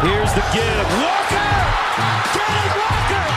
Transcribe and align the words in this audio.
Here's 0.00 0.32
the 0.32 0.40
give. 0.56 0.86
Walker. 0.96 1.52
Kenny 2.32 2.66
Walker. 2.72 3.28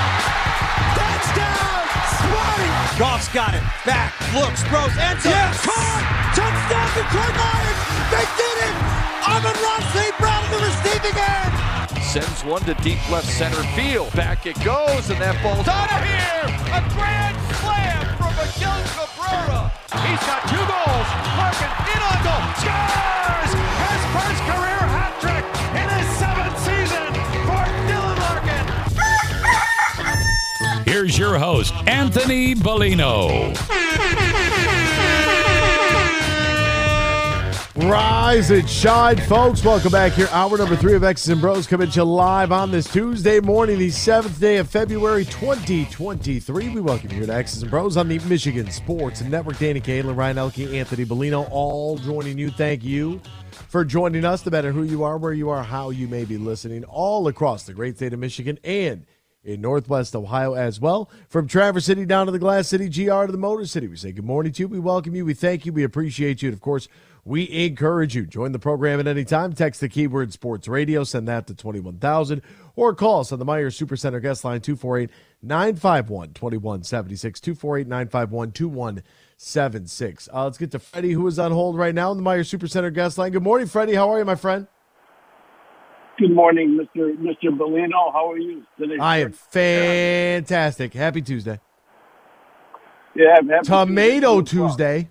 Touchdown. 0.96 1.84
Sparty. 2.16 2.72
Goff's 2.96 3.28
got 3.36 3.52
it. 3.52 3.64
Back, 3.84 4.16
looks, 4.32 4.64
throws, 4.72 4.96
ends 4.96 5.28
up. 5.28 5.36
Yes. 5.36 5.60
Caught. 5.60 6.04
Touchdown 6.32 6.88
Detroit 6.96 7.36
Lions. 7.36 7.80
They 8.16 8.26
did 8.40 8.58
it. 8.64 8.76
Amon-Ra 9.28 9.76
St. 9.92 10.16
Brown 10.24 10.44
the 10.56 10.60
receiving 10.64 11.18
end. 11.20 11.52
Sends 12.00 12.46
one 12.48 12.62
to 12.64 12.76
deep 12.76 13.04
left 13.12 13.28
center 13.28 13.64
field. 13.76 14.14
Back 14.16 14.46
it 14.46 14.56
goes, 14.64 15.10
and 15.12 15.20
that 15.20 15.36
ball's 15.44 15.68
out 15.68 15.92
of 15.92 16.00
here. 16.00 16.48
A 16.72 16.82
grand 16.96 17.36
slam 17.60 18.08
from 18.16 18.32
Miguel 18.40 18.80
Cabrera. 18.96 19.68
He's 20.08 20.24
got 20.24 20.48
two 20.48 20.64
goals. 20.64 21.08
Larkin 21.36 21.72
in 21.92 22.00
on 22.08 22.18
goal. 22.24 22.44
Scores! 22.56 23.52
His 23.52 24.04
first 24.16 24.42
career 24.48 24.93
Here's 31.14 31.30
your 31.30 31.38
host, 31.38 31.76
Anthony 31.86 32.56
Bellino. 32.56 33.54
Rise 37.88 38.50
and 38.50 38.68
shine, 38.68 39.18
folks. 39.18 39.64
Welcome 39.64 39.92
back 39.92 40.14
here. 40.14 40.28
Hour 40.32 40.58
number 40.58 40.76
three 40.76 40.96
of 40.96 41.04
X's 41.04 41.30
and 41.30 41.40
Bros 41.40 41.68
coming 41.68 41.92
to 41.92 42.00
you 42.00 42.04
live 42.04 42.52
on 42.52 42.72
this 42.72 42.92
Tuesday 42.92 43.40
morning, 43.40 43.78
the 43.78 43.90
7th 43.90 44.40
day 44.40 44.58
of 44.58 44.68
February 44.68 45.26
2023. 45.26 46.70
We 46.70 46.82
welcome 46.82 47.12
you 47.12 47.18
here 47.18 47.28
to 47.28 47.36
X's 47.36 47.62
and 47.62 47.70
Bros 47.70 47.96
on 47.96 48.08
the 48.08 48.18
Michigan 48.18 48.72
Sports 48.72 49.22
Network. 49.22 49.60
Danny 49.60 49.82
Cahalan, 49.82 50.18
Ryan 50.18 50.40
Elke, 50.40 50.62
Anthony 50.62 51.06
Bellino, 51.06 51.48
all 51.52 52.00
joining 52.00 52.40
you. 52.40 52.50
Thank 52.50 52.84
you 52.84 53.22
for 53.52 53.86
joining 53.86 54.26
us. 54.26 54.44
No 54.48 54.50
matter 54.50 54.72
who 54.72 54.82
you 54.82 55.04
are, 55.04 55.20
where 55.20 55.34
you 55.34 55.52
are, 55.52 55.62
how 55.62 55.92
you 55.92 56.08
may 56.08 56.26
be 56.26 56.40
listening, 56.40 56.84
all 56.86 57.28
across 57.28 57.66
the 57.66 57.74
great 57.74 57.98
state 57.98 58.14
of 58.14 58.20
Michigan 58.20 58.58
and 58.64 59.06
in 59.44 59.62
Northwest 59.62 60.16
Ohio 60.16 60.54
as 60.54 60.80
well. 60.80 61.10
From 61.28 61.48
Traverse 61.48 61.86
City 61.86 62.06
down 62.06 62.26
to 62.28 62.32
the 62.32 62.40
Glass 62.40 62.68
City, 62.68 62.88
GR 62.88 63.26
to 63.26 63.32
the 63.32 63.38
Motor 63.38 63.66
City. 63.66 63.88
We 63.88 63.98
say 63.98 64.12
good 64.12 64.26
morning 64.26 64.54
to 64.54 64.64
you. 64.64 64.68
We 64.68 64.80
welcome 64.80 65.16
you. 65.16 65.26
We 65.26 65.34
thank 65.34 65.66
you. 65.66 65.74
We 65.74 65.84
appreciate 65.84 66.42
you. 66.42 66.50
And 66.50 66.54
of 66.54 66.62
course, 66.62 66.88
we 67.26 67.50
encourage 67.50 68.16
you. 68.16 68.26
Join 68.26 68.52
the 68.52 68.60
program 68.60 69.00
at 69.00 69.08
any 69.08 69.24
time. 69.24 69.54
Text 69.54 69.80
the 69.82 69.90
keyword 69.90 70.34
sports 70.34 70.68
radio. 70.68 71.04
Send 71.04 71.28
that 71.28 71.48
to 71.48 71.56
21,000 71.56 72.42
or 72.76 72.94
call 72.96 73.22
us 73.22 73.32
on 73.32 73.40
the 73.40 73.46
Meijer 73.46 73.68
Supercenter 73.68 74.22
guest 74.22 74.44
line 74.44 74.62
248 74.62 75.10
951 75.42 76.34
2176. 76.34 77.40
248 77.40 77.88
951 77.88 78.52
2176. 78.52 80.30
Uh, 80.34 80.44
Let's 80.44 80.58
get 80.58 80.72
to 80.72 80.80
Freddie, 80.80 81.12
who 81.14 81.26
is 81.28 81.40
on 81.40 81.52
hold 81.52 81.78
right 81.78 81.96
now 81.96 82.12
on 82.12 82.18
the 82.18 82.24
Meijer 82.24 82.58
Supercenter 82.58 82.94
guest 82.94 83.18
line. 83.18 83.32
Good 83.32 83.44
morning, 83.44 83.68
Freddie. 83.68 83.96
How 83.96 84.10
are 84.10 84.20
you, 84.20 84.26
my 84.26 84.36
friend? 84.36 84.68
Good 86.24 86.36
morning, 86.36 86.80
Mr. 86.80 87.18
Mr. 87.18 87.50
Bellino. 87.50 88.14
How 88.14 88.32
are 88.32 88.38
you 88.38 88.64
today? 88.80 88.96
I 88.98 89.18
am 89.18 89.34
fantastic. 89.34 90.94
Happy 90.94 91.22
Tuesday. 91.22 91.60
Yeah, 93.14 93.36
I'm 93.40 93.50
happy 93.50 93.66
Tomato 93.68 94.40
to- 94.40 94.50
Tuesday. 94.50 95.10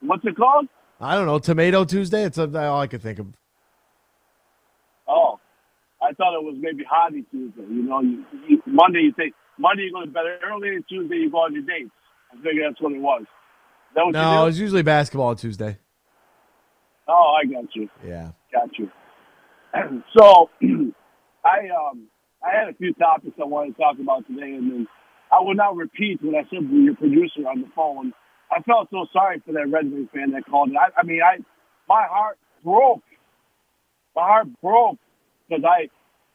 What's 0.00 0.24
it 0.24 0.36
called? 0.36 0.68
I 1.00 1.16
don't 1.16 1.26
know. 1.26 1.40
Tomato 1.40 1.84
Tuesday. 1.84 2.22
It's 2.22 2.38
uh, 2.38 2.46
all 2.54 2.80
I 2.80 2.86
could 2.86 3.02
think 3.02 3.18
of. 3.18 3.26
Oh, 5.08 5.40
I 6.00 6.12
thought 6.12 6.38
it 6.38 6.44
was 6.44 6.54
maybe 6.60 6.84
Hobby 6.88 7.24
Tuesday. 7.32 7.62
You 7.62 7.82
know, 7.82 8.02
you, 8.02 8.24
you, 8.48 8.62
Monday 8.66 9.00
you 9.00 9.12
take 9.18 9.32
Monday 9.58 9.82
you 9.82 9.92
go 9.92 10.02
to 10.02 10.06
bed 10.06 10.22
early, 10.48 10.76
and 10.76 10.84
Tuesday 10.88 11.16
you 11.16 11.30
go 11.32 11.38
on 11.38 11.54
your 11.54 11.64
dates. 11.64 11.90
I 12.32 12.36
figure 12.36 12.68
that's 12.68 12.80
what 12.80 12.92
it 12.92 13.00
was. 13.00 13.24
That 13.96 14.04
what 14.04 14.12
No, 14.12 14.46
it's 14.46 14.58
usually 14.58 14.82
basketball 14.82 15.34
Tuesday. 15.34 15.76
Oh, 17.08 17.34
I 17.42 17.46
got 17.46 17.74
you. 17.74 17.88
Yeah. 18.06 18.30
Got 18.52 18.78
you. 18.78 18.88
so, 20.18 20.50
I 21.44 21.68
um 21.70 22.08
I 22.44 22.56
had 22.58 22.68
a 22.68 22.74
few 22.74 22.92
topics 22.94 23.36
I 23.40 23.44
wanted 23.44 23.76
to 23.76 23.82
talk 23.82 23.96
about 24.00 24.26
today, 24.26 24.54
and 24.54 24.70
then 24.70 24.86
I 25.30 25.40
will 25.40 25.54
not 25.54 25.76
repeat 25.76 26.18
what 26.22 26.34
I 26.34 26.42
said 26.50 26.68
to 26.68 26.76
your 26.76 26.96
producer 26.96 27.48
on 27.48 27.62
the 27.62 27.68
phone. 27.74 28.12
I 28.50 28.60
felt 28.62 28.88
so 28.90 29.06
sorry 29.12 29.42
for 29.46 29.52
that 29.52 29.68
Red 29.70 29.90
Wing 29.90 30.08
fan 30.12 30.32
that 30.32 30.44
called 30.44 30.70
it. 30.70 30.76
I, 30.76 31.00
I 31.00 31.04
mean, 31.04 31.20
I 31.22 31.38
my 31.88 32.04
heart 32.08 32.38
broke. 32.64 33.02
My 34.14 34.22
heart 34.22 34.48
broke 34.60 34.98
because 35.48 35.64
I, 35.64 35.88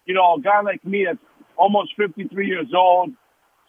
you 0.05 0.15
know, 0.15 0.35
a 0.35 0.41
guy 0.41 0.61
like 0.61 0.83
me 0.83 1.05
that's 1.05 1.19
almost 1.57 1.93
53 1.97 2.47
years 2.47 2.67
old, 2.75 3.11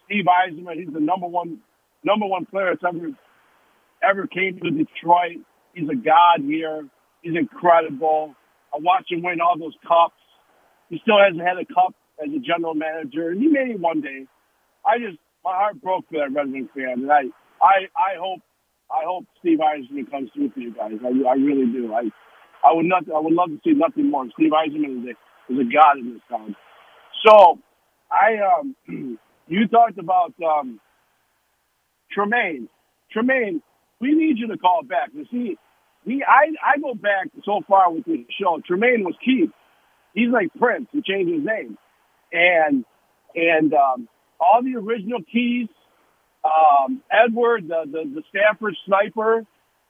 Steve 0.06 0.24
Yzerman, 0.24 0.76
he's 0.76 0.92
the 0.92 1.00
number 1.00 1.26
one 1.26 1.60
number 2.04 2.26
one 2.26 2.46
player 2.46 2.70
that's 2.74 2.84
ever 2.86 3.10
ever 4.02 4.26
came 4.26 4.60
to 4.60 4.70
Detroit. 4.70 5.38
He's 5.74 5.88
a 5.88 5.94
god 5.94 6.40
here. 6.40 6.88
He's 7.22 7.36
incredible. 7.36 8.34
I 8.78 8.80
watched 8.80 9.10
him 9.10 9.22
win 9.22 9.40
all 9.40 9.58
those 9.58 9.74
cups. 9.82 10.14
He 10.88 11.00
still 11.02 11.18
hasn't 11.18 11.42
had 11.42 11.58
a 11.58 11.66
cup 11.66 11.94
as 12.22 12.30
a 12.30 12.38
general 12.38 12.74
manager, 12.74 13.30
and 13.30 13.40
he 13.42 13.48
may 13.48 13.74
one 13.76 14.00
day. 14.00 14.26
I 14.86 14.98
just 14.98 15.18
my 15.44 15.52
heart 15.52 15.82
broke 15.82 16.06
for 16.08 16.18
that 16.18 16.32
Red 16.32 16.52
Wing 16.52 16.68
fan, 16.74 17.02
and 17.04 17.12
I 17.12 17.26
I 17.60 17.90
I 17.98 18.16
hope 18.18 18.40
I 18.90 19.02
hope 19.04 19.26
Steve 19.40 19.58
Yzerman 19.58 20.10
comes 20.10 20.30
through 20.34 20.50
for 20.50 20.60
you 20.60 20.74
guys. 20.74 20.92
I, 21.04 21.08
I 21.28 21.34
really 21.34 21.66
do. 21.72 21.92
I 21.92 22.10
I 22.64 22.72
would 22.72 22.86
not 22.86 23.04
I 23.10 23.18
would 23.20 23.34
love 23.34 23.50
to 23.50 23.60
see 23.64 23.74
nothing 23.74 24.10
more. 24.10 24.26
Steve 24.34 24.52
Yzerman 24.52 25.02
is 25.02 25.16
a 25.16 25.52
is 25.52 25.58
a 25.60 25.68
god 25.74 25.98
in 25.98 26.14
this 26.14 26.22
town. 26.30 26.54
So 27.26 27.58
I 28.10 28.38
um 28.60 28.76
you 29.48 29.68
talked 29.68 29.98
about 29.98 30.34
um 30.46 30.80
Tremaine. 32.12 32.68
Tremaine, 33.12 33.62
we 34.00 34.14
need 34.14 34.38
you 34.38 34.48
to 34.48 34.58
call 34.58 34.82
back. 34.82 35.10
You 35.14 35.26
see, 35.30 35.56
he 36.08 36.22
I 36.26 36.50
I 36.64 36.80
go 36.80 36.94
back 36.94 37.28
so 37.44 37.60
far 37.68 37.92
with 37.92 38.04
this 38.04 38.20
show. 38.40 38.60
Tremaine 38.66 39.04
was 39.04 39.14
Keith. 39.24 39.50
He's 40.14 40.30
like 40.30 40.48
Prince. 40.58 40.88
He 40.92 41.02
changed 41.02 41.32
his 41.32 41.44
name. 41.44 41.78
And 42.32 42.84
and 43.34 43.72
um 43.74 44.08
all 44.40 44.62
the 44.62 44.76
original 44.76 45.20
keys, 45.30 45.68
um, 46.44 47.02
Edward, 47.10 47.68
the, 47.68 47.84
the 47.86 48.02
the 48.14 48.22
Stafford 48.30 48.76
sniper. 48.86 49.44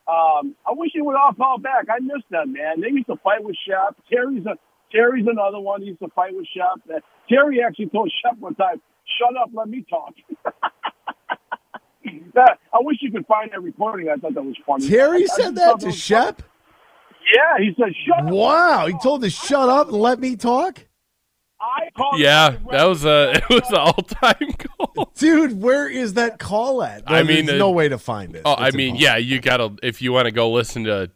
Um, 0.08 0.56
I 0.66 0.72
wish 0.72 0.90
he 0.94 1.02
would 1.02 1.16
all 1.16 1.34
call 1.34 1.58
back. 1.58 1.86
I 1.90 2.00
miss 2.00 2.24
them, 2.30 2.54
man. 2.54 2.80
They 2.80 2.88
used 2.88 3.08
to 3.08 3.16
fight 3.22 3.44
with 3.44 3.56
Shep. 3.66 3.96
Terry's 4.10 4.46
a 4.46 4.56
Terry's 4.90 5.26
another 5.28 5.60
one. 5.60 5.82
He 5.82 5.88
used 5.88 6.00
to 6.00 6.08
fight 6.14 6.34
with 6.34 6.46
Shep. 6.54 7.02
Terry 7.28 7.62
actually 7.62 7.90
told 7.90 8.10
Shep 8.22 8.38
one 8.38 8.54
time, 8.54 8.80
"Shut 9.18 9.36
up, 9.36 9.50
let 9.52 9.68
me 9.68 9.84
talk." 9.88 10.14
that, 12.34 12.58
I 12.72 12.78
wish 12.80 12.98
you 13.00 13.10
could 13.10 13.26
find 13.26 13.50
that 13.52 13.62
recording. 13.62 14.08
I 14.08 14.16
thought 14.16 14.34
that 14.34 14.42
was 14.44 14.56
funny. 14.66 14.88
Terry 14.88 15.18
I- 15.18 15.22
I 15.22 15.26
said 15.26 15.42
just 15.42 15.54
that 15.56 15.80
to 15.80 15.86
was 15.86 15.96
Shep? 15.96 16.42
Yeah, 17.34 17.58
he 17.64 17.74
said, 17.78 17.92
"Shut 18.06 18.26
up." 18.26 18.32
Wow. 18.32 18.86
He 18.86 18.94
told 19.02 19.22
to 19.22 19.28
shut 19.30 19.68
up 19.68 19.88
and 19.88 19.96
let 19.98 20.18
me 20.18 20.34
talk? 20.36 20.86
I 21.60 21.90
called 21.96 22.18
Yeah, 22.20 22.56
that 22.70 22.84
was 22.84 23.04
a 23.04 23.32
it 23.34 23.48
was 23.50 23.68
an 23.70 23.76
all 23.76 23.92
time 23.94 24.54
goal. 24.78 25.10
Dude, 25.16 25.60
where 25.60 25.88
is 25.88 26.14
that 26.14 26.38
call 26.38 26.82
at? 26.82 27.02
I 27.06 27.22
mean, 27.24 27.46
there's 27.46 27.60
uh, 27.60 27.64
no 27.64 27.70
way 27.72 27.88
to 27.88 27.98
find 27.98 28.34
it. 28.36 28.42
Oh, 28.44 28.54
I 28.54 28.70
mean, 28.70 28.94
impossible. 28.94 29.02
yeah, 29.02 29.16
you 29.16 29.40
gotta 29.40 29.74
if 29.82 30.00
you 30.00 30.12
want 30.12 30.26
to 30.26 30.30
go 30.30 30.50
listen 30.50 30.84
to 30.84 31.10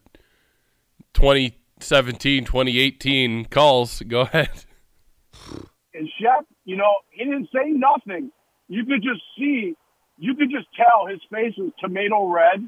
2017, 1.14 2.44
2018 2.44 3.44
calls, 3.46 4.02
go 4.06 4.22
ahead. 4.22 4.50
And 5.94 6.08
Shep, 6.20 6.46
you 6.64 6.76
know, 6.76 6.92
he 7.10 7.24
didn't 7.24 7.48
say 7.54 7.70
nothing. 7.70 8.30
You 8.68 8.84
could 8.84 9.02
just 9.02 9.22
see, 9.38 9.74
you 10.22 10.38
could 10.38 10.50
just 10.54 10.70
tell 10.78 11.10
his 11.10 11.18
face 11.34 11.54
was 11.58 11.74
tomato 11.82 12.30
red, 12.30 12.62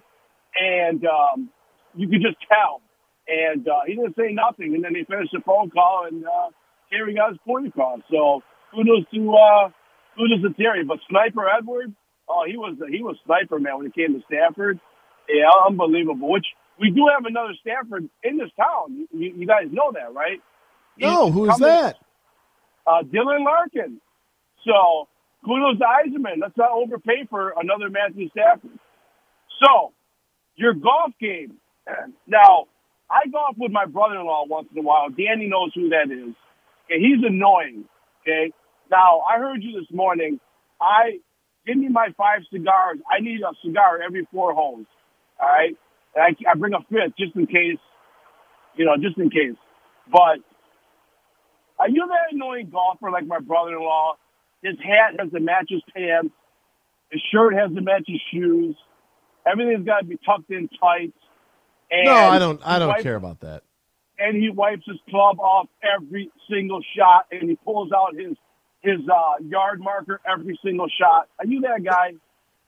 and 0.59 1.01
um, 1.07 1.51
you 1.95 2.09
could 2.11 2.21
just 2.21 2.43
tell. 2.51 2.83
And 3.31 3.63
uh, 3.69 3.87
he 3.87 3.95
didn't 3.95 4.17
say 4.19 4.35
nothing. 4.35 4.75
And 4.75 4.83
then 4.83 4.95
he 4.95 5.07
finished 5.07 5.31
the 5.33 5.41
phone 5.47 5.71
call, 5.71 6.05
and 6.11 6.27
uh, 6.27 6.51
Terry 6.91 7.15
got 7.15 7.31
his 7.31 7.39
point 7.47 7.69
across. 7.69 8.01
So 8.11 8.43
kudos 8.75 9.07
to 9.15 9.21
uh, 9.31 9.71
kudos 10.19 10.43
to 10.43 10.51
Terry. 10.61 10.83
But 10.85 10.99
Sniper 11.09 11.47
Edward, 11.49 11.95
oh, 12.29 12.43
he 12.45 12.59
was 12.59 12.77
he 12.91 13.03
was 13.03 13.17
sniper 13.25 13.59
man 13.61 13.79
when 13.79 13.87
it 13.87 13.95
came 13.95 14.13
to 14.19 14.21
Stafford. 14.27 14.81
Yeah, 15.31 15.49
unbelievable. 15.67 16.31
Which 16.31 16.47
we 16.79 16.91
do 16.91 17.07
have 17.15 17.25
another 17.25 17.55
Stafford 17.63 18.11
in 18.23 18.37
this 18.37 18.51
town. 18.59 19.07
You, 19.15 19.33
you 19.39 19.47
guys 19.47 19.71
know 19.71 19.93
that, 19.95 20.13
right? 20.13 20.43
No, 20.99 21.31
who's 21.31 21.57
that? 21.59 21.97
uh, 22.87 23.03
Dylan 23.03 23.45
Larkin. 23.45 24.01
So 24.67 25.09
kudos 25.45 25.79
to 25.79 25.85
Yzerman. 25.85 26.41
Let's 26.41 26.57
not 26.57 26.71
overpay 26.73 27.27
for 27.31 27.55
another 27.61 27.91
Matthew 27.91 28.29
Stafford. 28.31 28.79
So 29.63 29.93
your 30.57 30.75
golf 30.75 31.13
game. 31.21 31.59
Now, 32.27 32.67
I 33.11 33.29
golf 33.31 33.57
with 33.59 33.71
my 33.71 33.85
brother-in-law 33.85 34.47
once 34.49 34.69
in 34.73 34.79
a 34.79 34.83
while. 34.83 35.11
Danny 35.11 35.47
knows 35.47 35.73
who 35.75 35.91
that 35.91 36.11
is. 36.11 36.35
Okay, 36.87 36.99
he's 37.01 37.23
annoying. 37.25 37.85
Okay. 38.23 38.53
Now 38.91 39.21
I 39.29 39.39
heard 39.39 39.63
you 39.63 39.79
this 39.79 39.91
morning. 39.95 40.41
I 40.81 41.21
give 41.67 41.77
me 41.77 41.89
my 41.89 42.09
five 42.17 42.41
cigars. 42.51 42.99
I 43.11 43.21
need 43.21 43.41
a 43.41 43.53
cigar 43.65 44.01
every 44.05 44.27
four 44.33 44.55
holes. 44.55 44.87
All 45.41 45.49
right. 45.49 45.77
And 46.15 46.25
I, 46.25 46.51
I 46.51 46.55
bring 46.57 46.73
a 46.73 46.81
fifth 46.89 47.17
just 47.19 47.37
in 47.37 47.47
case. 47.47 47.81
You 48.77 48.87
know, 48.87 48.97
just 49.01 49.19
in 49.19 49.31
case. 49.31 49.57
But 50.11 50.41
are 51.79 51.89
you 51.89 52.07
that 52.09 52.35
annoying 52.35 52.71
golfer 52.71 53.11
like 53.11 53.27
my 53.27 53.39
brother-in-law? 53.39 54.17
His 54.65 54.77
hat 54.83 55.21
has 55.21 55.31
to 55.31 55.41
match 55.41 55.67
his 55.69 55.83
pants. 55.95 56.35
His 57.11 57.23
shirt 57.31 57.55
has 57.55 57.73
to 57.75 57.81
match 57.83 58.05
his 58.07 58.21
shoes. 58.33 58.75
Everything's 59.47 59.85
got 59.85 60.01
to 60.01 60.07
be 60.07 60.19
tucked 60.25 60.51
in 60.51 60.69
tight. 60.81 61.13
And 61.91 62.07
No, 62.07 62.15
I 62.15 62.39
don't. 62.39 62.61
I 62.65 62.79
don't 62.79 62.89
wipes- 62.89 63.03
care 63.03 63.17
about 63.17 63.41
that. 63.41 63.63
And 64.19 64.37
he 64.37 64.49
wipes 64.49 64.85
his 64.87 64.99
club 65.11 65.39
off 65.39 65.69
every 65.83 66.31
single 66.51 66.81
shot, 66.97 67.27
and 67.31 67.51
he 67.51 67.57
pulls 67.57 67.93
out 67.93 68.15
his 68.17 68.37
his 68.81 69.01
uh, 69.09 69.43
yard 69.43 69.81
marker 69.81 70.21
every 70.31 70.59
single 70.65 70.89
shot. 70.89 71.29
Are 71.39 71.47
you 71.47 71.61
that 71.63 71.83
guy? 71.85 72.13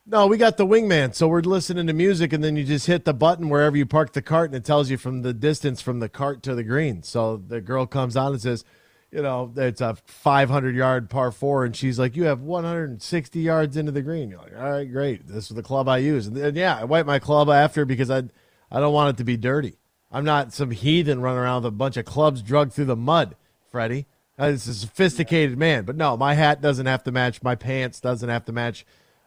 No, 0.08 0.26
we 0.26 0.36
got 0.36 0.56
the 0.56 0.66
wingman, 0.66 1.14
so 1.14 1.26
we're 1.26 1.40
listening 1.40 1.86
to 1.88 1.92
music, 1.92 2.32
and 2.32 2.42
then 2.42 2.56
you 2.56 2.62
just 2.64 2.86
hit 2.86 3.04
the 3.04 3.12
button 3.14 3.48
wherever 3.48 3.76
you 3.76 3.86
park 3.86 4.12
the 4.12 4.22
cart, 4.22 4.50
and 4.50 4.56
it 4.56 4.64
tells 4.64 4.88
you 4.88 4.96
from 4.96 5.22
the 5.22 5.34
distance 5.34 5.80
from 5.80 5.98
the 5.98 6.08
cart 6.08 6.42
to 6.44 6.54
the 6.54 6.62
green. 6.62 7.02
So 7.02 7.36
the 7.36 7.60
girl 7.60 7.86
comes 7.86 8.16
on 8.16 8.32
and 8.32 8.40
says, 8.40 8.64
you 9.10 9.22
know, 9.22 9.52
it's 9.56 9.80
a 9.80 9.96
500 10.04 10.74
yard 10.74 11.08
par 11.08 11.30
four, 11.30 11.64
and 11.64 11.74
she's 11.74 11.98
like, 11.98 12.16
you 12.16 12.24
have 12.24 12.40
160 12.42 13.40
yards 13.40 13.76
into 13.76 13.92
the 13.92 14.02
green. 14.02 14.30
You're 14.30 14.40
like, 14.40 14.56
all 14.56 14.70
right, 14.70 14.90
great. 14.90 15.26
This 15.26 15.50
is 15.50 15.56
the 15.56 15.62
club 15.62 15.88
I 15.88 15.98
use. 15.98 16.26
And 16.26 16.36
then, 16.36 16.54
yeah, 16.54 16.76
I 16.78 16.84
wipe 16.84 17.06
my 17.06 17.18
club 17.18 17.48
after 17.48 17.84
because 17.84 18.10
I, 18.10 18.24
I 18.70 18.80
don't 18.80 18.92
want 18.92 19.14
it 19.14 19.18
to 19.18 19.24
be 19.24 19.36
dirty. 19.36 19.78
I'm 20.10 20.24
not 20.24 20.52
some 20.52 20.70
heathen 20.70 21.20
running 21.20 21.38
around 21.40 21.62
with 21.62 21.68
a 21.68 21.76
bunch 21.76 21.96
of 21.96 22.04
clubs 22.04 22.42
drugged 22.42 22.72
through 22.72 22.84
the 22.86 22.96
mud, 22.96 23.36
Freddie. 23.70 24.06
Uh, 24.38 24.46
It's 24.46 24.66
a 24.66 24.74
sophisticated 24.74 25.56
man, 25.58 25.84
but 25.84 25.96
no, 25.96 26.16
my 26.16 26.34
hat 26.34 26.60
doesn't 26.60 26.86
have 26.86 27.02
to 27.04 27.12
match. 27.12 27.42
My 27.42 27.54
pants 27.54 28.00
doesn't 28.00 28.28
have 28.28 28.44
to 28.46 28.52
match 28.52 28.84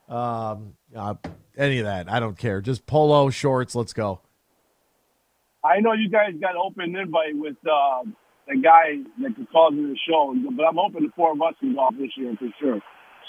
um, 0.07 0.73
uh, 0.95 1.15
any 1.57 1.79
of 1.79 1.85
that. 1.85 2.09
I 2.11 2.19
don't 2.19 2.37
care. 2.37 2.61
Just 2.61 2.85
polo 2.85 3.29
shorts. 3.29 3.75
Let's 3.75 3.93
go. 3.93 4.21
I 5.63 5.79
know 5.79 5.93
you 5.93 6.09
guys 6.09 6.33
got 6.39 6.55
open 6.55 6.95
invite 6.95 7.35
with 7.35 7.57
uh, 7.69 8.03
the 8.49 8.57
guy 8.61 8.97
that 9.21 9.35
could 9.35 9.49
call 9.51 9.71
me 9.71 9.83
the 9.93 9.97
show, 10.09 10.35
but 10.55 10.63
I'm 10.63 10.75
hoping 10.75 11.03
the 11.03 11.11
four 11.15 11.31
of 11.33 11.41
us 11.41 11.53
can 11.59 11.75
golf 11.75 11.93
this 11.97 12.09
year 12.17 12.35
for 12.37 12.47
sure. 12.59 12.79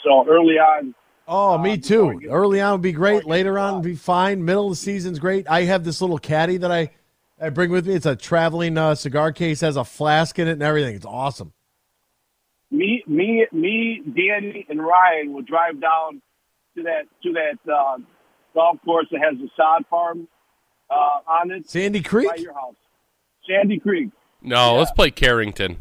So 0.04 0.26
early 0.28 0.54
on, 0.54 0.94
Oh, 1.28 1.54
Uh, 1.54 1.58
me 1.58 1.78
too. 1.78 2.20
Early 2.28 2.60
on 2.60 2.72
would 2.72 2.82
be 2.82 2.90
great. 2.92 3.24
Later 3.24 3.56
on 3.58 3.74
would 3.74 3.84
be 3.84 3.94
fine. 3.94 4.44
Middle 4.44 4.64
of 4.66 4.70
the 4.72 4.76
season's 4.76 5.20
great. 5.20 5.48
I 5.48 5.62
have 5.62 5.84
this 5.84 6.00
little 6.00 6.18
caddy 6.18 6.56
that 6.56 6.72
I, 6.72 6.90
I 7.40 7.50
bring 7.50 7.70
with 7.70 7.86
me. 7.86 7.94
It's 7.94 8.06
a 8.06 8.16
traveling 8.16 8.76
uh, 8.76 8.96
cigar 8.96 9.30
case, 9.30 9.60
has 9.60 9.76
a 9.76 9.84
flask 9.84 10.38
in 10.40 10.48
it 10.48 10.52
and 10.52 10.62
everything. 10.62 10.96
It's 10.96 11.06
awesome. 11.06 11.52
me, 12.72 13.04
me, 13.06 13.46
me, 13.52 14.02
Danny, 14.06 14.66
and 14.68 14.80
Ryan 14.84 15.32
will 15.32 15.42
drive 15.42 15.80
down 15.80 16.20
to 16.76 16.82
that 16.84 17.02
to 17.22 17.32
that 17.34 17.72
uh, 17.72 17.98
golf 18.54 18.78
course 18.84 19.06
that 19.12 19.20
has 19.20 19.38
the 19.38 19.48
sod 19.56 19.84
farm 19.88 20.26
uh, 20.90 20.94
on 21.30 21.50
it 21.52 21.68
Sandy 21.70 22.02
Creek? 22.02 22.28
by 22.28 22.36
your 22.36 22.54
house, 22.54 22.74
Sandy 23.48 23.78
Creek. 23.78 24.08
No, 24.42 24.76
let's 24.76 24.90
play 24.92 25.10
Carrington. 25.10 25.78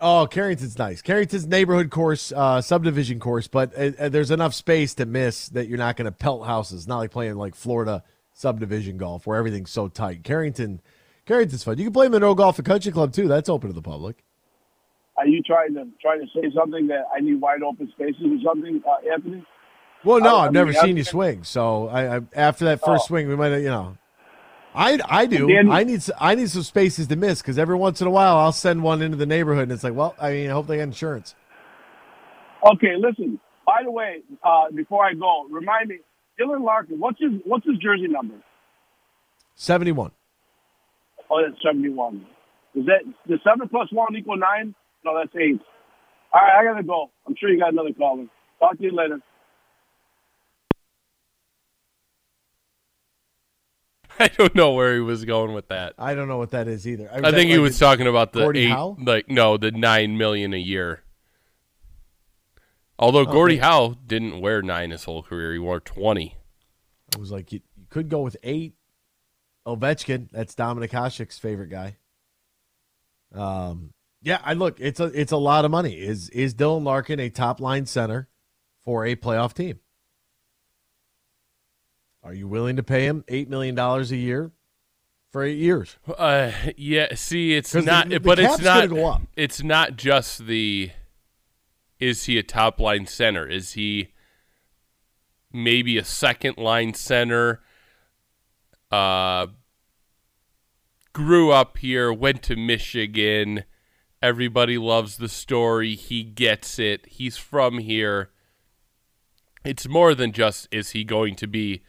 Oh, 0.00 0.26
Carrington's 0.30 0.78
nice. 0.78 1.00
Carrington's 1.02 1.46
neighborhood 1.46 1.90
course, 1.90 2.32
uh, 2.32 2.60
subdivision 2.60 3.18
course, 3.20 3.46
but 3.48 3.72
uh, 3.78 3.92
uh, 3.98 4.08
there's 4.08 4.30
enough 4.30 4.52
space 4.54 4.94
to 4.94 5.06
miss 5.06 5.48
that 5.50 5.68
you're 5.68 5.78
not 5.78 5.96
going 5.96 6.04
to 6.06 6.12
pelt 6.12 6.46
houses. 6.46 6.86
Not 6.86 6.98
like 6.98 7.10
playing 7.10 7.36
like 7.36 7.54
Florida 7.54 8.02
subdivision 8.32 8.96
golf 8.98 9.26
where 9.26 9.38
everything's 9.38 9.70
so 9.70 9.88
tight. 9.88 10.22
Carrington, 10.24 10.80
Carrington's 11.26 11.64
fun. 11.64 11.78
You 11.78 11.84
can 11.84 11.92
play 11.92 12.08
Monroe 12.08 12.34
Golf 12.34 12.58
and 12.58 12.66
Country 12.66 12.92
Club 12.92 13.12
too. 13.12 13.28
That's 13.28 13.48
open 13.48 13.70
to 13.70 13.74
the 13.74 13.82
public. 13.82 14.24
Are 15.16 15.26
you 15.26 15.40
trying 15.42 15.74
to 15.74 15.86
trying 16.02 16.20
to 16.20 16.26
say 16.34 16.50
something 16.54 16.88
that 16.88 17.04
I 17.16 17.20
need 17.20 17.40
wide 17.40 17.62
open 17.62 17.88
spaces 17.94 18.20
or 18.24 18.38
something, 18.44 18.82
uh, 18.86 19.12
Anthony? 19.12 19.44
Well, 20.04 20.20
no, 20.20 20.36
I- 20.36 20.42
I 20.42 20.46
I've 20.46 20.52
never 20.52 20.72
mean, 20.72 20.80
seen 20.82 20.96
you 20.96 21.04
swing. 21.04 21.44
So 21.44 21.88
I, 21.88 22.16
I 22.16 22.20
after 22.34 22.64
that 22.66 22.80
first 22.80 23.04
Oh. 23.04 23.06
swing, 23.06 23.28
we 23.28 23.36
might, 23.36 23.52
have, 23.52 23.62
you 23.62 23.68
know, 23.68 23.96
I 24.74 24.98
I 25.08 25.26
do. 25.26 25.46
Danny- 25.48 25.70
I 25.70 25.84
need 25.84 26.02
I 26.20 26.34
need 26.34 26.50
some 26.50 26.62
spaces 26.62 27.06
to 27.08 27.16
miss 27.16 27.40
because 27.40 27.58
every 27.58 27.76
once 27.76 28.00
in 28.00 28.06
a 28.06 28.10
while 28.10 28.36
I'll 28.36 28.52
send 28.52 28.82
one 28.82 29.02
into 29.02 29.16
the 29.16 29.26
neighborhood 29.26 29.64
and 29.64 29.72
it's 29.72 29.84
like, 29.84 29.94
well, 29.94 30.14
I 30.20 30.32
mean, 30.32 30.50
I 30.50 30.52
hope 30.52 30.66
they 30.66 30.76
got 30.78 30.82
insurance. 30.84 31.34
Okay, 32.72 32.94
listen. 32.98 33.38
By 33.66 33.82
the 33.84 33.90
way, 33.90 34.22
uh, 34.42 34.70
before 34.74 35.04
I 35.06 35.14
go, 35.14 35.46
remind 35.50 35.88
me, 35.88 35.98
Dylan 36.40 36.64
Larkin. 36.64 36.98
What's 36.98 37.20
his 37.20 37.32
What's 37.44 37.66
his 37.66 37.78
jersey 37.78 38.08
number? 38.08 38.34
Seventy 39.54 39.92
one. 39.92 40.10
Oh, 41.30 41.40
that's 41.42 41.60
seventy 41.62 41.90
one. 41.90 42.26
Is 42.74 42.86
that 42.86 43.02
the 43.26 43.38
seven 43.44 43.68
plus 43.68 43.88
one 43.92 44.16
equal 44.16 44.36
nine? 44.36 44.74
No, 45.04 45.16
that's 45.16 45.34
eight. 45.36 45.60
All 46.32 46.40
right, 46.40 46.60
I 46.60 46.64
gotta 46.64 46.82
go. 46.82 47.10
I'm 47.26 47.34
sure 47.38 47.48
you 47.48 47.60
got 47.60 47.72
another 47.72 47.92
caller. 47.96 48.26
Talk 48.58 48.76
to 48.78 48.82
you 48.82 48.94
later. 48.94 49.20
I 54.18 54.28
don't 54.28 54.54
know 54.54 54.72
where 54.72 54.94
he 54.94 55.00
was 55.00 55.24
going 55.24 55.54
with 55.54 55.68
that. 55.68 55.94
I 55.98 56.14
don't 56.14 56.28
know 56.28 56.38
what 56.38 56.52
that 56.52 56.68
is 56.68 56.86
either. 56.86 57.10
I 57.12 57.30
think 57.32 57.50
he 57.50 57.58
was 57.58 57.78
talking 57.78 58.06
about 58.06 58.32
the 58.32 58.40
Gordie 58.40 58.66
eight, 58.66 58.70
Howe? 58.70 58.96
like 59.00 59.28
no, 59.28 59.56
the 59.56 59.70
nine 59.70 60.16
million 60.16 60.54
a 60.54 60.58
year. 60.58 61.02
Although 62.98 63.24
Gordie 63.24 63.58
Howe 63.58 63.96
didn't 64.06 64.40
wear 64.40 64.62
nine 64.62 64.90
his 64.90 65.04
whole 65.04 65.22
career, 65.22 65.52
he 65.52 65.58
wore 65.58 65.80
twenty. 65.80 66.36
It 67.12 67.18
was 67.18 67.32
like 67.32 67.52
you, 67.52 67.60
you 67.76 67.86
could 67.90 68.08
go 68.08 68.20
with 68.22 68.36
eight. 68.42 68.74
Ovechkin, 69.66 70.28
that's 70.30 70.54
Dominik 70.54 70.90
Hasek's 70.90 71.38
favorite 71.38 71.70
guy. 71.70 71.96
Um, 73.34 73.94
yeah, 74.22 74.40
I 74.44 74.52
look, 74.52 74.78
it's 74.78 75.00
a 75.00 75.06
it's 75.06 75.32
a 75.32 75.36
lot 75.36 75.64
of 75.64 75.70
money. 75.70 75.94
Is 75.94 76.28
is 76.30 76.54
Dylan 76.54 76.84
Larkin 76.84 77.18
a 77.18 77.30
top 77.30 77.60
line 77.60 77.86
center 77.86 78.28
for 78.84 79.04
a 79.06 79.16
playoff 79.16 79.54
team? 79.54 79.80
Are 82.24 82.32
you 82.32 82.48
willing 82.48 82.76
to 82.76 82.82
pay 82.82 83.04
him 83.04 83.22
eight 83.28 83.50
million 83.50 83.74
dollars 83.74 84.10
a 84.10 84.16
year 84.16 84.50
for 85.30 85.44
eight 85.44 85.58
years? 85.58 85.98
Uh, 86.08 86.52
yeah. 86.76 87.14
See, 87.14 87.54
it's 87.54 87.74
not, 87.74 88.08
the 88.08 88.18
but 88.18 88.38
it's 88.38 88.60
not. 88.60 88.88
go 88.88 89.06
up. 89.06 89.22
It's 89.36 89.62
not 89.62 89.96
just 89.96 90.46
the. 90.46 90.90
Is 92.00 92.24
he 92.24 92.38
a 92.38 92.42
top 92.42 92.80
line 92.80 93.06
center? 93.06 93.46
Is 93.46 93.74
he 93.74 94.12
maybe 95.52 95.98
a 95.98 96.04
second 96.04 96.56
line 96.56 96.94
center? 96.94 97.60
Uh, 98.90 99.48
grew 101.12 101.52
up 101.52 101.78
here, 101.78 102.12
went 102.12 102.42
to 102.44 102.56
Michigan. 102.56 103.64
Everybody 104.22 104.78
loves 104.78 105.18
the 105.18 105.28
story. 105.28 105.94
He 105.94 106.24
gets 106.24 106.78
it. 106.78 107.04
He's 107.06 107.36
from 107.36 107.78
here. 107.78 108.30
It's 109.64 109.86
more 109.86 110.14
than 110.14 110.32
just 110.32 110.68
is 110.70 110.90
he 110.90 111.04
going 111.04 111.36
to 111.36 111.46
be 111.46 111.82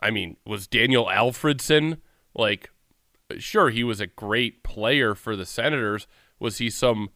I 0.00 0.10
mean, 0.10 0.36
was 0.46 0.66
Daniel 0.66 1.06
Alfredsson 1.06 1.98
like 2.34 2.70
sure 3.38 3.70
he 3.70 3.82
was 3.82 4.00
a 4.00 4.06
great 4.06 4.62
player 4.62 5.14
for 5.14 5.36
the 5.36 5.46
Senators. 5.46 6.06
Was 6.38 6.58
he 6.58 6.70
some 6.70 7.10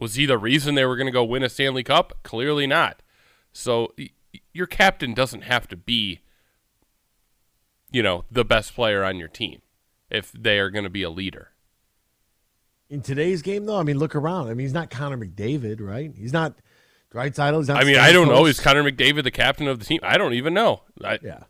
was 0.00 0.14
he 0.14 0.26
the 0.26 0.38
reason 0.38 0.74
they 0.74 0.84
were 0.84 0.96
going 0.96 1.06
to 1.06 1.12
go 1.12 1.24
win 1.24 1.42
a 1.42 1.48
Stanley 1.48 1.82
Cup? 1.84 2.18
Clearly 2.22 2.66
not. 2.66 3.02
So 3.52 3.92
y- 3.98 4.10
your 4.52 4.66
captain 4.66 5.14
doesn't 5.14 5.42
have 5.42 5.68
to 5.68 5.76
be 5.76 6.20
you 7.92 8.02
know, 8.02 8.24
the 8.30 8.44
best 8.44 8.74
player 8.74 9.04
on 9.04 9.18
your 9.18 9.28
team 9.28 9.60
if 10.10 10.32
they 10.32 10.58
are 10.58 10.70
going 10.70 10.84
to 10.84 10.90
be 10.90 11.02
a 11.02 11.10
leader. 11.10 11.50
In 12.88 13.02
today's 13.02 13.42
game, 13.42 13.66
though, 13.66 13.78
I 13.78 13.82
mean, 13.82 13.98
look 13.98 14.14
around. 14.14 14.46
I 14.48 14.54
mean, 14.54 14.60
he's 14.60 14.72
not 14.74 14.90
Connor 14.90 15.16
McDavid, 15.16 15.80
right? 15.80 16.10
He's 16.14 16.32
not 16.32 16.54
Draisaitl. 17.12 17.58
He's 17.58 17.68
not. 17.68 17.80
I 17.80 17.84
mean, 17.84 17.98
I 17.98 18.12
don't 18.12 18.28
know. 18.28 18.46
Is 18.46 18.60
Connor 18.60 18.82
McDavid 18.82 19.24
the 19.24 19.30
captain 19.30 19.68
of 19.68 19.78
the 19.78 19.84
team? 19.84 20.00
I 20.02 20.18
don't 20.18 20.34
even 20.34 20.52
know. 20.54 20.82
I, 21.02 21.18
Yeah. 21.22 21.44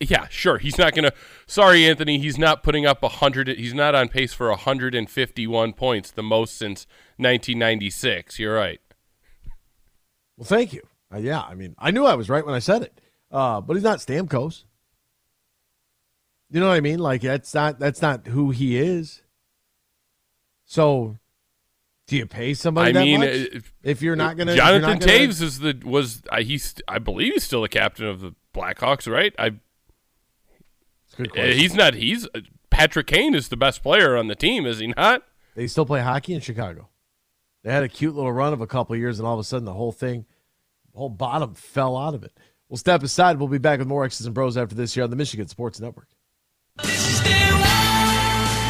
Yeah, 0.00 0.28
sure. 0.28 0.58
He's 0.58 0.76
not 0.76 0.94
going 0.94 1.04
to. 1.04 1.14
Sorry, 1.46 1.86
Anthony. 1.86 2.18
He's 2.18 2.38
not 2.38 2.62
putting 2.62 2.84
up 2.84 3.02
a 3.02 3.08
hundred. 3.08 3.48
He's 3.48 3.74
not 3.74 3.94
on 3.94 4.08
pace 4.08 4.32
for 4.34 4.50
151 4.50 5.72
points, 5.72 6.10
the 6.10 6.22
most 6.22 6.56
since 6.56 6.86
1996. 7.16 8.38
You're 8.38 8.54
right. 8.54 8.80
Well, 10.36 10.44
thank 10.44 10.72
you. 10.72 10.82
Uh, 11.12 11.18
yeah, 11.18 11.40
I 11.40 11.54
mean, 11.54 11.74
I 11.78 11.90
knew 11.90 12.04
I 12.04 12.14
was 12.14 12.28
right 12.28 12.44
when 12.44 12.54
I 12.54 12.58
said 12.58 12.82
it. 12.82 13.00
Uh, 13.30 13.60
but 13.60 13.74
he's 13.74 13.82
not 13.82 13.98
Stamkos. 13.98 14.64
You 16.50 16.60
know 16.60 16.68
what 16.68 16.74
I 16.74 16.80
mean? 16.80 16.98
Like 16.98 17.22
that's 17.22 17.54
not 17.54 17.78
that's 17.78 18.02
not 18.02 18.26
who 18.26 18.50
he 18.50 18.76
is. 18.76 19.22
So, 20.66 21.18
do 22.12 22.18
you 22.18 22.26
pay 22.26 22.52
somebody 22.52 22.90
I 22.90 22.92
that 22.92 23.04
mean, 23.04 23.20
much 23.20 23.30
uh, 23.30 23.60
if 23.82 24.02
you're 24.02 24.16
not 24.16 24.36
going 24.36 24.46
to? 24.48 24.54
Jonathan 24.54 24.98
Toews 24.98 25.40
is 25.40 25.60
the 25.60 25.80
was 25.82 26.22
uh, 26.30 26.42
he's 26.42 26.74
I 26.86 26.98
believe 26.98 27.32
he's 27.32 27.44
still 27.44 27.62
the 27.62 27.70
captain 27.70 28.04
of 28.06 28.20
the 28.20 28.34
Blackhawks, 28.54 29.10
right? 29.10 29.34
I 29.38 29.52
Good 31.16 31.38
uh, 31.38 31.44
he's 31.44 31.74
not. 31.74 31.94
He's 31.94 32.26
uh, 32.34 32.40
Patrick 32.68 33.06
Kane 33.06 33.34
is 33.34 33.48
the 33.48 33.56
best 33.56 33.82
player 33.82 34.14
on 34.14 34.26
the 34.26 34.34
team, 34.34 34.66
is 34.66 34.78
he 34.78 34.88
not? 34.88 35.22
They 35.54 35.66
still 35.66 35.86
play 35.86 36.02
hockey 36.02 36.34
in 36.34 36.40
Chicago. 36.40 36.90
They 37.64 37.72
had 37.72 37.82
a 37.82 37.88
cute 37.88 38.14
little 38.14 38.32
run 38.32 38.52
of 38.52 38.60
a 38.60 38.66
couple 38.66 38.92
of 38.92 39.00
years, 39.00 39.18
and 39.18 39.26
all 39.26 39.32
of 39.32 39.40
a 39.40 39.44
sudden, 39.44 39.64
the 39.64 39.72
whole 39.72 39.92
thing, 39.92 40.26
the 40.92 40.98
whole 40.98 41.08
bottom 41.08 41.54
fell 41.54 41.96
out 41.96 42.14
of 42.14 42.24
it. 42.24 42.36
We'll 42.68 42.76
step 42.76 43.02
aside. 43.02 43.38
We'll 43.38 43.48
be 43.48 43.56
back 43.56 43.78
with 43.78 43.88
more 43.88 44.04
X's 44.04 44.26
and 44.26 44.34
Bros 44.34 44.58
after 44.58 44.74
this 44.74 44.92
here 44.92 45.04
on 45.04 45.08
the 45.08 45.16
Michigan 45.16 45.48
Sports 45.48 45.80
Network. 45.80 46.08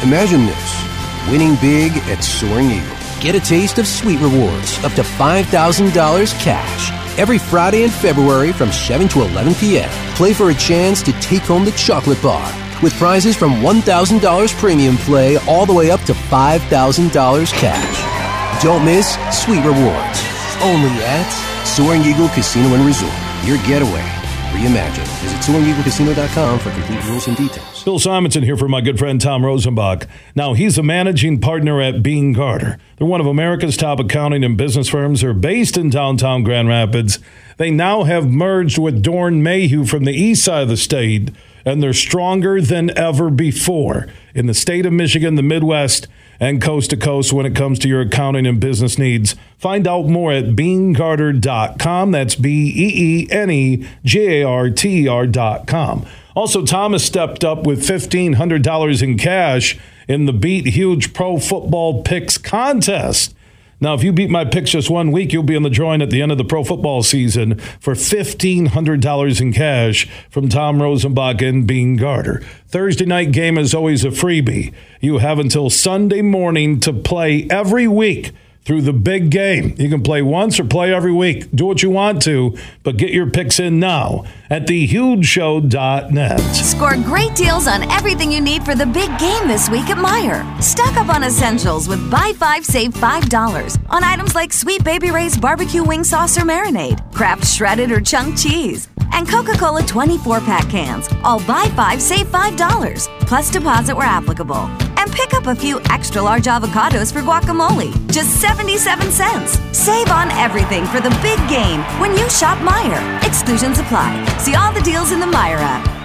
Imagine 0.01 0.45
this. 0.45 1.29
winning 1.29 1.55
big 1.55 1.91
at 2.09 2.23
Soaring 2.23 2.71
Eagle. 2.71 3.02
Get 3.23 3.35
a 3.35 3.39
taste 3.39 3.79
of 3.79 3.87
sweet 3.87 4.19
rewards 4.19 4.83
up 4.83 4.91
to 4.95 5.01
$5,000 5.01 6.41
cash 6.41 7.17
every 7.17 7.37
Friday 7.37 7.83
in 7.83 7.89
February 7.89 8.51
from 8.51 8.69
7 8.69 9.07
to 9.07 9.21
11 9.21 9.53
p.m. 9.55 9.89
Play 10.15 10.33
for 10.33 10.49
a 10.49 10.53
chance 10.53 11.01
to 11.03 11.13
take 11.21 11.43
home 11.43 11.63
the 11.63 11.71
chocolate 11.71 12.21
bar 12.21 12.45
with 12.83 12.93
prizes 12.95 13.37
from 13.37 13.53
$1,000 13.61 14.59
premium 14.59 14.97
play 14.97 15.37
all 15.47 15.65
the 15.65 15.73
way 15.73 15.89
up 15.89 16.01
to 16.01 16.11
$5,000 16.11 17.53
cash. 17.53 18.61
Don't 18.61 18.83
miss 18.83 19.13
Sweet 19.31 19.63
Rewards. 19.63 20.19
Only 20.61 20.91
at 21.05 21.63
Soaring 21.63 22.03
Eagle 22.03 22.27
Casino 22.27 22.75
and 22.75 22.85
Resort. 22.85 23.13
Your 23.45 23.55
getaway 23.65 24.22
reimagined. 24.53 25.07
Visit 25.21 25.39
SoaringEagleCasino.com 25.41 26.59
for 26.59 26.71
complete 26.71 27.03
rules 27.05 27.27
and 27.27 27.35
details. 27.35 27.83
Bill 27.83 27.99
Simonson 27.99 28.43
here 28.43 28.55
for 28.55 28.69
my 28.69 28.79
good 28.81 28.97
friend 28.97 29.19
Tom 29.19 29.41
Rosenbach. 29.41 30.07
Now, 30.35 30.53
he's 30.53 30.77
a 30.77 30.83
managing 30.83 31.41
partner 31.41 31.81
at 31.81 32.01
Beene 32.01 32.33
Garter. 32.33 32.77
They're 32.97 33.07
one 33.07 33.19
of 33.19 33.27
America's 33.27 33.75
top 33.75 33.99
accounting 33.99 34.43
and 34.43 34.57
business 34.57 34.87
firms. 34.87 35.21
They're 35.21 35.33
based 35.33 35.75
in 35.75 35.89
downtown 35.89 36.43
Grand 36.43 36.67
Rapids. 36.69 37.19
They 37.57 37.71
now 37.71 38.03
have 38.03 38.29
merged 38.29 38.77
with 38.77 39.03
Doeren 39.03 39.41
Mayhew 39.41 39.85
from 39.85 40.05
the 40.05 40.13
east 40.13 40.45
side 40.45 40.63
of 40.63 40.69
the 40.69 40.77
state, 40.77 41.31
and 41.65 41.81
they're 41.81 41.93
stronger 41.93 42.61
than 42.61 42.95
ever 42.97 43.29
before 43.29 44.07
in 44.33 44.47
the 44.47 44.53
state 44.53 44.85
of 44.85 44.93
Michigan, 44.93 45.35
the 45.35 45.43
Midwest, 45.43 46.07
and 46.39 46.61
coast 46.61 46.89
to 46.89 46.97
coast 46.97 47.31
when 47.31 47.45
it 47.45 47.55
comes 47.55 47.79
to 47.79 47.87
your 47.87 48.01
accounting 48.01 48.45
and 48.45 48.59
business 48.59 48.97
needs. 48.97 49.35
Find 49.57 49.87
out 49.87 50.07
more 50.07 50.31
at 50.31 50.55
beenegarter.com. 50.55 52.11
That's 52.11 52.35
B 52.35 52.73
E 52.75 52.91
E 52.95 53.27
N 53.31 53.49
E 53.49 53.87
G 54.03 54.41
A 54.41 54.43
R 54.43 54.69
T 54.69 55.07
R.com. 55.07 56.05
Also, 56.35 56.65
Thomas 56.65 57.05
stepped 57.05 57.43
up 57.43 57.65
with 57.65 57.81
$1,500 57.81 59.03
in 59.03 59.17
cash 59.17 59.77
in 60.07 60.25
the 60.25 60.33
Beat 60.33 60.67
Huge 60.67 61.13
Pro 61.13 61.37
Football 61.37 62.03
Picks 62.03 62.37
contest. 62.37 63.35
Now, 63.83 63.95
if 63.95 64.01
you 64.01 64.13
beat 64.13 64.29
my 64.29 64.45
picks 64.45 64.71
just 64.71 64.89
one 64.89 65.11
week, 65.11 65.33
you'll 65.33 65.43
be 65.43 65.55
in 65.55 65.63
the 65.63 65.69
drawing 65.69 66.01
at 66.01 66.09
the 66.09 66.21
end 66.21 66.31
of 66.31 66.37
the 66.37 66.45
pro 66.45 66.63
football 66.63 67.03
season 67.03 67.59
for 67.81 67.95
$1,500 67.95 69.41
in 69.41 69.51
cash 69.51 70.07
from 70.29 70.47
Tom 70.47 70.77
Rosenbach 70.77 71.45
and 71.45 71.67
Beene 71.67 71.97
Garter. 71.97 72.41
Thursday 72.69 73.03
night 73.03 73.33
game 73.33 73.57
is 73.57 73.73
always 73.73 74.05
a 74.05 74.07
freebie. 74.07 74.73
You 75.01 75.17
have 75.17 75.37
until 75.37 75.69
Sunday 75.69 76.21
morning 76.21 76.79
to 76.79 76.93
play 76.93 77.45
every 77.49 77.85
week 77.85 78.31
through 78.65 78.81
the 78.81 78.93
big 78.93 79.29
game. 79.29 79.75
You 79.77 79.89
can 79.89 80.01
play 80.03 80.21
once 80.21 80.59
or 80.59 80.63
play 80.63 80.93
every 80.93 81.11
week. 81.11 81.49
Do 81.53 81.65
what 81.65 81.83
you 81.83 81.89
want 81.89 82.21
to, 82.23 82.57
but 82.83 82.97
get 82.97 83.11
your 83.11 83.29
picks 83.29 83.59
in 83.59 83.79
now 83.79 84.23
at 84.49 84.65
thehugeshow.net. 84.67 86.39
Score 86.55 86.95
great 86.95 87.35
deals 87.35 87.67
on 87.67 87.83
everything 87.91 88.31
you 88.31 88.41
need 88.41 88.63
for 88.63 88.75
the 88.75 88.85
big 88.85 89.17
game 89.19 89.47
this 89.47 89.69
week 89.69 89.89
at 89.89 89.97
Meijer. 89.97 90.61
Stock 90.61 90.95
up 90.95 91.13
on 91.13 91.23
essentials 91.23 91.87
with 91.87 92.09
buy 92.09 92.33
five, 92.37 92.65
save 92.65 92.93
five 92.93 93.29
dollars 93.29 93.77
on 93.89 94.03
items 94.03 94.35
like 94.35 94.53
Sweet 94.53 94.83
Baby 94.83 95.11
Ray's 95.11 95.37
barbecue 95.37 95.83
wing 95.83 96.03
sauce 96.03 96.37
or 96.37 96.41
marinade, 96.41 97.11
Kraft 97.13 97.45
shredded 97.45 97.91
or 97.91 97.99
chunk 97.99 98.37
cheese, 98.37 98.87
and 99.13 99.27
Coca-Cola 99.27 99.83
24 99.83 100.39
pack 100.41 100.69
cans. 100.69 101.09
All 101.23 101.39
buy 101.41 101.65
five, 101.75 102.01
save 102.01 102.27
five 102.27 102.55
dollars 102.55 103.07
plus 103.33 103.49
deposit 103.49 103.95
where 103.95 104.07
applicable. 104.07 104.69
And 104.99 105.11
pick 105.11 105.33
up 105.33 105.47
a 105.47 105.55
few 105.55 105.81
extra 105.89 106.21
large 106.21 106.45
avocados 106.45 107.11
for 107.11 107.19
guacamole. 107.21 107.91
Just 108.11 108.39
77 108.53 109.11
cents. 109.11 109.59
Save 109.75 110.09
on 110.09 110.29
everything 110.31 110.85
for 110.85 110.99
the 110.99 111.09
big 111.23 111.39
game 111.49 111.81
when 111.99 112.15
you 112.15 112.29
shop 112.29 112.57
Meijer. 112.59 113.01
Exclusions 113.25 113.79
apply. 113.79 114.23
See 114.37 114.53
all 114.53 114.71
the 114.71 114.81
deals 114.81 115.11
in 115.11 115.19
the 115.19 115.25
Meijer 115.25 115.57
app. 115.57 116.03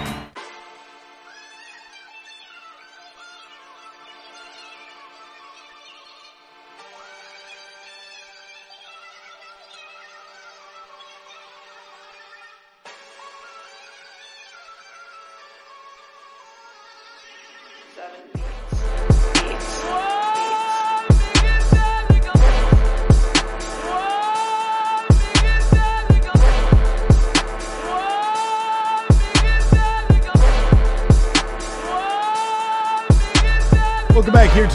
Welcome 17.97 18.48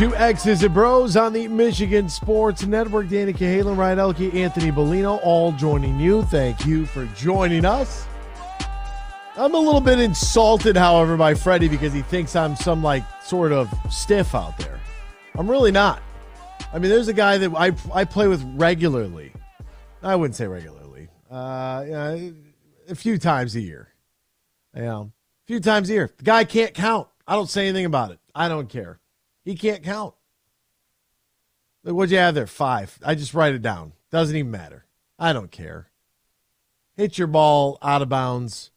to 0.09 0.15
X's 0.17 0.61
and 0.63 0.73
Bros 0.73 1.15
on 1.15 1.31
the 1.31 1.47
Michigan 1.47 2.09
Sports 2.09 2.65
Network. 2.65 3.07
Danny 3.07 3.31
Cahalan, 3.31 3.77
Ryan 3.77 3.99
Elke, 3.99 4.33
Anthony 4.33 4.69
Bellino, 4.69 5.17
all 5.23 5.53
joining 5.53 5.97
you. 5.97 6.23
Thank 6.23 6.65
you 6.65 6.85
for 6.85 7.05
joining 7.15 7.63
us. 7.63 8.05
I'm 9.37 9.55
a 9.55 9.57
little 9.57 9.79
bit 9.79 9.99
insulted, 9.99 10.75
however, 10.75 11.15
by 11.15 11.33
Freddie 11.35 11.69
because 11.69 11.93
he 11.93 12.01
thinks 12.01 12.35
I'm 12.35 12.57
some 12.57 12.83
like 12.83 13.03
sort 13.23 13.53
of 13.53 13.73
stiff 13.89 14.35
out 14.35 14.57
there. 14.57 14.77
I'm 15.35 15.49
really 15.49 15.71
not. 15.71 16.03
I 16.73 16.79
mean, 16.79 16.89
there's 16.89 17.07
a 17.07 17.13
guy 17.13 17.37
that 17.37 17.53
I 17.55 17.71
I 17.93 18.03
play 18.03 18.27
with 18.27 18.43
regularly. 18.57 19.31
I 20.01 20.17
wouldn't 20.17 20.35
say 20.35 20.47
regularly. 20.47 21.07
Uh, 21.31 21.85
a 22.89 22.95
few 22.95 23.17
times 23.17 23.55
a 23.55 23.61
year. 23.61 23.87
You 24.75 24.81
know, 24.81 25.11
a 25.45 25.47
few 25.47 25.61
times 25.61 25.89
a 25.89 25.93
year. 25.93 26.11
The 26.17 26.23
guy 26.25 26.43
can't 26.43 26.73
count. 26.73 27.07
I 27.25 27.35
don't 27.35 27.49
say 27.49 27.69
anything 27.69 27.85
about 27.85 28.11
it. 28.11 28.19
I 28.35 28.49
don't 28.49 28.67
care. 28.67 28.99
He 29.43 29.55
can't 29.55 29.83
count. 29.83 30.15
What'd 31.83 32.11
you 32.11 32.17
have 32.17 32.35
there? 32.35 32.47
Five. 32.47 32.97
I 33.05 33.15
just 33.15 33.33
write 33.33 33.53
it 33.53 33.61
down. 33.61 33.93
Doesn't 34.09 34.35
even 34.35 34.51
matter. 34.51 34.85
I 35.19 35.33
don't 35.33 35.51
care. 35.51 35.89
Hit 36.95 37.17
your 37.17 37.27
ball 37.27 37.77
out 37.81 38.01
of 38.01 38.09
bounds. 38.09 38.71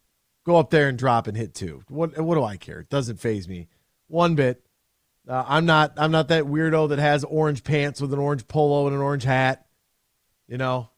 Go 0.45 0.57
up 0.57 0.69
there 0.69 0.89
and 0.89 0.97
drop 0.97 1.27
and 1.27 1.37
hit 1.37 1.53
two. 1.53 1.83
What 1.87 2.17
what 2.19 2.35
do 2.35 2.43
I 2.43 2.57
care? 2.57 2.79
It 2.79 2.89
doesn't 2.89 3.19
phase 3.19 3.47
me 3.47 3.67
one 4.07 4.35
bit. 4.35 4.65
Uh, 5.27 5.43
I'm 5.45 5.65
not 5.65 5.93
I'm 5.97 6.11
not 6.11 6.29
that 6.29 6.45
weirdo 6.45 6.89
that 6.89 6.99
has 6.99 7.23
orange 7.23 7.63
pants 7.63 7.99
with 8.01 8.13
an 8.13 8.19
orange 8.19 8.47
polo 8.47 8.87
and 8.87 8.95
an 8.95 9.01
orange 9.01 9.23
hat. 9.23 9.65
You 10.47 10.57
know, 10.57 10.89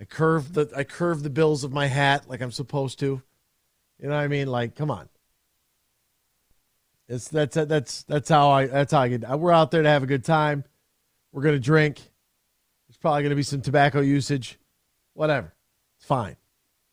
I 0.00 0.04
curve 0.04 0.52
the 0.52 0.70
I 0.76 0.84
curve 0.84 1.22
the 1.22 1.30
bills 1.30 1.64
of 1.64 1.72
my 1.72 1.86
hat 1.86 2.28
like 2.28 2.42
I'm 2.42 2.52
supposed 2.52 2.98
to. 3.00 3.22
You 3.98 4.08
know 4.08 4.14
what 4.14 4.22
I 4.22 4.28
mean? 4.28 4.46
Like, 4.46 4.76
come 4.76 4.90
on. 4.90 5.08
It's 7.08 7.28
that's 7.28 7.54
that's 7.54 8.02
that's 8.02 8.28
how 8.28 8.50
I 8.50 8.66
that's 8.66 8.92
how 8.92 9.00
I 9.00 9.08
get. 9.08 9.38
We're 9.38 9.52
out 9.52 9.70
there 9.70 9.82
to 9.82 9.88
have 9.88 10.02
a 10.02 10.06
good 10.06 10.24
time. 10.24 10.64
We're 11.32 11.42
gonna 11.42 11.58
drink. 11.58 11.96
There's 12.86 12.98
probably 12.98 13.22
gonna 13.22 13.34
be 13.34 13.42
some 13.42 13.62
tobacco 13.62 14.00
usage. 14.00 14.58
Whatever. 15.14 15.54
It's 15.96 16.06
fine. 16.06 16.36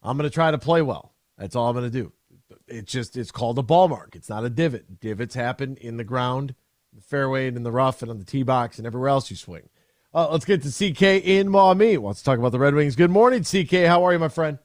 I'm 0.01 0.15
gonna 0.15 0.29
try 0.29 0.51
to 0.51 0.57
play 0.57 0.81
well. 0.81 1.13
That's 1.38 1.55
all 1.55 1.67
I'm 1.67 1.75
gonna 1.75 1.89
do. 1.89 2.13
It's 2.67 2.91
just 2.91 3.17
it's 3.17 3.31
called 3.31 3.60
a 3.60 3.63
ball 3.63 3.89
mark. 3.89 4.15
It's 4.15 4.29
not 4.29 4.45
a 4.45 4.50
divot. 4.50 5.01
Divots 5.01 5.36
happen 5.36 5.75
in 5.77 5.98
the 5.98 6.05
ground, 6.05 6.55
the 6.93 7.01
fairway, 7.01 7.48
and 7.48 7.57
in 7.57 7.63
the 7.63 7.72
rough, 7.72 8.01
and 8.01 8.10
on 8.10 8.17
the 8.17 8.25
tee 8.25 8.43
box, 8.43 8.77
and 8.77 8.88
everywhere 8.88 9.10
else 9.10 9.29
you 9.29 9.36
swing. 9.36 9.67
Uh, 10.13 10.29
let's 10.31 10.45
get 10.45 10.63
to 10.63 10.69
CK 10.69 11.25
in 11.25 11.50
Maumee. 11.50 11.98
Wants 11.98 12.22
to 12.22 12.25
talk 12.25 12.39
about 12.39 12.53
the 12.53 12.60
Red 12.60 12.74
Wings. 12.74 12.95
Good 12.95 13.12
morning, 13.12 13.43
CK. 13.43 13.86
How 13.86 14.05
are 14.05 14.13
you, 14.13 14.19
my 14.19 14.29
friend? 14.29 14.60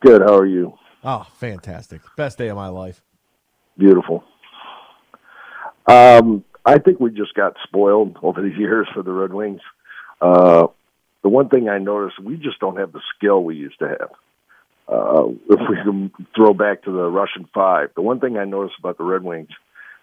Good. 0.00 0.22
How 0.22 0.36
are 0.36 0.46
you? 0.46 0.76
Oh, 1.04 1.24
fantastic. 1.36 2.00
Best 2.16 2.36
day 2.36 2.48
of 2.48 2.56
my 2.56 2.66
life. 2.66 3.00
Beautiful. 3.78 4.24
Um, 5.86 6.44
I 6.64 6.78
think 6.78 6.98
we 6.98 7.10
just 7.10 7.34
got 7.34 7.54
spoiled 7.64 8.18
over 8.22 8.42
the 8.42 8.54
years 8.56 8.88
for 8.94 9.02
the 9.02 9.12
Red 9.12 9.32
Wings. 9.32 9.60
Uh, 10.20 10.66
the 11.22 11.28
one 11.28 11.48
thing 11.48 11.68
I 11.68 11.78
noticed, 11.78 12.20
we 12.20 12.36
just 12.36 12.60
don't 12.60 12.78
have 12.78 12.92
the 12.92 13.00
skill 13.16 13.42
we 13.42 13.56
used 13.56 13.78
to 13.80 13.88
have. 13.88 14.10
Uh, 14.88 15.26
if 15.50 15.60
we 15.68 15.76
can 15.82 16.12
throw 16.36 16.54
back 16.54 16.84
to 16.84 16.92
the 16.92 17.08
Russian 17.08 17.48
Five, 17.52 17.90
the 17.96 18.02
one 18.02 18.20
thing 18.20 18.36
I 18.36 18.44
noticed 18.44 18.76
about 18.78 18.98
the 18.98 19.04
Red 19.04 19.24
Wings, 19.24 19.48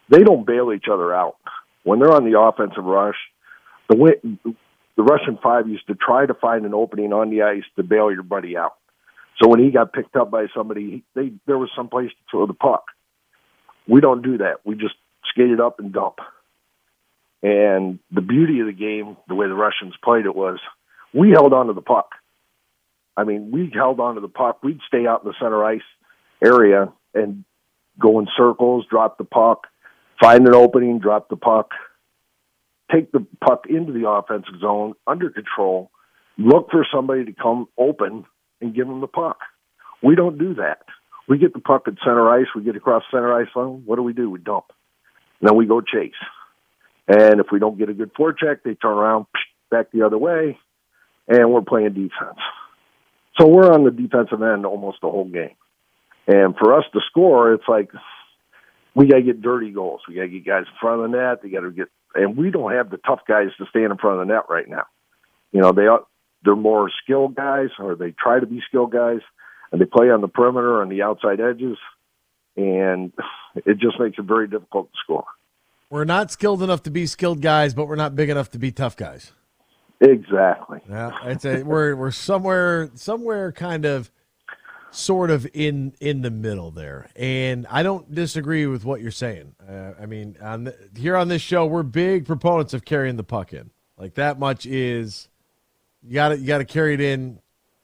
they 0.10 0.20
don't 0.20 0.46
bail 0.46 0.74
each 0.74 0.86
other 0.92 1.16
out 1.16 1.38
when 1.84 2.00
they're 2.00 2.12
on 2.12 2.30
the 2.30 2.38
offensive 2.38 2.84
rush. 2.84 3.16
The 3.90 3.96
way, 3.96 4.12
the 4.24 5.04
Russian 5.04 5.40
Five 5.42 5.70
used 5.70 5.88
to 5.88 5.96
try 5.96 6.26
to 6.26 6.34
find 6.34 6.66
an 6.66 6.74
opening 6.74 7.14
on 7.14 7.30
the 7.30 7.44
ice 7.44 7.64
to 7.78 7.84
bail 7.84 8.12
your 8.12 8.24
buddy 8.24 8.58
out. 8.58 8.74
So 9.42 9.48
when 9.48 9.62
he 9.62 9.72
got 9.72 9.94
picked 9.94 10.18
up 10.18 10.30
by 10.30 10.48
somebody, 10.56 11.04
they 11.16 11.32
there 11.48 11.58
was 11.58 11.70
some 11.76 11.88
place 11.88 12.10
to 12.10 12.16
throw 12.30 12.46
the 12.46 12.54
puck. 12.54 12.84
We 13.88 14.02
don't 14.02 14.22
do 14.22 14.38
that. 14.40 14.58
We 14.66 14.76
just 14.76 14.96
skate 15.30 15.52
it 15.52 15.60
up 15.60 15.80
and 15.80 15.94
dump. 15.94 16.16
And 17.42 18.00
the 18.12 18.22
beauty 18.22 18.62
of 18.62 18.68
the 18.68 18.74
game, 18.74 19.18
the 19.28 19.36
way 19.36 19.48
the 19.48 19.54
Russians 19.54 19.94
played 20.04 20.26
it 20.26 20.36
was, 20.36 20.60
we 21.14 21.32
held 21.32 21.54
on 21.54 21.68
to 21.68 21.74
the 21.74 21.82
puck. 21.82 22.10
I 23.16 23.26
mean, 23.26 23.52
we 23.52 23.72
held 23.74 24.00
on 24.00 24.16
to 24.16 24.22
the 24.22 24.28
puck. 24.28 24.64
We'd 24.64 24.80
stay 24.88 25.06
out 25.06 25.24
in 25.24 25.30
the 25.30 25.36
center 25.40 25.64
ice 25.64 25.82
area 26.44 26.92
and 27.14 27.44
go 28.00 28.20
in 28.20 28.28
circles, 28.36 28.86
drop 28.90 29.18
the 29.18 29.24
puck, 29.24 29.68
find 30.22 30.48
an 30.48 30.56
opening, 30.56 31.00
drop 31.00 31.30
the 31.30 31.36
puck, 31.36 31.72
take 32.92 33.12
the 33.12 33.26
puck 33.46 33.66
into 33.70 33.92
the 33.92 34.10
offensive 34.10 34.60
zone 34.60 34.94
under 35.06 35.30
control, 35.30 35.92
look 36.38 36.72
for 36.72 36.86
somebody 36.94 37.26
to 37.26 37.34
come 37.34 37.68
open 37.78 38.26
and 38.62 38.76
give 38.76 38.88
them 38.88 39.02
the 39.02 39.08
puck. 39.08 39.40
We 40.02 40.16
don't 40.16 40.38
do 40.38 40.56
that. 40.56 40.80
We 41.28 41.38
get 41.38 41.54
the 41.54 41.60
puck 41.60 41.84
at 41.88 41.94
center 42.04 42.30
ice. 42.30 42.48
We 42.56 42.64
get 42.64 42.76
across 42.76 43.04
center 43.12 43.34
ice 43.34 43.48
line. 43.56 43.84
What 43.86 43.96
do 43.96 44.04
we 44.04 44.14
do? 44.14 44.30
We 44.30 44.40
dump. 44.40 44.66
Then 45.44 45.58
we 45.58 45.66
go 45.66 45.82
chase. 45.82 46.14
And 47.08 47.42
if 47.42 47.48
we 47.52 47.60
don't 47.60 47.78
get 47.78 47.90
a 47.90 47.94
good 47.94 48.14
forecheck, 48.14 48.64
they 48.64 48.76
turn 48.76 48.98
around 48.98 49.26
back 49.70 49.92
the 49.92 50.04
other 50.04 50.18
way, 50.18 50.58
and 51.28 51.52
we're 51.52 51.62
playing 51.62 51.90
defense. 51.90 52.40
So 53.38 53.48
we're 53.48 53.72
on 53.72 53.84
the 53.84 53.92
defensive 53.92 54.42
end 54.42 54.66
almost 54.66 55.00
the 55.02 55.10
whole 55.10 55.28
game. 55.28 55.56
And 56.28 56.56
for 56.56 56.74
us 56.74 56.86
to 56.94 57.02
score, 57.10 57.54
it's 57.54 57.68
like 57.68 57.90
we 58.96 59.08
got 59.08 59.18
to 59.18 59.24
get 59.24 59.42
dirty 59.42 59.72
goals. 59.72 60.02
We 60.08 60.16
got 60.16 60.22
to 60.22 60.28
get 60.30 60.46
guys 60.46 60.66
in 60.66 60.78
front 60.80 61.04
of 61.04 61.12
the 61.12 61.18
net. 61.18 61.42
They 61.44 61.50
got 61.50 61.62
to 61.62 61.72
get, 61.72 61.90
and 62.16 62.38
we 62.38 62.50
don't 62.50 62.72
have 62.72 62.90
the 62.90 62.98
tough 62.98 63.22
guys 63.28 63.50
to 63.58 63.66
stand 63.70 63.92
in 63.92 63.98
front 63.98 64.22
of 64.22 64.28
the 64.28 64.34
net 64.34 64.44
right 64.50 64.70
now. 64.70 64.86
You 65.52 65.60
know, 65.60 65.74
they 65.74 65.88
are 65.88 66.06
they're 66.46 66.56
more 66.56 66.90
skilled 67.04 67.36
guys, 67.36 67.70
or 67.80 67.96
they 67.96 68.12
try 68.12 68.40
to 68.40 68.46
be 68.46 68.62
skilled 68.68 68.94
guys, 68.94 69.20
and 69.72 69.82
they 69.82 69.86
play 69.86 70.10
on 70.10 70.22
the 70.22 70.28
perimeter 70.30 70.82
and 70.82 70.90
the 70.92 71.02
outside 71.02 71.42
edges, 71.42 71.78
and 72.56 73.12
it 73.56 73.78
just 73.80 74.00
makes 74.00 74.18
it 74.18 74.26
very 74.26 74.48
difficult 74.48 74.92
to 74.92 74.98
score. 75.04 75.26
We're 75.90 76.06
not 76.06 76.32
skilled 76.32 76.64
enough 76.64 76.84
to 76.84 76.92
be 76.92 77.06
skilled 77.06 77.42
guys, 77.42 77.74
but 77.74 77.88
we're 77.88 77.96
not 77.96 78.16
big 78.16 78.30
enough 78.30 78.50
to 78.52 78.60
be 78.60 78.72
tough 78.72 78.98
guys. 78.98 79.32
Exactly. 80.02 80.80
Yeah, 80.90 81.12
it's 81.26 81.46
a 81.46 81.64
we're 81.64 81.96
we're 81.96 82.12
somewhere 82.12 82.90
somewhere 82.96 83.52
kind 83.52 83.86
of 83.86 84.12
sort 84.92 85.32
of 85.32 85.48
in 85.54 85.94
in 86.00 86.22
the 86.22 86.32
middle 86.32 86.72
there, 86.72 87.10
and 87.16 87.66
I 87.70 87.84
don't 87.84 88.14
disagree 88.14 88.66
with 88.66 88.86
what 88.86 89.02
you're 89.02 89.12
saying. 89.12 89.56
Uh, 89.68 89.92
I 90.00 90.06
mean, 90.06 90.36
on 90.42 90.66
the, 90.66 90.76
here 90.98 91.16
on 91.16 91.28
this 91.30 91.42
show, 91.42 91.66
we're 91.66 91.84
big 91.84 92.26
proponents 92.26 92.74
of 92.74 92.86
carrying 92.86 93.16
the 93.16 93.24
puck 93.24 93.54
in. 93.54 93.70
Like 93.98 94.16
that 94.16 94.40
much 94.40 94.66
is 94.66 95.30
you 96.02 96.16
got 96.16 96.30
to 96.30 96.40
you 96.40 96.48
got 96.48 96.58
to 96.58 96.66
carry 96.66 96.96
it 96.96 97.02
in, 97.02 97.40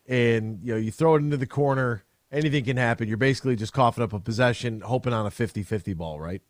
and 0.08 0.60
you 0.62 0.74
know 0.74 0.80
you 0.80 0.92
throw 0.92 1.16
it 1.16 1.20
into 1.20 1.38
the 1.38 1.48
corner. 1.48 2.04
Anything 2.32 2.64
can 2.64 2.78
happen. 2.78 3.08
You're 3.08 3.18
basically 3.18 3.56
just 3.56 3.74
coughing 3.74 4.04
up 4.04 4.14
a 4.14 4.20
possession, 4.20 4.82
hoping 4.82 5.14
on 5.14 5.26
a 5.26 5.32
50-50 5.32 5.98
ball, 5.98 6.20
right? 6.20 6.42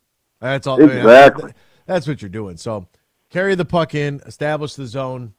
That's 0.42 0.68
all. 0.68 0.82
Exactly. 0.82 1.44
I 1.44 1.46
mean, 1.48 1.56
that's 1.86 2.08
what 2.08 2.22
you're 2.22 2.30
doing. 2.30 2.58
So 2.58 2.88
carry 3.30 3.56
the 3.56 3.66
puck 3.66 3.96
in, 3.96 4.22
establish 4.26 4.76
the 4.76 4.88
zone, 4.88 5.34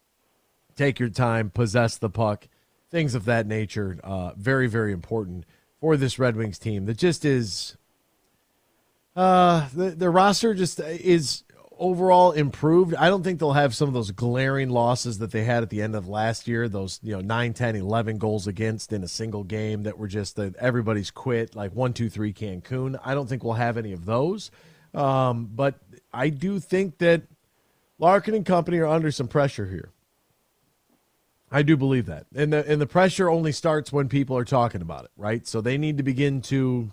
take 0.76 0.98
your 0.98 1.10
time, 1.10 1.50
possess 1.50 1.98
the 1.98 2.10
puck, 2.10 2.48
things 2.90 3.14
of 3.14 3.24
that 3.26 3.46
nature. 3.46 3.98
Uh, 4.02 4.32
very, 4.36 4.66
very 4.66 4.92
important 4.92 5.44
for 5.80 5.96
this 5.96 6.18
Red 6.18 6.36
Wings 6.36 6.58
team 6.58 6.86
that 6.86 6.96
just 6.96 7.24
is. 7.24 7.76
Uh, 9.16 9.68
the, 9.74 9.90
the 9.90 10.08
roster 10.08 10.54
just 10.54 10.80
is 10.80 11.42
overall 11.80 12.32
improved. 12.32 12.94
I 12.94 13.08
don't 13.08 13.24
think 13.24 13.40
they'll 13.40 13.54
have 13.54 13.74
some 13.74 13.88
of 13.88 13.94
those 13.94 14.10
glaring 14.10 14.68
losses 14.68 15.18
that 15.18 15.32
they 15.32 15.44
had 15.44 15.62
at 15.62 15.70
the 15.70 15.80
end 15.80 15.96
of 15.96 16.06
last 16.06 16.46
year, 16.46 16.68
those, 16.68 17.00
you 17.02 17.12
know, 17.12 17.22
9, 17.22 17.54
10, 17.54 17.74
11 17.74 18.18
goals 18.18 18.46
against 18.46 18.92
in 18.92 19.02
a 19.02 19.08
single 19.08 19.42
game 19.42 19.82
that 19.84 19.98
were 19.98 20.06
just 20.06 20.36
that 20.36 20.54
everybody's 20.56 21.10
quit, 21.10 21.56
like 21.56 21.74
1, 21.74 21.94
2, 21.94 22.10
3 22.10 22.32
Cancun. 22.34 23.00
I 23.02 23.14
don't 23.14 23.28
think 23.28 23.42
we'll 23.42 23.54
have 23.54 23.78
any 23.78 23.92
of 23.92 24.04
those. 24.04 24.50
Um, 24.94 25.48
but 25.52 25.76
I 26.12 26.28
do 26.28 26.60
think 26.60 26.98
that 26.98 27.22
Larkin 27.98 28.34
and 28.34 28.44
company 28.44 28.78
are 28.78 28.86
under 28.86 29.10
some 29.10 29.26
pressure 29.26 29.66
here. 29.66 29.90
I 31.50 31.62
do 31.62 31.76
believe 31.76 32.06
that. 32.06 32.26
And 32.34 32.52
the 32.52 32.64
and 32.70 32.80
the 32.80 32.86
pressure 32.86 33.28
only 33.28 33.50
starts 33.50 33.92
when 33.92 34.08
people 34.08 34.36
are 34.36 34.44
talking 34.44 34.82
about 34.82 35.06
it, 35.06 35.10
right? 35.16 35.46
So 35.48 35.60
they 35.60 35.78
need 35.78 35.96
to 35.96 36.04
begin 36.04 36.42
to 36.42 36.92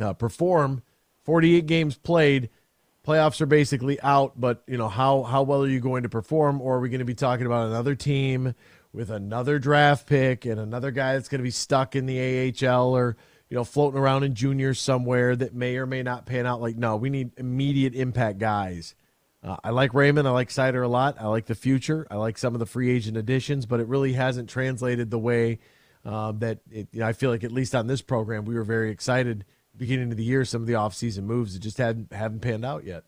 uh, 0.00 0.12
perform 0.14 0.82
48 1.24 1.66
games 1.66 1.96
played 1.96 2.50
playoffs 3.06 3.40
are 3.40 3.46
basically 3.46 4.00
out, 4.00 4.38
but 4.40 4.62
you 4.66 4.78
know 4.78 4.88
how 4.88 5.22
how 5.22 5.42
well 5.42 5.62
are 5.62 5.68
you 5.68 5.80
going 5.80 6.02
to 6.02 6.08
perform, 6.08 6.60
or 6.60 6.76
are 6.76 6.80
we 6.80 6.88
going 6.88 7.00
to 7.00 7.04
be 7.04 7.14
talking 7.14 7.46
about 7.46 7.68
another 7.68 7.94
team 7.94 8.54
with 8.92 9.10
another 9.10 9.58
draft 9.58 10.06
pick 10.06 10.44
and 10.44 10.60
another 10.60 10.90
guy 10.90 11.14
that's 11.14 11.28
going 11.28 11.40
to 11.40 11.44
be 11.44 11.50
stuck 11.50 11.96
in 11.96 12.06
the 12.06 12.54
AHL 12.66 12.96
or 12.96 13.16
you 13.48 13.56
know 13.56 13.64
floating 13.64 13.98
around 13.98 14.24
in 14.24 14.34
juniors 14.34 14.80
somewhere 14.80 15.36
that 15.36 15.54
may 15.54 15.76
or 15.76 15.86
may 15.86 16.02
not 16.02 16.26
pan 16.26 16.46
out? 16.46 16.60
Like, 16.60 16.76
no, 16.76 16.96
we 16.96 17.10
need 17.10 17.32
immediate 17.36 17.94
impact 17.94 18.38
guys. 18.38 18.94
Uh, 19.42 19.56
I 19.62 19.70
like 19.70 19.92
Raymond. 19.92 20.26
I 20.26 20.30
like 20.30 20.48
Seider 20.48 20.82
a 20.82 20.88
lot. 20.88 21.16
I 21.20 21.26
like 21.26 21.46
the 21.46 21.54
future. 21.54 22.06
I 22.10 22.16
like 22.16 22.38
some 22.38 22.54
of 22.54 22.60
the 22.60 22.66
free 22.66 22.90
agent 22.90 23.18
additions, 23.18 23.66
but 23.66 23.78
it 23.78 23.86
really 23.88 24.14
hasn't 24.14 24.48
translated 24.48 25.10
the 25.10 25.18
way 25.18 25.58
uh, 26.04 26.32
that 26.32 26.60
it, 26.70 26.88
you 26.92 27.00
know, 27.00 27.06
I 27.06 27.12
feel 27.12 27.30
like 27.30 27.44
at 27.44 27.52
least 27.52 27.74
on 27.74 27.86
this 27.86 28.00
program 28.00 28.46
we 28.46 28.54
were 28.54 28.64
very 28.64 28.90
excited 28.90 29.44
beginning 29.76 30.10
of 30.10 30.16
the 30.16 30.24
year, 30.24 30.44
some 30.44 30.62
of 30.62 30.66
the 30.66 30.74
offseason 30.74 31.24
moves 31.24 31.54
that 31.54 31.60
just 31.60 31.78
hadn't 31.78 32.12
haven't 32.12 32.40
panned 32.40 32.64
out 32.64 32.84
yet. 32.84 33.04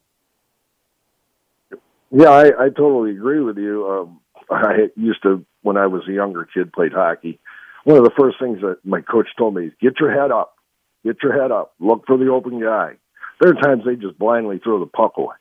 Yeah, 2.10 2.30
I, 2.30 2.66
I 2.66 2.68
totally 2.68 3.10
agree 3.10 3.40
with 3.40 3.58
you. 3.58 3.86
Um, 3.88 4.20
I 4.50 4.88
used 4.96 5.22
to, 5.24 5.44
when 5.62 5.76
I 5.76 5.86
was 5.86 6.02
a 6.08 6.12
younger 6.12 6.46
kid, 6.52 6.72
played 6.72 6.92
hockey. 6.92 7.40
One 7.84 7.98
of 7.98 8.04
the 8.04 8.12
first 8.18 8.38
things 8.40 8.60
that 8.60 8.78
my 8.84 9.00
coach 9.00 9.26
told 9.36 9.54
me 9.54 9.66
is 9.66 9.72
get 9.80 10.00
your 10.00 10.12
head 10.12 10.30
up, 10.30 10.56
get 11.04 11.16
your 11.22 11.40
head 11.40 11.50
up, 11.50 11.74
look 11.80 12.04
for 12.06 12.16
the 12.16 12.30
open 12.30 12.60
guy. 12.60 12.94
There 13.40 13.50
are 13.50 13.60
times 13.60 13.82
they 13.84 13.96
just 13.96 14.18
blindly 14.18 14.60
throw 14.62 14.80
the 14.80 14.86
puck 14.86 15.14
away, 15.18 15.34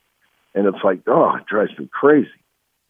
and 0.54 0.66
it's 0.66 0.84
like, 0.84 1.02
oh, 1.08 1.36
it 1.36 1.46
drives 1.46 1.72
me 1.78 1.88
crazy. 1.92 2.28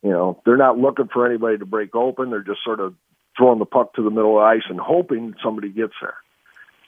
You 0.01 0.11
know, 0.11 0.41
they're 0.45 0.57
not 0.57 0.77
looking 0.77 1.09
for 1.11 1.25
anybody 1.25 1.57
to 1.57 1.65
break 1.65 1.95
open. 1.95 2.31
They're 2.31 2.41
just 2.41 2.63
sort 2.63 2.79
of 2.79 2.95
throwing 3.37 3.59
the 3.59 3.65
puck 3.65 3.93
to 3.95 4.03
the 4.03 4.09
middle 4.09 4.37
of 4.37 4.41
the 4.41 4.45
ice 4.45 4.63
and 4.69 4.79
hoping 4.79 5.35
somebody 5.43 5.69
gets 5.69 5.93
there. 6.01 6.15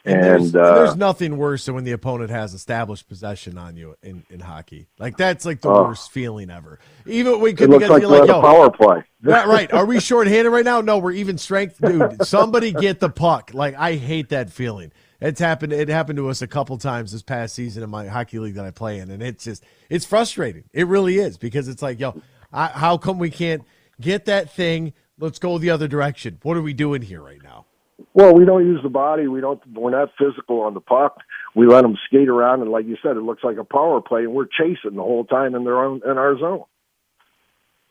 And, 0.08 0.24
there's, 0.24 0.54
uh, 0.54 0.74
there's, 0.74 0.96
nothing 0.96 1.36
worse 1.36 1.66
than 1.66 1.74
when 1.74 1.84
the 1.84 1.92
opponent 1.92 2.30
has 2.30 2.54
established 2.54 3.08
possession 3.08 3.58
on 3.58 3.76
you 3.76 3.96
in, 4.02 4.24
in 4.30 4.40
hockey. 4.40 4.88
Like 4.98 5.16
that's 5.16 5.44
like 5.44 5.60
the 5.60 5.70
uh, 5.70 5.84
worst 5.84 6.10
feeling 6.10 6.50
ever. 6.50 6.78
Even 7.06 7.40
we 7.40 7.52
could 7.52 7.70
because 7.70 7.90
like 7.90 8.02
you're 8.02 8.10
like, 8.10 8.28
Yo, 8.28 8.40
power 8.40 8.70
play. 8.70 9.04
right, 9.22 9.46
right. 9.46 9.72
Are 9.72 9.84
we 9.84 10.00
shorthanded 10.00 10.52
right 10.52 10.64
now? 10.64 10.80
No, 10.80 10.98
we're 10.98 11.12
even 11.12 11.38
strength, 11.38 11.80
dude. 11.80 12.24
Somebody 12.26 12.72
get 12.72 13.00
the 13.00 13.10
puck. 13.10 13.50
Like 13.52 13.74
I 13.76 13.96
hate 13.96 14.30
that 14.30 14.50
feeling. 14.50 14.92
It's 15.20 15.40
happened. 15.40 15.72
It 15.72 15.88
happened 15.88 16.16
to 16.18 16.28
us 16.28 16.42
a 16.42 16.46
couple 16.46 16.78
times 16.78 17.12
this 17.12 17.22
past 17.22 17.54
season 17.54 17.82
in 17.82 17.90
my 17.90 18.06
hockey 18.06 18.38
league 18.38 18.54
that 18.54 18.64
I 18.64 18.70
play 18.70 18.98
in, 19.00 19.10
and 19.10 19.22
it's 19.22 19.44
just 19.44 19.64
it's 19.90 20.04
frustrating. 20.04 20.64
It 20.72 20.86
really 20.86 21.18
is 21.18 21.36
because 21.36 21.68
it's 21.68 21.82
like, 21.82 21.98
yo, 21.98 22.20
I, 22.52 22.68
how 22.68 22.98
come 22.98 23.18
we 23.18 23.30
can't 23.30 23.62
get 24.00 24.26
that 24.26 24.52
thing? 24.52 24.92
Let's 25.18 25.40
go 25.40 25.58
the 25.58 25.70
other 25.70 25.88
direction. 25.88 26.38
What 26.42 26.56
are 26.56 26.62
we 26.62 26.72
doing 26.72 27.02
here 27.02 27.20
right 27.20 27.42
now? 27.42 27.66
Well, 28.14 28.34
we 28.34 28.44
don't 28.44 28.64
use 28.64 28.80
the 28.82 28.88
body. 28.88 29.26
We 29.26 29.40
don't. 29.40 29.60
We're 29.72 29.90
not 29.90 30.10
physical 30.18 30.60
on 30.60 30.74
the 30.74 30.80
puck. 30.80 31.18
We 31.54 31.66
let 31.66 31.82
them 31.82 31.96
skate 32.06 32.28
around, 32.28 32.62
and 32.62 32.70
like 32.70 32.86
you 32.86 32.96
said, 33.02 33.16
it 33.16 33.22
looks 33.22 33.42
like 33.42 33.56
a 33.56 33.64
power 33.64 34.00
play, 34.00 34.22
and 34.22 34.32
we're 34.32 34.46
chasing 34.46 34.94
the 34.94 35.02
whole 35.02 35.24
time 35.24 35.54
in 35.54 35.64
their 35.64 35.82
own 35.82 36.00
in 36.04 36.16
our 36.16 36.38
zone. 36.38 36.64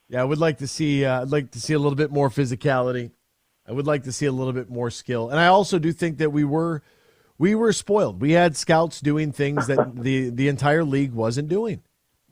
Yeah, 0.09 0.21
I 0.21 0.23
would 0.23 0.37
like 0.37 0.59
to 0.59 0.67
see. 0.67 1.03
Uh, 1.03 1.21
I'd 1.21 1.29
like 1.29 1.51
to 1.51 1.61
see 1.61 1.73
a 1.73 1.79
little 1.79 1.95
bit 1.95 2.11
more 2.11 2.29
physicality. 2.29 3.11
I 3.67 3.73
would 3.73 3.85
like 3.85 4.03
to 4.03 4.13
see 4.13 4.25
a 4.25 4.31
little 4.31 4.53
bit 4.53 4.69
more 4.69 4.89
skill, 4.89 5.29
and 5.29 5.39
I 5.39 5.47
also 5.47 5.77
do 5.77 5.91
think 5.91 6.19
that 6.19 6.31
we 6.31 6.45
were 6.45 6.83
we 7.37 7.53
were 7.53 7.73
spoiled. 7.73 8.21
We 8.21 8.31
had 8.31 8.55
scouts 8.55 9.01
doing 9.01 9.33
things 9.33 9.67
that 9.67 9.93
the 10.01 10.29
the 10.29 10.47
entire 10.47 10.85
league 10.85 11.11
wasn't 11.11 11.49
doing, 11.49 11.81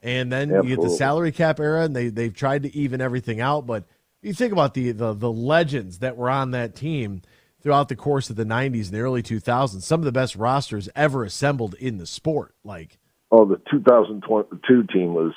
and 0.02 0.32
then 0.32 0.44
Absolutely. 0.44 0.70
you 0.70 0.76
get 0.78 0.84
the 0.84 0.90
salary 0.92 1.32
cap 1.34 1.60
era, 1.60 1.84
and 1.84 1.94
they 1.94 2.08
they've 2.08 2.34
tried 2.34 2.64
to 2.64 2.74
even 2.74 3.02
everything 3.02 3.42
out. 3.42 3.66
But 3.66 3.84
you 4.22 4.34
think 4.34 4.54
about 4.54 4.74
the 4.74 4.94
the 4.94 5.14
the 5.14 5.32
legends 5.32 6.00
that 6.00 6.16
were 6.16 6.30
on 6.30 6.52
that 6.52 6.76
team 6.76 7.22
throughout 7.66 7.90
the 7.90 7.96
course 7.96 8.30
of 8.30 8.36
the 8.36 8.46
90s 8.46 8.86
and 8.86 8.94
the 8.94 9.00
early 9.00 9.24
2000s. 9.24 9.82
Some 9.82 10.00
of 10.00 10.06
the 10.06 10.12
best 10.12 10.36
rosters 10.36 10.88
ever 10.96 11.24
assembled 11.24 11.74
in 11.74 11.98
the 11.98 12.06
sport. 12.06 12.54
Like, 12.64 13.00
oh, 13.32 13.44
the 13.44 13.60
2002 13.72 14.84
team 14.94 15.16
was 15.16 15.34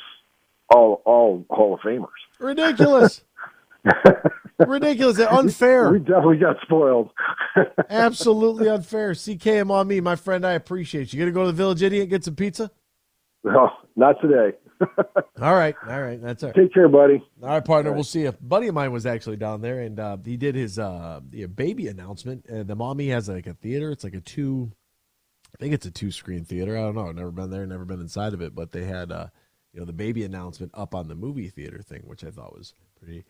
all 0.69 1.01
all 1.07 1.47
Hall 1.49 1.73
of 1.73 1.81
Famers. 1.81 2.09
Ridiculous. 2.39 3.25
Ridiculous. 4.59 5.19
Unfair. 5.21 5.91
We 5.91 6.01
definitely 6.01 6.37
got 6.37 6.57
spoiled. 6.61 7.13
Absolutely 7.89 8.69
unfair. 8.69 9.15
CK 9.15 9.47
in 9.47 9.69
Maumee, 9.69 10.03
my 10.03 10.17
friend. 10.17 10.45
I 10.45 10.53
appreciate 10.53 11.15
you. 11.15 11.19
You 11.19 11.25
gonna 11.25 11.33
go 11.33 11.45
to 11.45 11.47
the 11.47 11.57
Village 11.57 11.83
Idiot 11.83 12.03
and 12.03 12.11
get 12.11 12.25
some 12.25 12.37
pizza? 12.37 12.71
No, 13.43 13.71
not 13.97 14.21
today. 14.21 14.55
all 15.41 15.55
right, 15.55 15.75
all 15.89 16.01
right, 16.01 16.21
that's 16.21 16.43
all 16.43 16.51
right. 16.51 16.57
Take 16.57 16.73
care, 16.73 16.89
buddy. 16.89 17.23
All 17.43 17.49
right, 17.49 17.65
partner. 17.65 17.91
All 17.91 17.95
right. 17.95 17.97
We'll 17.97 18.05
see 18.05 18.23
you. 18.23 18.33
buddy 18.33 18.69
of 18.69 18.75
mine 18.75 18.93
was 18.93 19.07
actually 19.07 19.37
down 19.37 19.61
there, 19.61 19.81
and 19.81 19.99
uh, 19.99 20.17
he 20.25 20.37
did 20.37 20.55
his 20.55 20.79
uh, 20.79 21.21
baby 21.55 21.89
announcement. 21.89 22.47
And 22.47 22.69
the 22.69 22.77
Maumee 22.77 23.09
has 23.09 23.29
like 23.29 23.47
a 23.47 23.55
theater. 23.55 23.91
It's 23.91 24.05
like 24.05 24.15
a 24.15 24.21
two, 24.21 24.73
I 25.55 25.59
think 25.61 25.75
it's 25.75 25.87
a 25.87 25.91
two 25.91 26.11
screen 26.11 26.45
theater. 26.45 26.77
I 26.77 26.83
don't 26.83 26.95
know. 26.95 27.09
I've 27.09 27.17
never 27.17 27.31
been 27.31 27.51
there, 27.51 27.67
never 27.67 27.85
been 27.85 28.01
inside 28.01 28.35
of 28.35 28.41
it, 28.41 28.55
but 28.55 28.73
they 28.73 28.85
had 28.85 29.11
uh, 29.11 29.27
you 29.73 29.81
know 29.81 29.87
the 29.87 29.93
baby 29.93 30.25
announcement 30.25 30.73
up 30.75 30.95
on 30.95 31.09
the 31.09 31.15
movie 31.15 31.49
theater 31.49 31.83
thing, 31.83 32.03
which 32.05 32.25
I 32.25 32.31
thought 32.31 32.57
was 32.57 32.75
pretty, 32.99 33.25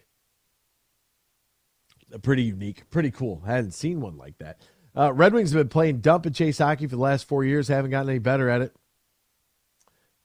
pretty 2.23 2.43
unique, 2.43 2.89
pretty 2.91 3.11
cool. 3.11 3.43
I 3.47 3.53
hadn't 3.53 3.73
seen 3.73 4.01
one 4.01 4.17
like 4.17 4.39
that. 4.39 4.61
Uh, 4.97 5.13
Red 5.13 5.33
Wings 5.33 5.53
have 5.53 5.61
been 5.61 5.69
playing 5.69 6.01
dump 6.01 6.27
and 6.27 6.35
chase 6.35 6.59
hockey 6.59 6.87
for 6.87 6.97
the 6.97 7.03
last 7.03 7.29
four 7.29 7.45
years. 7.45 7.69
Haven't 7.69 7.91
gotten 7.91 8.11
any 8.11 8.19
better 8.19 8.49
at 8.49 8.63
it. 8.63 8.75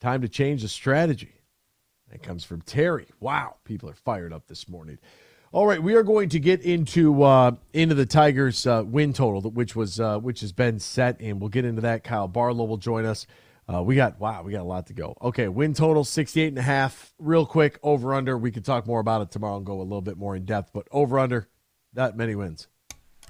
Time 0.04 0.22
to 0.22 0.28
change 0.28 0.64
the 0.64 0.68
strategy. 0.68 1.32
That 2.12 2.22
comes 2.22 2.44
from 2.44 2.62
Terry. 2.64 3.08
Wow, 3.22 3.56
people 3.64 3.90
are 3.90 3.96
fired 3.96 4.34
up 4.34 4.48
this 4.48 4.68
morning. 4.68 5.00
All 5.54 5.66
right, 5.66 5.82
we 5.82 5.96
are 5.96 6.04
going 6.04 6.28
to 6.28 6.42
get 6.42 6.62
into 6.62 7.24
uh, 7.24 7.52
into 7.72 7.96
the 7.96 8.06
Tigers' 8.06 8.68
uh, 8.68 8.84
win 8.86 9.14
total, 9.14 9.50
which 9.50 9.78
was 9.78 10.02
uh, 10.02 10.20
which 10.20 10.42
has 10.42 10.52
been 10.52 10.78
set, 10.78 11.22
and 11.22 11.40
we'll 11.40 11.48
get 11.48 11.64
into 11.64 11.80
that. 11.84 12.04
Kyle 12.04 12.28
Barlow 12.28 12.66
will 12.66 12.76
join 12.76 13.06
us. 13.06 13.26
Uh, 13.74 13.82
we 13.82 13.96
got 13.96 14.20
wow, 14.20 14.44
we 14.44 14.52
got 14.52 14.60
a 14.60 14.66
lot 14.66 14.88
to 14.88 14.94
go. 14.94 15.16
Okay, 15.22 15.48
win 15.48 15.74
total 15.74 16.04
68 16.04 16.50
and 16.50 16.58
a 16.58 16.64
half. 16.64 17.14
Real 17.18 17.46
quick, 17.46 17.80
over 17.82 18.14
under. 18.14 18.38
We 18.38 18.52
could 18.52 18.66
talk 18.66 18.86
more 18.86 19.00
about 19.00 19.22
it 19.22 19.32
tomorrow 19.32 19.56
and 19.56 19.66
go 19.66 19.80
a 19.80 19.84
little 19.84 20.02
bit 20.02 20.18
more 20.18 20.36
in 20.36 20.44
depth, 20.44 20.72
but 20.74 20.86
over 20.92 21.18
under 21.18 21.48
that 21.94 22.18
many 22.18 22.36
wins. 22.36 22.68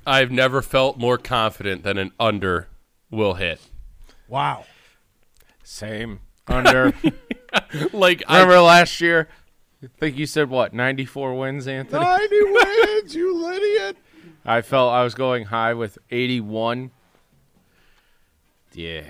I've 0.08 0.32
never 0.32 0.64
felt 0.64 0.98
more 0.98 1.20
confident 1.20 1.84
than 1.84 2.00
an 2.00 2.14
under 2.20 2.68
will 3.12 3.36
hit. 3.36 3.62
Wow. 4.28 4.66
Same. 5.64 6.22
Under. 6.48 6.94
like 7.94 8.24
remember 8.28 8.56
I, 8.56 8.60
last 8.60 9.02
year? 9.02 9.30
I 9.84 9.88
think 10.00 10.18
you 10.18 10.26
said 10.26 10.50
what? 10.50 10.74
94 10.74 11.38
wins, 11.38 11.68
Anthony. 11.68 12.04
90 12.04 12.36
wins, 12.44 13.16
you 13.16 13.50
idiot. 13.50 13.98
I 14.46 14.62
felt 14.62 14.94
I 14.94 15.04
was 15.04 15.16
going 15.16 15.46
high 15.46 15.74
with 15.74 15.98
81. 16.12 16.92
Yeah. 18.74 19.04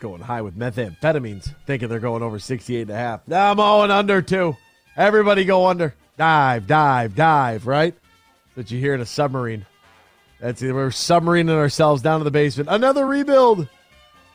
Going 0.00 0.20
high 0.20 0.42
with 0.42 0.56
methamphetamines, 0.56 1.54
thinking 1.66 1.88
they're 1.88 1.98
going 1.98 2.22
over 2.22 2.38
68 2.38 2.82
and 2.82 2.90
a 2.90 2.94
half. 2.94 3.26
Now 3.26 3.50
I'm 3.50 3.56
going 3.56 3.90
under 3.90 4.22
two. 4.22 4.56
Everybody 4.96 5.44
go 5.44 5.66
under. 5.66 5.94
Dive, 6.16 6.66
dive, 6.66 7.14
dive, 7.14 7.66
right? 7.66 7.94
That 8.56 8.70
you 8.70 8.78
hear 8.78 8.94
in 8.94 9.00
a 9.00 9.06
submarine. 9.06 9.66
That's 10.40 10.62
it. 10.62 10.72
We're 10.72 10.88
submarining 10.88 11.50
ourselves 11.50 12.02
down 12.02 12.20
to 12.20 12.24
the 12.24 12.30
basement. 12.30 12.68
Another 12.70 13.06
rebuild. 13.06 13.68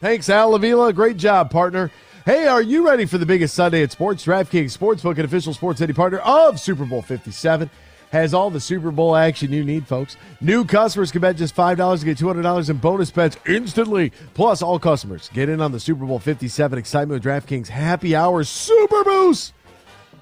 Thanks, 0.04 0.28
Al 0.28 0.54
Avila. 0.54 0.92
Great 0.92 1.16
job, 1.16 1.50
partner. 1.50 1.90
Hey, 2.26 2.46
are 2.46 2.62
you 2.62 2.86
ready 2.86 3.06
for 3.06 3.18
the 3.18 3.26
biggest 3.26 3.54
Sunday 3.54 3.84
at 3.84 3.94
sports? 3.94 4.26
DraftKings 4.26 4.78
Sportsbook, 4.78 5.18
an 5.18 5.24
official 5.24 5.54
sports 5.54 5.80
city 5.80 5.94
partner 5.94 6.18
of 6.18 6.60
Super 6.60 6.84
Bowl 6.84 7.02
57 7.02 7.70
has 8.12 8.34
all 8.34 8.50
the 8.50 8.60
Super 8.60 8.92
Bowl 8.92 9.16
action 9.16 9.54
you 9.54 9.64
need, 9.64 9.88
folks. 9.88 10.18
New 10.42 10.66
customers 10.66 11.10
can 11.10 11.22
bet 11.22 11.38
just 11.38 11.56
$5 11.56 12.00
to 12.00 12.06
get 12.06 12.18
$200 12.18 12.70
in 12.70 12.78
bonus 12.80 13.12
bets 13.12 13.38
instantly. 13.48 14.12
Plus, 14.34 14.62
all 14.62 14.78
customers 14.78 15.30
get 15.34 15.48
in 15.48 15.62
on 15.62 15.72
the 15.72 15.80
Super 15.80 16.06
Bowl 16.06 16.20
57 16.20 16.78
excitement 16.78 17.24
with 17.24 17.32
DraftKings 17.32 17.70
Happy 17.70 18.14
Hour 18.14 18.44
Super 18.44 19.06
Boost. 19.06 19.54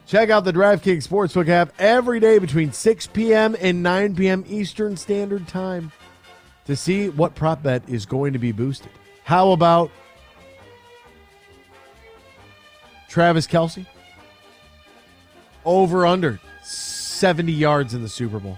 Check 0.06 0.30
out 0.30 0.44
the 0.44 0.54
DraftKings 0.54 1.08
Sportsbook 1.08 1.50
app 1.50 1.74
every 1.80 2.20
day 2.20 2.38
between 2.38 2.72
6 2.72 3.08
p.m. 3.08 3.56
and 3.60 3.82
9 3.82 4.15
p.m. 4.15 4.46
Eastern 4.48 4.96
Standard 4.96 5.48
Time 5.48 5.91
to 6.65 6.76
see 6.76 7.10
what 7.10 7.34
prop 7.34 7.63
bet 7.63 7.82
is 7.89 8.06
going 8.06 8.34
to 8.34 8.39
be 8.39 8.52
boosted. 8.52 8.91
How 9.23 9.51
about 9.51 9.91
Travis 13.07 13.47
Kelce? 13.47 13.86
Over 15.63 16.05
under 16.05 16.39
70 16.63 17.51
yards 17.51 17.93
in 17.93 18.01
the 18.01 18.10
Super 18.10 18.39
Bowl. 18.39 18.57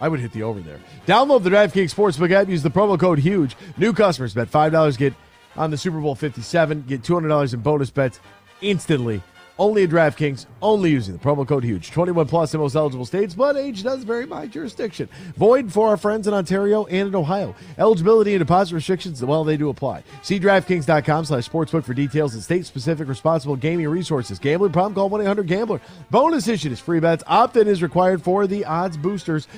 I 0.00 0.08
would 0.08 0.20
hit 0.20 0.32
the 0.32 0.42
over 0.42 0.60
there. 0.60 0.80
Download 1.06 1.42
the 1.42 1.50
DraftKings 1.50 1.94
Sportsbook 1.94 2.30
app. 2.30 2.48
Use 2.48 2.62
the 2.62 2.70
promo 2.70 2.98
code 2.98 3.18
HUGE. 3.18 3.56
New 3.78 3.92
customers 3.92 4.34
bet 4.34 4.50
$5. 4.50 4.98
Get 4.98 5.14
on 5.56 5.70
the 5.70 5.78
Super 5.78 6.00
Bowl 6.00 6.14
57. 6.14 6.84
Get 6.86 7.02
$200 7.02 7.54
in 7.54 7.60
bonus 7.60 7.90
bets 7.90 8.20
instantly 8.60 9.22
only 9.58 9.84
at 9.84 9.90
DraftKings, 9.90 10.46
only 10.62 10.90
using 10.90 11.16
the 11.16 11.22
promo 11.22 11.46
code 11.46 11.64
HUGE. 11.64 11.90
21 11.90 12.26
plus 12.26 12.54
in 12.54 12.60
most 12.60 12.74
eligible 12.74 13.06
states, 13.06 13.34
but 13.34 13.56
age 13.56 13.82
does 13.82 14.04
vary 14.04 14.26
by 14.26 14.46
jurisdiction. 14.46 15.08
Void 15.36 15.72
for 15.72 15.88
our 15.88 15.96
friends 15.96 16.26
in 16.26 16.34
Ontario 16.34 16.84
and 16.86 17.08
in 17.08 17.14
Ohio. 17.14 17.54
Eligibility 17.78 18.34
and 18.34 18.40
deposit 18.40 18.74
restrictions, 18.74 19.24
well, 19.24 19.44
they 19.44 19.56
do 19.56 19.68
apply. 19.68 20.02
See 20.22 20.38
DraftKings.com 20.38 21.24
slash 21.24 21.48
sportsbook 21.48 21.84
for 21.84 21.94
details 21.94 22.34
and 22.34 22.42
state-specific 22.42 23.08
responsible 23.08 23.56
gaming 23.56 23.88
resources. 23.88 24.38
Gambling 24.38 24.72
problem? 24.72 24.94
Call 24.94 25.10
1-800-GAMBLER. 25.10 25.80
Bonus 26.10 26.48
issue 26.48 26.70
is 26.70 26.80
free 26.80 27.00
bets. 27.00 27.24
Opt-in 27.26 27.68
is 27.68 27.82
required 27.82 28.22
for 28.22 28.46
the 28.46 28.64
odds 28.64 28.96
boosters. 28.96 29.48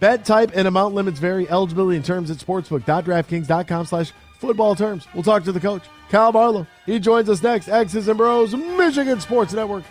Bet 0.00 0.24
type 0.24 0.52
and 0.54 0.68
amount 0.68 0.94
limits 0.94 1.18
vary. 1.18 1.48
Eligibility 1.48 1.96
and 1.96 2.04
terms 2.04 2.30
at 2.30 2.38
sportsbook.draftkings.com 2.38 3.86
slash 3.86 4.12
football 4.38 4.74
terms. 4.74 5.06
We'll 5.14 5.22
talk 5.22 5.44
to 5.44 5.52
the 5.52 5.60
coach, 5.60 5.82
Kyle 6.10 6.32
Barlow. 6.32 6.66
He 6.86 6.98
joins 6.98 7.28
us 7.28 7.42
next. 7.42 7.68
X's 7.68 8.08
and 8.08 8.16
Bros, 8.16 8.54
Michigan 8.54 9.20
Sports 9.20 9.52
Network. 9.52 9.84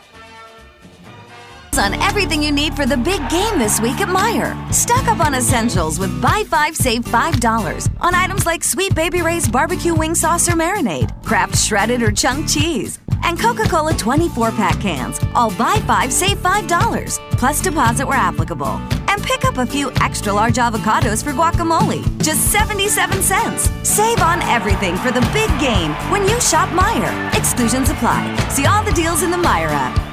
On 1.77 1.93
everything 2.01 2.41
you 2.41 2.51
need 2.51 2.75
for 2.75 2.87
the 2.87 2.97
big 2.97 3.29
game 3.29 3.59
this 3.59 3.79
week 3.79 4.01
at 4.01 4.07
Meijer. 4.07 4.73
Stock 4.73 5.07
up 5.07 5.23
on 5.23 5.35
essentials 5.35 5.99
with 5.99 6.21
buy 6.21 6.43
five, 6.47 6.75
save 6.75 7.05
$5 7.05 8.01
on 8.01 8.15
items 8.15 8.47
like 8.47 8.63
Sweet 8.63 8.95
Baby 8.95 9.21
Ray's 9.21 9.47
barbecue 9.47 9.93
wing 9.93 10.15
sauce 10.15 10.49
or 10.49 10.53
marinade, 10.53 11.23
Kraft 11.23 11.55
shredded 11.55 12.01
or 12.01 12.11
chunk 12.11 12.49
cheese, 12.49 12.99
and 13.23 13.39
Coca 13.39 13.69
Cola 13.69 13.93
24 13.93 14.51
pack 14.51 14.79
cans. 14.81 15.19
All 15.35 15.51
buy 15.51 15.79
five, 15.85 16.11
save 16.11 16.37
$5, 16.37 17.19
plus 17.37 17.61
deposit 17.61 18.07
where 18.07 18.17
applicable 18.17 18.79
and 19.07 19.23
pick 19.23 19.45
up 19.45 19.57
a 19.57 19.65
few 19.65 19.91
extra 20.01 20.33
large 20.33 20.55
avocados 20.55 21.23
for 21.23 21.31
guacamole. 21.31 22.01
Just 22.23 22.51
77 22.51 23.21
cents. 23.21 23.69
Save 23.87 24.19
on 24.21 24.41
everything 24.43 24.95
for 24.97 25.11
the 25.11 25.21
big 25.33 25.49
game 25.59 25.91
when 26.11 26.27
you 26.27 26.39
shop 26.41 26.69
Meijer. 26.69 27.37
Exclusions 27.37 27.89
apply. 27.89 28.35
See 28.49 28.65
all 28.65 28.83
the 28.83 28.93
deals 28.93 29.21
in 29.23 29.31
the 29.31 29.37
Meijer 29.37 29.69
app. 29.69 30.07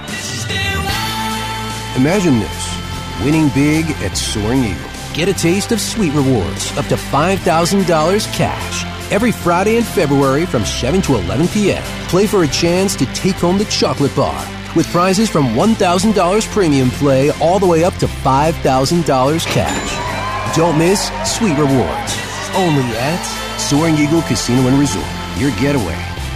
Imagine 1.97 2.41
this 2.41 2.77
winning 3.23 3.49
big 3.51 3.89
at 4.03 4.17
Soaring 4.17 4.65
Eagle. 4.65 4.91
Get 5.13 5.29
a 5.29 5.33
taste 5.33 5.71
of 5.71 5.81
sweet 5.81 6.13
rewards 6.13 6.77
up 6.77 6.87
to 6.87 6.97
$5,000 6.97 8.35
cash. 8.35 9.13
Every 9.13 9.31
Friday 9.31 9.77
in 9.77 9.85
February 9.85 10.45
from 10.45 10.65
7 10.65 11.01
to 11.03 11.15
11 11.15 11.47
p.m. 11.49 11.85
Play 12.09 12.27
for 12.27 12.43
a 12.43 12.49
chance 12.49 12.97
to 12.97 13.07
take 13.15 13.37
home 13.37 13.59
the 13.59 13.65
chocolate 13.67 14.15
bar 14.17 14.45
with 14.75 14.91
prizes 14.91 15.31
from 15.31 15.55
$1,000 15.55 16.51
premium 16.51 16.91
play 16.91 17.31
all 17.41 17.61
the 17.61 17.67
way 17.67 17.85
up 17.85 17.95
to 17.95 18.07
$5,000 18.07 19.47
cash. 19.47 20.57
Don't 20.57 20.77
miss 20.77 21.13
Sweet 21.25 21.57
Rewards. 21.57 22.19
Only 22.57 22.91
at 22.99 23.23
Soaring 23.61 23.95
Eagle 23.95 24.23
Casino 24.23 24.67
and 24.67 24.81
Resort. 24.81 25.07
Your 25.39 25.51
getaway. 25.61 25.95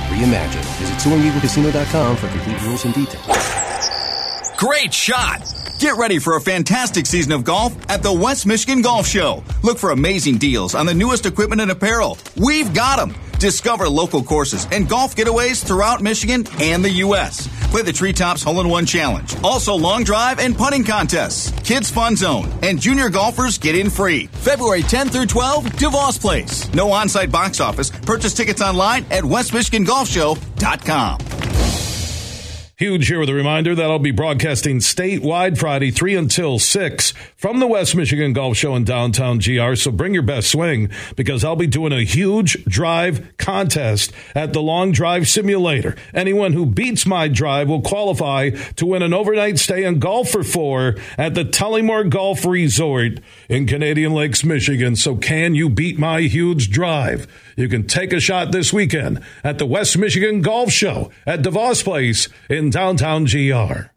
Reimagine. 0.08 0.62
Visit 0.78 0.98
SoaringEagleCasino.com 0.98 2.16
for 2.16 2.28
complete 2.28 2.62
rules 2.62 2.84
and 2.84 2.94
details. 2.94 3.67
Great 4.58 4.92
shot! 4.92 5.54
Get 5.78 5.96
ready 5.96 6.18
for 6.18 6.34
a 6.34 6.40
fantastic 6.40 7.06
season 7.06 7.30
of 7.30 7.44
golf 7.44 7.76
at 7.88 8.02
the 8.02 8.12
West 8.12 8.44
Michigan 8.44 8.82
Golf 8.82 9.06
Show. 9.06 9.44
Look 9.62 9.78
for 9.78 9.92
amazing 9.92 10.38
deals 10.38 10.74
on 10.74 10.84
the 10.84 10.94
newest 10.94 11.26
equipment 11.26 11.60
and 11.60 11.70
apparel. 11.70 12.18
We've 12.36 12.74
got 12.74 12.96
them. 12.96 13.14
Discover 13.38 13.88
local 13.88 14.20
courses 14.20 14.66
and 14.72 14.88
golf 14.88 15.14
getaways 15.14 15.64
throughout 15.64 16.02
Michigan 16.02 16.44
and 16.58 16.84
the 16.84 16.90
U.S. 16.90 17.46
Play 17.70 17.82
the 17.82 17.92
Treetops 17.92 18.42
Hole 18.42 18.60
in 18.60 18.68
One 18.68 18.84
Challenge. 18.84 19.32
Also, 19.44 19.76
long 19.76 20.02
drive 20.02 20.40
and 20.40 20.58
putting 20.58 20.82
contests. 20.82 21.52
Kids 21.60 21.88
Fun 21.88 22.16
Zone. 22.16 22.50
And 22.64 22.80
junior 22.80 23.10
golfers 23.10 23.58
get 23.58 23.76
in 23.76 23.90
free. 23.90 24.26
February 24.26 24.82
10 24.82 25.10
through 25.10 25.26
12, 25.26 25.66
DeVos 25.66 26.20
Place. 26.20 26.74
No 26.74 26.90
on 26.90 27.08
site 27.08 27.30
box 27.30 27.60
office. 27.60 27.90
Purchase 27.90 28.34
tickets 28.34 28.60
online 28.60 29.04
at 29.12 29.22
WestMichiganGolfShow.com. 29.22 31.47
Huge 32.78 33.08
here 33.08 33.18
with 33.18 33.28
a 33.28 33.34
reminder 33.34 33.74
that 33.74 33.90
I'll 33.90 33.98
be 33.98 34.12
broadcasting 34.12 34.78
statewide 34.78 35.58
Friday, 35.58 35.90
3 35.90 36.14
until 36.14 36.60
6 36.60 37.12
from 37.36 37.58
the 37.58 37.66
West 37.66 37.96
Michigan 37.96 38.32
Golf 38.32 38.56
Show 38.56 38.76
in 38.76 38.84
downtown 38.84 39.40
GR. 39.40 39.74
So 39.74 39.90
bring 39.90 40.14
your 40.14 40.22
best 40.22 40.48
swing 40.48 40.88
because 41.16 41.42
I'll 41.42 41.56
be 41.56 41.66
doing 41.66 41.92
a 41.92 42.04
huge 42.04 42.64
drive 42.66 43.36
contest 43.36 44.12
at 44.32 44.52
the 44.52 44.62
Long 44.62 44.92
Drive 44.92 45.26
Simulator. 45.26 45.96
Anyone 46.14 46.52
who 46.52 46.66
beats 46.66 47.04
my 47.04 47.26
drive 47.26 47.68
will 47.68 47.82
qualify 47.82 48.50
to 48.50 48.86
win 48.86 49.02
an 49.02 49.12
overnight 49.12 49.58
stay 49.58 49.82
and 49.82 50.00
golf 50.00 50.28
for 50.28 50.44
four 50.44 50.94
at 51.18 51.34
the 51.34 51.44
Tullymore 51.44 52.08
Golf 52.08 52.44
Resort 52.44 53.18
in 53.48 53.66
Canadian 53.66 54.12
Lakes, 54.12 54.44
Michigan. 54.44 54.94
So 54.94 55.16
can 55.16 55.56
you 55.56 55.68
beat 55.68 55.98
my 55.98 56.20
huge 56.20 56.70
drive? 56.70 57.26
You 57.58 57.68
can 57.68 57.88
take 57.88 58.12
a 58.12 58.20
shot 58.20 58.52
this 58.52 58.72
weekend 58.72 59.20
at 59.42 59.58
the 59.58 59.66
West 59.66 59.98
Michigan 59.98 60.42
Golf 60.42 60.70
Show 60.70 61.10
at 61.26 61.42
DeVos 61.42 61.82
Place 61.82 62.28
in 62.48 62.70
downtown 62.70 63.24
GR. 63.24 63.90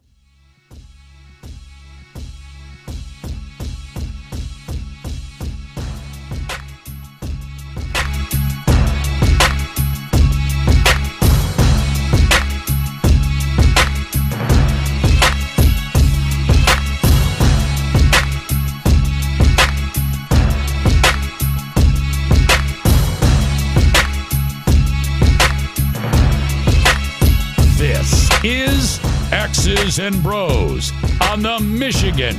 X's 29.91 29.99
and 29.99 30.23
Bros 30.23 30.93
on 31.21 31.41
the 31.41 31.59
Michigan 31.59 32.37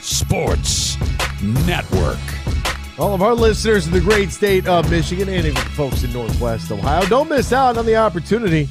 Sports 0.00 0.96
Network. 1.64 2.18
All 2.98 3.14
of 3.14 3.22
our 3.22 3.34
listeners 3.34 3.86
in 3.86 3.92
the 3.92 4.00
great 4.00 4.32
state 4.32 4.66
of 4.66 4.90
Michigan 4.90 5.28
and 5.28 5.46
even 5.46 5.62
folks 5.72 6.02
in 6.02 6.12
Northwest 6.12 6.72
Ohio, 6.72 7.06
don't 7.06 7.28
miss 7.28 7.52
out 7.52 7.76
on 7.76 7.86
the 7.86 7.94
opportunity 7.94 8.68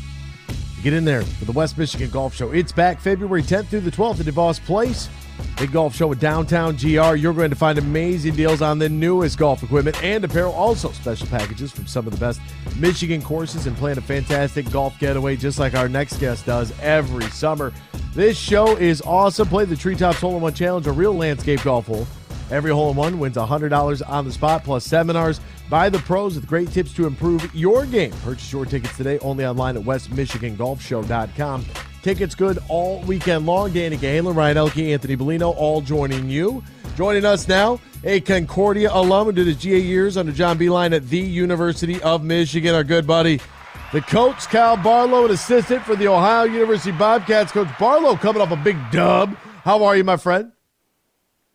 to 0.75 0.81
get 0.81 0.91
in 0.91 1.05
there 1.05 1.21
for 1.21 1.45
the 1.45 1.53
West 1.53 1.77
Michigan 1.77 2.09
Golf 2.09 2.35
Show. 2.35 2.51
It's 2.51 2.73
back 2.73 2.99
February 2.99 3.43
10th 3.43 3.67
through 3.67 3.81
the 3.81 3.91
12th 3.91 4.19
at 4.19 4.25
DeVos 4.25 4.59
Place. 4.65 5.07
Big 5.57 5.71
golf 5.71 5.95
show 5.95 6.11
at 6.11 6.19
downtown 6.19 6.75
GR. 6.75 7.15
You're 7.15 7.33
going 7.33 7.49
to 7.49 7.55
find 7.55 7.79
amazing 7.79 8.35
deals 8.35 8.61
on 8.61 8.77
the 8.77 8.89
newest 8.89 9.37
golf 9.37 9.63
equipment 9.63 10.01
and 10.03 10.23
apparel. 10.23 10.53
Also, 10.53 10.91
special 10.91 11.27
packages 11.27 11.71
from 11.71 11.87
some 11.87 12.05
of 12.05 12.13
the 12.13 12.19
best 12.19 12.39
Michigan 12.77 13.21
courses 13.21 13.65
and 13.65 13.75
plan 13.75 13.97
a 13.97 14.01
fantastic 14.01 14.69
golf 14.71 14.97
getaway 14.99 15.35
just 15.35 15.57
like 15.57 15.73
our 15.73 15.89
next 15.89 16.19
guest 16.19 16.45
does 16.45 16.71
every 16.79 17.25
summer. 17.29 17.73
This 18.13 18.37
show 18.37 18.75
is 18.77 19.01
awesome. 19.01 19.47
Play 19.47 19.65
the 19.65 19.75
Treetops 19.75 20.19
Hole 20.19 20.35
in 20.35 20.41
One 20.41 20.53
Challenge, 20.53 20.85
a 20.87 20.91
real 20.91 21.13
landscape 21.13 21.63
golf 21.63 21.87
hole. 21.87 22.07
Every 22.49 22.71
hole 22.71 22.91
in 22.91 22.95
one 22.95 23.19
wins 23.19 23.35
$100 23.35 24.09
on 24.09 24.25
the 24.25 24.31
spot, 24.31 24.63
plus 24.63 24.85
seminars, 24.85 25.41
by 25.69 25.89
the 25.89 25.99
pros 25.99 26.35
with 26.35 26.47
great 26.47 26.71
tips 26.71 26.93
to 26.93 27.05
improve 27.05 27.53
your 27.53 27.85
game. 27.85 28.11
Purchase 28.23 28.51
your 28.51 28.65
tickets 28.65 28.95
today 28.97 29.19
only 29.19 29.45
online 29.45 29.77
at 29.77 29.83
westmichigangolfshow.com. 29.83 31.65
Tickets 32.01 32.35
good 32.35 32.59
all 32.69 33.01
weekend 33.01 33.45
long. 33.45 33.71
Danny 33.71 33.97
Cahalan, 33.97 34.35
Ryan 34.35 34.57
Elke, 34.57 34.77
Anthony 34.77 35.17
Bellino, 35.17 35.53
all 35.55 35.81
joining 35.81 36.29
you. 36.29 36.63
Joining 36.95 37.25
us 37.25 37.47
now, 37.47 37.79
a 38.03 38.21
Concordia 38.21 38.89
alum 38.91 39.25
who 39.25 39.31
did 39.33 39.47
his 39.47 39.57
GA 39.57 39.77
years 39.77 40.17
under 40.17 40.31
John 40.31 40.57
Beilein 40.57 40.95
at 40.95 41.07
the 41.09 41.19
University 41.19 42.01
of 42.01 42.23
Michigan, 42.23 42.73
our 42.73 42.83
good 42.83 43.05
buddy, 43.05 43.39
the 43.93 44.01
coach, 44.01 44.47
Kyle 44.47 44.77
Barlow, 44.77 45.25
an 45.25 45.31
assistant 45.31 45.83
for 45.83 45.95
the 45.95 46.07
Ohio 46.07 46.43
University 46.43 46.91
Bobcats. 46.91 47.51
Coach 47.51 47.69
Barlow 47.79 48.15
coming 48.15 48.41
off 48.41 48.51
a 48.51 48.55
big 48.55 48.77
dub. 48.91 49.35
How 49.63 49.83
are 49.83 49.95
you, 49.95 50.03
my 50.03 50.17
friend? 50.17 50.51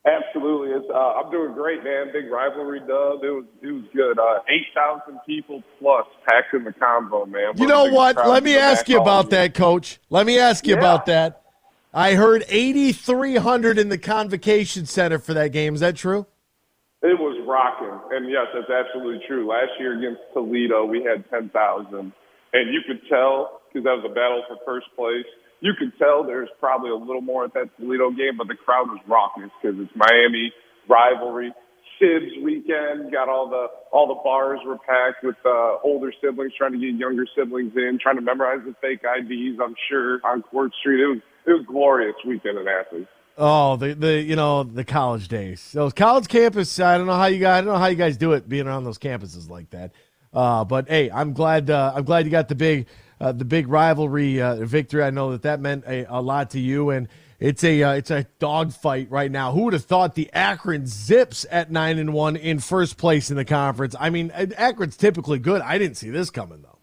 Absolutely, 0.04 0.70
it's, 0.70 0.86
uh, 0.92 0.98
I'm 0.98 1.30
doing 1.30 1.52
great, 1.54 1.84
man. 1.84 2.10
Big 2.12 2.28
rivalry 2.28 2.80
dub. 2.80 3.22
It 3.22 3.30
was 3.30 3.44
it 3.62 3.70
was 3.70 3.84
good. 3.94 4.18
Uh, 4.18 4.40
Eight 4.48 4.66
thousand 4.74 5.20
people 5.24 5.62
plus 5.78 6.04
packed 6.28 6.52
in 6.54 6.64
the 6.64 6.72
combo, 6.72 7.24
man. 7.24 7.52
You 7.56 7.68
know 7.68 7.84
what? 7.84 8.16
Let 8.16 8.42
me 8.42 8.56
ask 8.56 8.88
you 8.88 9.00
about 9.00 9.30
that, 9.30 9.54
Coach. 9.54 10.00
Let 10.10 10.26
me 10.26 10.40
ask 10.40 10.66
you 10.66 10.74
Yeah. 10.74 10.80
about 10.80 11.06
that. 11.06 11.42
I 11.94 12.14
heard 12.14 12.42
8,300 12.48 13.78
in 13.78 13.90
the 13.90 13.98
Convocation 13.98 14.86
Center 14.86 15.18
for 15.18 15.34
that 15.34 15.52
game. 15.52 15.74
Is 15.74 15.80
that 15.80 15.94
true? 15.94 16.26
It 17.02 17.18
was 17.20 17.36
rocking, 17.46 17.92
and 18.16 18.30
yes, 18.30 18.46
that's 18.54 18.70
absolutely 18.70 19.22
true. 19.28 19.46
Last 19.46 19.70
year 19.78 19.98
against 19.98 20.22
Toledo, 20.32 20.84
we 20.84 21.02
had 21.04 21.28
ten 21.30 21.48
thousand, 21.50 22.12
and 22.52 22.72
you 22.74 22.80
could 22.86 23.02
tell 23.08 23.60
because 23.72 23.84
that 23.84 24.02
was 24.02 24.04
a 24.04 24.14
battle 24.14 24.42
for 24.48 24.56
first 24.66 24.86
place. 24.96 25.26
You 25.62 25.74
could 25.78 25.96
tell 25.96 26.24
there's 26.24 26.48
probably 26.58 26.90
a 26.90 26.96
little 26.96 27.20
more 27.20 27.44
at 27.44 27.54
that 27.54 27.70
Toledo 27.78 28.10
game, 28.10 28.36
but 28.36 28.48
the 28.48 28.56
crowd 28.56 28.88
was 28.88 28.98
rocking 29.06 29.48
because 29.62 29.78
it's 29.78 29.92
Miami 29.94 30.52
rivalry. 30.88 31.54
Sibs 32.00 32.42
weekend 32.42 33.12
got 33.12 33.28
all 33.28 33.48
the 33.48 33.68
all 33.92 34.08
the 34.08 34.20
bars 34.24 34.58
were 34.66 34.78
packed 34.78 35.22
with 35.22 35.36
uh, 35.46 35.76
older 35.84 36.12
siblings 36.20 36.52
trying 36.58 36.72
to 36.72 36.78
get 36.78 36.98
younger 36.98 37.24
siblings 37.38 37.72
in, 37.76 38.00
trying 38.02 38.16
to 38.16 38.22
memorize 38.22 38.58
the 38.66 38.74
fake 38.82 39.02
IDs. 39.04 39.60
I'm 39.62 39.76
sure 39.88 40.20
on 40.24 40.42
Court 40.42 40.72
Street, 40.80 41.00
it 41.00 41.06
was 41.06 41.18
it 41.46 41.50
was 41.52 41.64
glorious 41.66 42.16
weekend 42.26 42.58
in 42.58 42.66
Athens. 42.66 43.06
Oh, 43.38 43.76
the 43.76 43.94
the 43.94 44.20
you 44.20 44.34
know 44.34 44.64
the 44.64 44.84
college 44.84 45.28
days, 45.28 45.70
those 45.70 45.92
college 45.92 46.26
campus. 46.26 46.80
I 46.80 46.98
don't 46.98 47.06
know 47.06 47.14
how 47.14 47.26
you 47.26 47.38
guys. 47.38 47.58
I 47.58 47.60
don't 47.60 47.74
know 47.74 47.78
how 47.78 47.86
you 47.86 47.94
guys 47.94 48.16
do 48.16 48.32
it 48.32 48.48
being 48.48 48.66
around 48.66 48.82
those 48.82 48.98
campuses 48.98 49.48
like 49.48 49.70
that. 49.70 49.92
Uh, 50.34 50.64
but 50.64 50.88
hey, 50.88 51.08
I'm 51.08 51.34
glad. 51.34 51.70
Uh, 51.70 51.92
I'm 51.94 52.04
glad 52.04 52.24
you 52.24 52.32
got 52.32 52.48
the 52.48 52.56
big 52.56 52.88
uh, 53.22 53.30
the 53.30 53.44
big 53.44 53.68
rivalry 53.68 54.42
uh, 54.42 54.56
victory. 54.56 55.04
I 55.04 55.10
know 55.10 55.30
that 55.30 55.42
that 55.42 55.60
meant 55.60 55.84
a, 55.86 56.04
a 56.12 56.20
lot 56.20 56.50
to 56.50 56.60
you, 56.60 56.90
and 56.90 57.06
it's 57.38 57.62
a 57.62 57.80
uh, 57.80 57.92
it's 57.92 58.10
a 58.10 58.24
dogfight 58.40 59.10
right 59.10 59.30
now. 59.30 59.52
Who 59.52 59.62
would 59.62 59.74
have 59.74 59.84
thought 59.84 60.16
the 60.16 60.28
Akron 60.32 60.86
Zips 60.88 61.46
at 61.48 61.70
nine 61.70 61.98
and 61.98 62.12
one 62.12 62.34
in 62.34 62.58
first 62.58 62.96
place 62.96 63.30
in 63.30 63.36
the 63.36 63.44
conference? 63.44 63.94
I 63.98 64.10
mean, 64.10 64.32
Akron's 64.32 64.96
typically 64.96 65.38
good. 65.38 65.62
I 65.62 65.78
didn't 65.78 65.98
see 65.98 66.10
this 66.10 66.30
coming 66.30 66.62
though. 66.62 66.78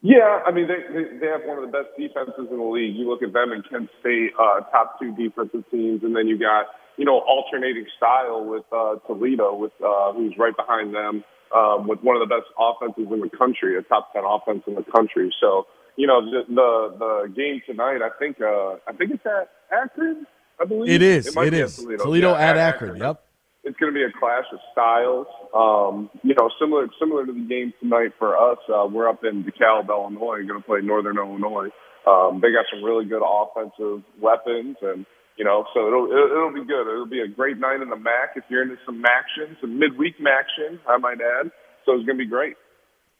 Yeah, 0.00 0.40
I 0.46 0.50
mean 0.50 0.66
they, 0.66 0.80
they 0.94 1.18
they 1.18 1.26
have 1.26 1.42
one 1.44 1.58
of 1.62 1.70
the 1.70 1.72
best 1.72 1.88
defenses 1.98 2.48
in 2.50 2.56
the 2.56 2.64
league. 2.64 2.96
You 2.96 3.10
look 3.10 3.22
at 3.22 3.34
them 3.34 3.52
and 3.52 3.62
Kent 3.68 3.90
State, 4.00 4.30
uh, 4.40 4.60
top 4.72 4.98
two 4.98 5.14
defensive 5.14 5.64
teams, 5.70 6.02
and 6.02 6.16
then 6.16 6.26
you 6.26 6.38
got 6.38 6.66
you 6.96 7.04
know 7.04 7.18
alternating 7.20 7.84
style 7.98 8.46
with 8.46 8.64
uh, 8.72 8.96
Toledo, 9.06 9.54
with 9.54 9.72
uh, 9.84 10.12
who's 10.14 10.32
right 10.38 10.56
behind 10.56 10.94
them, 10.94 11.22
um, 11.54 11.86
with 11.86 12.00
one 12.02 12.16
of 12.16 12.26
the 12.26 12.32
best 12.34 12.48
offenses 12.58 13.06
in 13.10 13.20
the 13.20 13.30
country, 13.30 13.76
a 13.78 13.82
top 13.82 14.12
ten 14.12 14.22
offense 14.26 14.62
in 14.66 14.74
the 14.74 14.84
country. 14.84 15.34
So 15.40 15.66
you 15.96 16.06
know 16.06 16.20
the 16.24 16.42
the, 16.48 16.96
the 16.98 17.32
game 17.34 17.62
tonight, 17.66 18.00
I 18.02 18.10
think 18.18 18.40
uh, 18.40 18.76
I 18.86 18.92
think 18.96 19.12
it's 19.12 19.26
at 19.26 19.50
Akron, 19.72 20.26
I 20.60 20.64
believe 20.64 20.90
It 20.92 21.02
is. 21.02 21.26
It 21.26 21.34
be 21.34 21.60
at. 21.60 21.70
Toledo, 21.70 22.04
Toledo 22.04 22.30
Yeah, 22.32 22.50
at 22.50 22.56
Akron. 22.56 22.96
Yep. 22.96 23.22
it's 23.64 23.76
going 23.78 23.92
to 23.92 23.96
be 23.96 24.04
a 24.04 24.12
clash 24.18 24.44
of 24.52 24.58
styles. 24.72 25.26
Um, 25.54 26.10
you 26.22 26.34
know, 26.34 26.50
similar 26.60 26.88
similar 27.00 27.26
to 27.26 27.32
the 27.32 27.46
game 27.48 27.72
tonight 27.80 28.12
for 28.18 28.36
us. 28.36 28.58
Uh, 28.68 28.86
we're 28.90 29.08
up 29.08 29.24
in 29.24 29.44
DeKalb, 29.44 29.88
Illinois, 29.88 30.46
going 30.46 30.60
to 30.60 30.66
play 30.66 30.80
Northern 30.82 31.18
Illinois. 31.18 31.68
Um, 32.06 32.40
they 32.40 32.52
got 32.52 32.66
some 32.72 32.84
really 32.84 33.04
good 33.04 33.22
offensive 33.26 34.04
weapons, 34.20 34.76
and 34.82 35.04
you 35.36 35.44
know, 35.44 35.66
so 35.74 35.86
it'll 35.86 36.06
it'll, 36.06 36.52
be 36.52 36.64
good. 36.64 36.90
It'll 36.90 37.06
be 37.06 37.20
a 37.20 37.28
great 37.28 37.58
night 37.58 37.82
in 37.82 37.90
the 37.90 37.96
MAC 37.96 38.36
if 38.36 38.44
you're 38.48 38.62
into 38.62 38.76
some 38.86 39.02
action, 39.04 39.56
some 39.60 39.78
midweek 39.78 40.14
action, 40.20 40.80
I 40.88 40.96
might 40.96 41.20
add. 41.20 41.50
So 41.84 41.92
it's 41.92 42.06
going 42.06 42.18
to 42.18 42.24
be 42.24 42.28
great. 42.28 42.56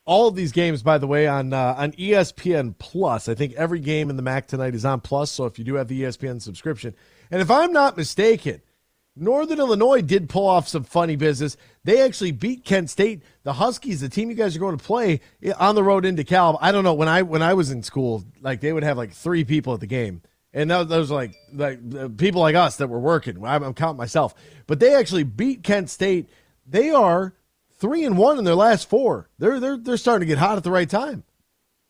all 0.06 0.28
of 0.28 0.34
these 0.34 0.52
games, 0.52 0.82
by 0.82 0.98
the 0.98 1.06
way, 1.06 1.26
on 1.26 1.52
uh, 1.52 1.74
on 1.76 1.92
ESPN 1.92 2.74
Plus. 2.78 3.28
I 3.28 3.34
think 3.34 3.52
every 3.54 3.80
game 3.80 4.10
in 4.10 4.16
the 4.16 4.22
MAC 4.22 4.46
tonight 4.46 4.74
is 4.74 4.84
on 4.84 5.00
Plus. 5.00 5.30
So 5.30 5.44
if 5.44 5.58
you 5.58 5.64
do 5.64 5.74
have 5.74 5.88
the 5.88 6.02
ESPN 6.02 6.40
subscription, 6.40 6.94
and 7.30 7.42
if 7.42 7.50
I'm 7.50 7.72
not 7.72 7.96
mistaken, 7.96 8.62
Northern 9.18 9.58
Illinois 9.58 10.02
did 10.02 10.28
pull 10.28 10.46
off 10.46 10.68
some 10.68 10.84
funny 10.84 11.16
business. 11.16 11.56
They 11.84 12.02
actually 12.02 12.32
beat 12.32 12.64
Kent 12.64 12.90
State. 12.90 13.22
The 13.44 13.54
Huskies, 13.54 14.00
the 14.00 14.10
team 14.10 14.28
you 14.28 14.36
guys 14.36 14.54
are 14.54 14.60
going 14.60 14.76
to 14.76 14.84
play 14.84 15.20
eh, 15.42 15.52
on 15.58 15.74
the 15.74 15.82
road 15.82 16.04
in 16.04 16.16
DeKalb. 16.16 16.58
I 16.60 16.70
don't 16.70 16.84
know 16.84 16.94
when 16.94 17.08
I 17.08 17.22
when 17.22 17.42
I 17.42 17.54
was 17.54 17.70
in 17.70 17.82
school, 17.82 18.24
like 18.40 18.60
they 18.60 18.72
would 18.72 18.82
have 18.82 18.98
like 18.98 19.12
three 19.12 19.44
people 19.44 19.72
at 19.72 19.80
the 19.80 19.86
game. 19.86 20.22
And 20.56 20.70
those, 20.70 20.88
those 20.88 21.10
like 21.10 21.36
like 21.52 21.78
uh, 21.94 22.08
people 22.16 22.40
like 22.40 22.54
us 22.54 22.76
that 22.76 22.88
were 22.88 22.98
working. 22.98 23.44
I'm, 23.44 23.62
I'm 23.62 23.74
counting 23.74 23.98
myself, 23.98 24.34
but 24.66 24.80
they 24.80 24.94
actually 24.94 25.22
beat 25.22 25.62
Kent 25.62 25.90
State. 25.90 26.30
They 26.66 26.88
are 26.88 27.34
three 27.78 28.06
and 28.06 28.16
one 28.16 28.38
in 28.38 28.44
their 28.44 28.54
last 28.54 28.88
four. 28.88 29.28
They're 29.38 29.60
they're 29.60 29.76
they're 29.76 29.98
starting 29.98 30.26
to 30.26 30.34
get 30.34 30.38
hot 30.38 30.56
at 30.56 30.64
the 30.64 30.70
right 30.70 30.88
time. 30.88 31.24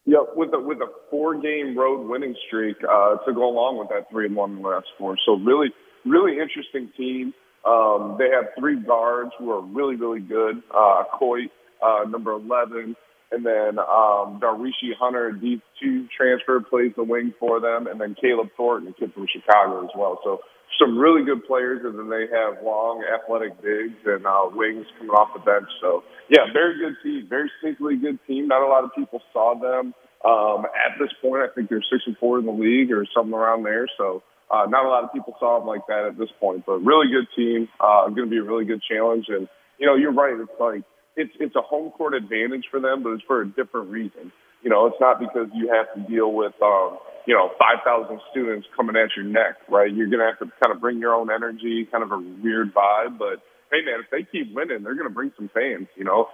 Yeah, 0.04 0.18
with 0.34 0.52
a 0.52 0.58
with 0.58 0.78
a 0.78 0.88
four 1.12 1.40
game 1.40 1.78
road 1.78 2.08
winning 2.08 2.34
streak 2.48 2.76
uh, 2.82 3.18
to 3.18 3.32
go 3.32 3.48
along 3.48 3.78
with 3.78 3.88
that 3.90 4.10
three 4.10 4.26
and 4.26 4.34
one 4.34 4.56
in 4.56 4.62
the 4.62 4.68
last 4.68 4.88
four. 4.98 5.16
So 5.24 5.34
really, 5.34 5.68
really 6.04 6.40
interesting 6.40 6.90
team. 6.96 7.34
Um, 7.64 8.16
they 8.18 8.30
have 8.30 8.46
three 8.58 8.80
guards 8.80 9.30
who 9.38 9.52
are 9.52 9.60
really, 9.60 9.94
really 9.94 10.20
good. 10.20 10.60
Uh, 10.74 11.04
Coit, 11.16 11.50
uh, 11.80 12.04
number 12.08 12.32
eleven, 12.32 12.96
and 13.32 13.44
then 13.44 13.78
um, 13.78 14.40
Darweshi 14.40 14.94
Hunter, 14.98 15.32
D 15.32 15.60
two 15.82 16.06
transfer, 16.16 16.60
plays 16.60 16.92
the 16.96 17.04
wing 17.04 17.34
for 17.38 17.60
them, 17.60 17.86
and 17.86 18.00
then 18.00 18.14
Caleb 18.20 18.48
Thornton, 18.56 18.88
a 18.88 18.92
kid 18.92 19.12
from 19.14 19.26
Chicago 19.32 19.84
as 19.84 19.90
well. 19.96 20.20
So 20.24 20.40
some 20.78 20.98
really 20.98 21.24
good 21.24 21.44
players, 21.46 21.80
and 21.84 21.98
then 21.98 22.08
they 22.10 22.26
have 22.30 22.62
long, 22.62 23.02
athletic 23.02 23.60
bigs 23.62 23.96
and 24.04 24.26
uh, 24.26 24.50
wings 24.52 24.86
coming 24.98 25.10
off 25.10 25.28
the 25.34 25.40
bench. 25.40 25.68
So 25.80 26.02
yeah, 26.28 26.52
very 26.52 26.78
good 26.78 26.96
team, 27.02 27.26
very 27.28 27.50
sneakily 27.62 28.00
good 28.00 28.18
team. 28.26 28.48
Not 28.48 28.62
a 28.62 28.68
lot 28.68 28.84
of 28.84 28.90
people 28.94 29.20
saw 29.32 29.54
them 29.58 29.94
um, 30.24 30.66
at 30.66 30.98
this 30.98 31.10
point. 31.22 31.42
I 31.42 31.48
think 31.54 31.70
they're 31.70 31.84
six 31.90 32.02
and 32.06 32.16
four 32.18 32.38
in 32.38 32.46
the 32.46 32.52
league 32.52 32.92
or 32.92 33.06
something 33.14 33.34
around 33.34 33.64
there. 33.64 33.86
So 33.96 34.22
uh, 34.50 34.66
not 34.68 34.84
a 34.84 34.88
lot 34.88 35.04
of 35.04 35.12
people 35.12 35.34
saw 35.40 35.58
them 35.58 35.68
like 35.68 35.86
that 35.88 36.04
at 36.06 36.18
this 36.18 36.30
point, 36.38 36.64
but 36.66 36.78
really 36.78 37.10
good 37.10 37.26
team. 37.34 37.68
Uh, 37.80 38.08
going 38.08 38.28
to 38.28 38.30
be 38.30 38.38
a 38.38 38.44
really 38.44 38.64
good 38.64 38.82
challenge, 38.82 39.26
and 39.28 39.48
you 39.78 39.86
know 39.86 39.94
you're 39.94 40.12
right. 40.12 40.34
It's 40.38 40.60
like 40.60 40.82
it's 41.16 41.32
it's 41.40 41.56
a 41.56 41.62
home 41.62 41.90
court 41.92 42.14
advantage 42.14 42.64
for 42.70 42.80
them, 42.80 43.02
but 43.02 43.10
it's 43.10 43.24
for 43.26 43.42
a 43.42 43.48
different 43.48 43.90
reason. 43.90 44.32
You 44.62 44.70
know, 44.70 44.86
it's 44.86 45.00
not 45.00 45.18
because 45.18 45.48
you 45.54 45.72
have 45.72 45.92
to 45.94 46.10
deal 46.10 46.32
with 46.32 46.54
um, 46.62 46.98
you 47.26 47.34
know 47.34 47.50
5,000 47.58 48.20
students 48.30 48.66
coming 48.76 48.96
at 48.96 49.10
your 49.16 49.24
neck, 49.24 49.56
right? 49.68 49.92
You're 49.92 50.08
to 50.08 50.18
have 50.18 50.38
to 50.40 50.52
kind 50.62 50.74
of 50.74 50.80
bring 50.80 50.98
your 50.98 51.14
own 51.14 51.30
energy, 51.30 51.88
kind 51.90 52.04
of 52.04 52.12
a 52.12 52.18
weird 52.18 52.74
vibe, 52.74 53.18
but 53.18 53.42
hey 53.70 53.84
man, 53.84 54.00
if 54.00 54.10
they 54.10 54.26
keep 54.30 54.54
winning, 54.54 54.82
they're 54.82 54.94
going 54.94 55.08
to 55.08 55.14
bring 55.14 55.32
some 55.36 55.50
fans. 55.52 55.88
You 55.96 56.04
know, 56.04 56.28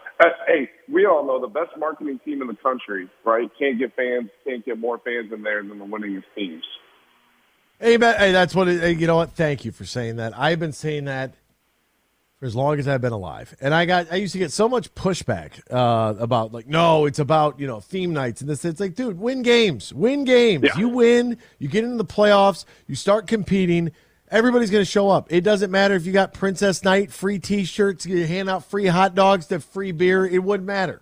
hey, 0.46 0.70
we 0.92 1.06
all 1.06 1.24
know 1.26 1.40
the 1.40 1.48
best 1.48 1.70
marketing 1.78 2.20
team 2.24 2.42
in 2.42 2.48
the 2.48 2.56
country, 2.56 3.08
right? 3.24 3.50
Can't 3.58 3.78
get 3.78 3.94
fans, 3.96 4.30
can't 4.44 4.64
get 4.64 4.78
more 4.78 4.98
fans 4.98 5.32
in 5.32 5.42
there 5.42 5.62
than 5.62 5.78
the 5.78 5.84
winningest 5.84 6.24
teams. 6.34 6.64
Hey, 7.78 7.96
man, 7.96 8.16
hey, 8.16 8.30
that's 8.30 8.54
what. 8.54 8.68
It, 8.68 8.98
you 8.98 9.08
know 9.08 9.16
what? 9.16 9.32
Thank 9.32 9.64
you 9.64 9.72
for 9.72 9.84
saying 9.84 10.16
that. 10.16 10.38
I've 10.38 10.60
been 10.60 10.72
saying 10.72 11.06
that 11.06 11.34
for 12.42 12.46
as 12.46 12.56
long 12.56 12.76
as 12.80 12.88
I've 12.88 13.00
been 13.00 13.12
alive, 13.12 13.54
and 13.60 13.72
I 13.72 13.86
got. 13.86 14.08
I 14.10 14.16
used 14.16 14.32
to 14.32 14.38
get 14.40 14.50
so 14.50 14.68
much 14.68 14.92
pushback 14.96 15.60
uh, 15.70 16.14
about 16.18 16.52
like, 16.52 16.66
no, 16.66 17.06
it's 17.06 17.20
about 17.20 17.60
you 17.60 17.68
know 17.68 17.78
theme 17.78 18.12
nights 18.12 18.40
and 18.40 18.50
this. 18.50 18.64
It's 18.64 18.80
like, 18.80 18.96
dude, 18.96 19.16
win 19.20 19.42
games, 19.42 19.94
win 19.94 20.24
games. 20.24 20.68
You 20.76 20.88
win, 20.88 21.38
you 21.60 21.68
get 21.68 21.84
into 21.84 21.98
the 21.98 22.04
playoffs, 22.04 22.64
you 22.88 22.96
start 22.96 23.28
competing. 23.28 23.92
Everybody's 24.28 24.70
going 24.72 24.80
to 24.80 24.90
show 24.90 25.08
up. 25.08 25.32
It 25.32 25.42
doesn't 25.42 25.70
matter 25.70 25.94
if 25.94 26.04
you 26.04 26.12
got 26.12 26.34
Princess 26.34 26.82
Night, 26.82 27.12
free 27.12 27.38
T-shirts, 27.38 28.06
you 28.06 28.26
hand 28.26 28.50
out 28.50 28.64
free 28.64 28.86
hot 28.86 29.14
dogs 29.14 29.46
the 29.46 29.60
free 29.60 29.92
beer. 29.92 30.26
It 30.26 30.42
wouldn't 30.42 30.66
matter. 30.66 31.00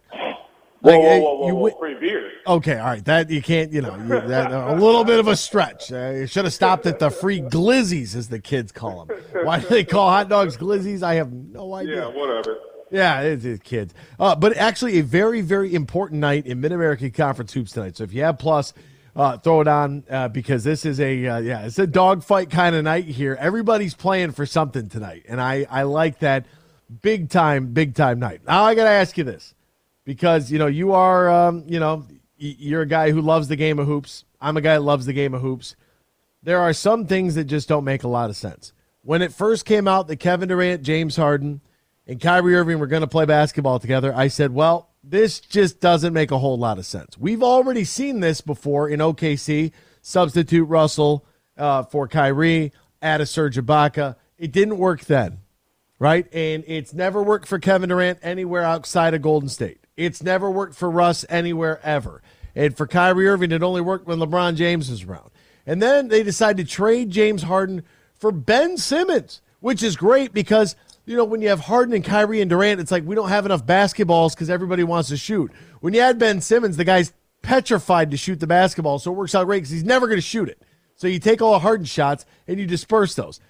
Whoa, 0.81 0.93
Like, 0.93 1.23
whoa, 1.23 1.35
whoa, 1.35 1.47
you 1.47 1.55
whoa, 1.55 1.71
free 1.79 1.95
beer. 1.95 2.31
Okay, 2.47 2.79
all 2.79 2.87
right. 2.87 3.05
That 3.05 3.29
you 3.29 3.43
can't, 3.43 3.73
you 3.73 3.83
know, 3.83 3.95
you, 3.97 4.09
that, 4.29 4.51
a 4.51 4.75
little 4.75 5.05
bit 5.05 5.21
of 5.21 5.29
a 5.29 5.37
stretch. 5.37 5.93
Uh, 5.93 6.11
you 6.11 6.27
should 6.27 6.45
have 6.45 6.55
stopped 6.55 6.87
at 6.87 6.99
the 6.99 7.11
free 7.11 7.41
glizzies, 7.41 8.17
as 8.17 8.29
the 8.29 8.41
kids 8.41 8.73
call 8.73 9.05
them. 9.05 9.19
Why 9.45 9.61
do 9.61 9.69
they 9.69 9.85
call 9.85 10.09
hot 10.09 10.29
dogs 10.29 10.57
glizzies? 10.57 11.03
I 11.03 11.15
have 11.15 11.33
no 11.33 11.75
idea. 11.75 12.09
Yeah, 12.09 12.17
whatever. 12.17 12.59
Yeah, 12.91 13.21
it's, 13.21 13.45
it's 13.45 13.63
kids. 13.63 13.95
Uh, 14.19 14.35
but 14.35 14.57
actually, 14.57 14.99
a 14.99 15.03
very, 15.03 15.43
very 15.43 15.75
important 15.75 16.21
night 16.21 16.47
in 16.47 16.61
Mid 16.61 16.73
American 16.73 17.11
Conference 17.11 17.53
hoops 17.53 17.73
tonight. 17.73 17.97
So 17.97 18.05
if 18.05 18.13
you 18.13 18.23
have 18.23 18.39
plus, 18.39 18.73
uh, 19.15 19.37
throw 19.39 19.61
it 19.61 19.69
on 19.69 20.05
uh, 20.09 20.29
because 20.29 20.65
this 20.65 20.87
is 20.87 20.99
a 20.99 21.27
uh, 21.27 21.39
yeah, 21.39 21.67
it's 21.67 21.79
a 21.79 21.87
dogfight 21.87 22.51
kind 22.51 22.75
of 22.75 22.85
night 22.85 23.05
here. 23.05 23.37
Everybody's 23.39 23.95
playing 23.95 24.33
for 24.33 24.47
something 24.47 24.89
tonight, 24.89 25.25
and 25.29 25.41
I 25.41 25.67
I 25.71 25.83
like 25.83 26.21
that 26.21 26.47
big 27.03 27.29
time, 27.29 27.73
big 27.73 27.95
time 27.95 28.19
night. 28.19 28.41
Now 28.47 28.65
I 28.65 28.75
got 28.75 28.85
to 28.85 28.91
ask 28.91 29.19
you 29.19 29.25
this 29.25 29.55
because 30.11 30.51
you 30.51 30.59
know 30.59 30.67
you 30.67 30.93
are 30.93 31.31
um, 31.31 31.63
you 31.69 31.79
know 31.79 32.05
you're 32.37 32.83
a 32.83 32.87
guy 32.87 33.13
who 33.13 33.21
loves 33.21 33.47
the 33.47 33.55
game 33.55 33.79
of 33.79 33.87
hoops. 33.87 34.25
I'm 34.41 34.57
a 34.57 34.61
guy 34.61 34.75
that 34.75 34.81
loves 34.81 35.07
the 35.07 35.13
game 35.13 35.35
of 35.35 35.41
hoops. 35.41 35.77
There 36.43 36.59
are 36.59 36.73
some 36.73 37.07
things 37.07 37.37
that 37.37 37.45
just 37.45 37.69
don't 37.69 37.85
make 37.85 38.03
a 38.03 38.09
lot 38.09 38.29
of 38.29 38.35
sense. 38.35 38.73
When 39.03 39.23
it 39.23 39.33
first 39.33 39.65
came 39.65 39.87
out 39.87 40.09
that 40.09 40.17
Kevin 40.17 40.49
Durant, 40.49 40.83
James 40.83 41.15
Harden, 41.15 41.61
and 42.09 42.21
Kyrie 42.21 42.57
Irving 42.57 42.81
were 42.81 42.89
going 42.89 43.03
to 43.03 43.07
play 43.07 43.25
basketball 43.25 43.79
together, 43.79 44.13
I 44.13 44.27
said, 44.27 44.53
well, 44.53 44.91
this 45.05 45.39
just 45.39 45.81
doesn't 45.81 46.13
make 46.13 46.33
a 46.33 46.39
whole 46.39 46.59
lot 46.59 46.79
of 46.79 46.87
sense. 46.87 47.17
We've 47.17 47.45
already 47.45 47.85
seen 47.85 48.19
this 48.19 48.41
before 48.41 48.89
in 48.89 48.99
OKC. 48.99 49.71
Substitute 50.03 50.65
Russell 50.65 51.25
uh, 51.57 51.85
for 51.85 52.09
Kyrie, 52.09 52.73
add 53.01 53.21
a 53.21 53.27
Serge 53.27 53.59
Ibaka. 53.59 54.17
It 54.39 54.51
didn't 54.51 54.79
work 54.79 55.05
then, 55.05 55.39
right? 56.01 56.27
And 56.35 56.65
it's 56.67 56.93
never 56.93 57.23
worked 57.23 57.47
for 57.47 57.61
Kevin 57.61 57.91
Durant 57.91 58.19
anywhere 58.23 58.65
outside 58.65 59.15
of 59.15 59.23
Golden 59.23 59.49
State. 59.49 59.80
It's 59.97 60.23
never 60.23 60.51
worked 60.51 60.75
for 60.75 60.91
Russ 60.91 61.25
anywhere 61.29 61.81
ever. 61.83 62.23
And 62.55 62.77
for 62.77 62.87
Kyrie 62.87 63.29
Irving, 63.29 63.53
it 63.53 63.63
only 63.63 63.81
worked 63.81 64.07
when 64.07 64.19
LeBron 64.19 64.57
James 64.57 64.91
was 64.91 65.05
around. 65.05 65.31
And 65.67 65.81
then 65.83 66.09
they 66.09 66.23
decided 66.23 66.67
to 66.67 66.73
trade 66.73 67.11
James 67.11 67.43
Harden 67.43 67.85
for 68.15 68.33
Ben 68.33 68.77
Simmons, 68.77 69.41
which 69.61 69.83
is 69.83 69.97
great 69.97 70.33
because– 70.33 70.77
you 71.11 71.17
know, 71.17 71.25
when 71.25 71.43
you 71.43 71.49
have 71.49 71.59
Harden 71.59 71.93
and 71.93 72.05
Kyrie 72.05 72.41
and 72.41 72.49
Durant, 72.49 72.81
it's 72.81 72.93
like 72.93 73.05
we 73.05 73.17
don't 73.17 73.31
have 73.31 73.45
enough 73.45 73.67
basketballs 73.67 74.33
because 74.33 74.49
everybody 74.49 74.85
wants 74.85 75.09
to 75.09 75.17
shoot. 75.17 75.51
When 75.81 75.93
you 75.93 76.01
add 76.01 76.21
Ben 76.21 76.41
Simmons, 76.41 76.77
the 76.77 76.85
guy's 76.85 77.13
petrified 77.43 78.13
to 78.13 78.17
shoot 78.17 78.39
the 78.39 78.47
basketball, 78.47 79.01
so 79.01 79.11
it 79.11 79.17
works 79.17 79.35
out 79.35 79.47
great 79.47 79.59
because 79.59 79.71
he's 79.71 79.83
never 79.83 80.07
going 80.07 80.19
to 80.19 80.23
shoot 80.23 80.49
it. 80.49 80.63
So 80.95 81.09
you 81.09 81.19
take 81.19 81.43
all 81.43 81.51
the 81.51 81.59
Harden 81.59 81.87
shots 81.87 82.27
and 82.47 82.61
you 82.61 82.67
disperse 82.67 83.17
those. 83.17 83.41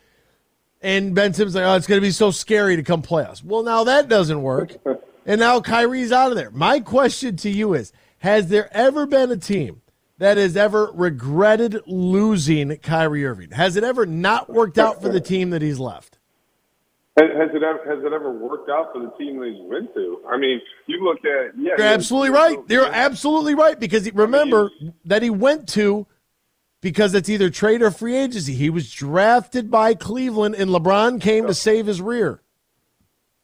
And 0.81 1.15
Ben 1.15 1.35
Simmons 1.35 1.55
like, 1.55 1.65
oh, 1.65 1.75
it's 1.75 1.87
going 1.87 2.01
to 2.01 2.07
be 2.07 2.13
so 2.13 2.31
scary 2.31 2.77
to 2.77 2.83
come 2.83 3.03
play 3.03 3.25
us. 3.25 3.45
Well, 3.45 3.63
now 3.63 3.85
that 3.85 4.09
doesn't 4.09 4.41
work, 4.41 4.77
and 5.27 5.41
now 5.41 5.61
Kyrie's 5.61 6.13
out 6.13 6.31
of 6.31 6.37
there. 6.37 6.51
My 6.51 6.81
question 6.81 7.37
to 7.37 7.51
you 7.51 7.75
is: 7.75 7.93
Has 8.19 8.49
there 8.49 8.69
ever 8.77 9.07
been 9.07 9.31
a 9.31 9.37
team 9.37 9.83
that 10.19 10.37
has 10.37 10.57
ever 10.57 10.91
regretted 10.95 11.81
losing 11.87 12.77
Kyrie 12.79 13.25
Irving? 13.25 13.51
Has 13.51 13.77
it 13.77 13.85
ever 13.85 14.07
not 14.07 14.51
worked 14.51 14.79
out 14.79 15.01
for 15.01 15.09
the 15.09 15.21
team 15.21 15.51
that 15.51 15.63
he's 15.63 15.79
left? 15.79 16.19
Has 17.17 17.51
it 17.53 17.63
ever 17.63 17.81
has 17.87 18.05
it 18.05 18.13
ever 18.13 18.31
worked 18.31 18.71
out 18.71 18.93
for 18.93 19.01
the 19.01 19.11
team 19.19 19.41
that 19.41 19.49
he's 19.49 19.63
went 19.63 19.93
to? 19.95 20.23
I 20.31 20.39
mean, 20.39 20.61
you 20.87 21.05
look 21.05 21.19
at 21.25 21.59
yeah. 21.59 21.73
You're 21.77 21.87
absolutely 21.87 22.31
right. 22.31 22.59
You're 22.69 22.87
absolutely 22.87 23.55
right 23.55 23.79
because 23.79 24.11
remember 24.13 24.71
I 24.81 24.83
mean, 24.85 24.95
that 25.05 25.23
he 25.23 25.29
went 25.29 25.69
to 25.71 26.07
because 26.81 27.15
it's 27.15 27.29
either 27.29 27.51
trade 27.51 27.83
or 27.83 27.91
free 27.91 28.17
agency. 28.17 28.55
He 28.55 28.71
was 28.71 28.91
drafted 28.91 29.71
by 29.71 29.95
Cleveland, 29.95 30.55
and 30.55 30.71
LeBron 30.71 31.21
came 31.21 31.47
to 31.47 31.55
save 31.55 31.87
his 31.87 32.01
rear. 32.01 32.41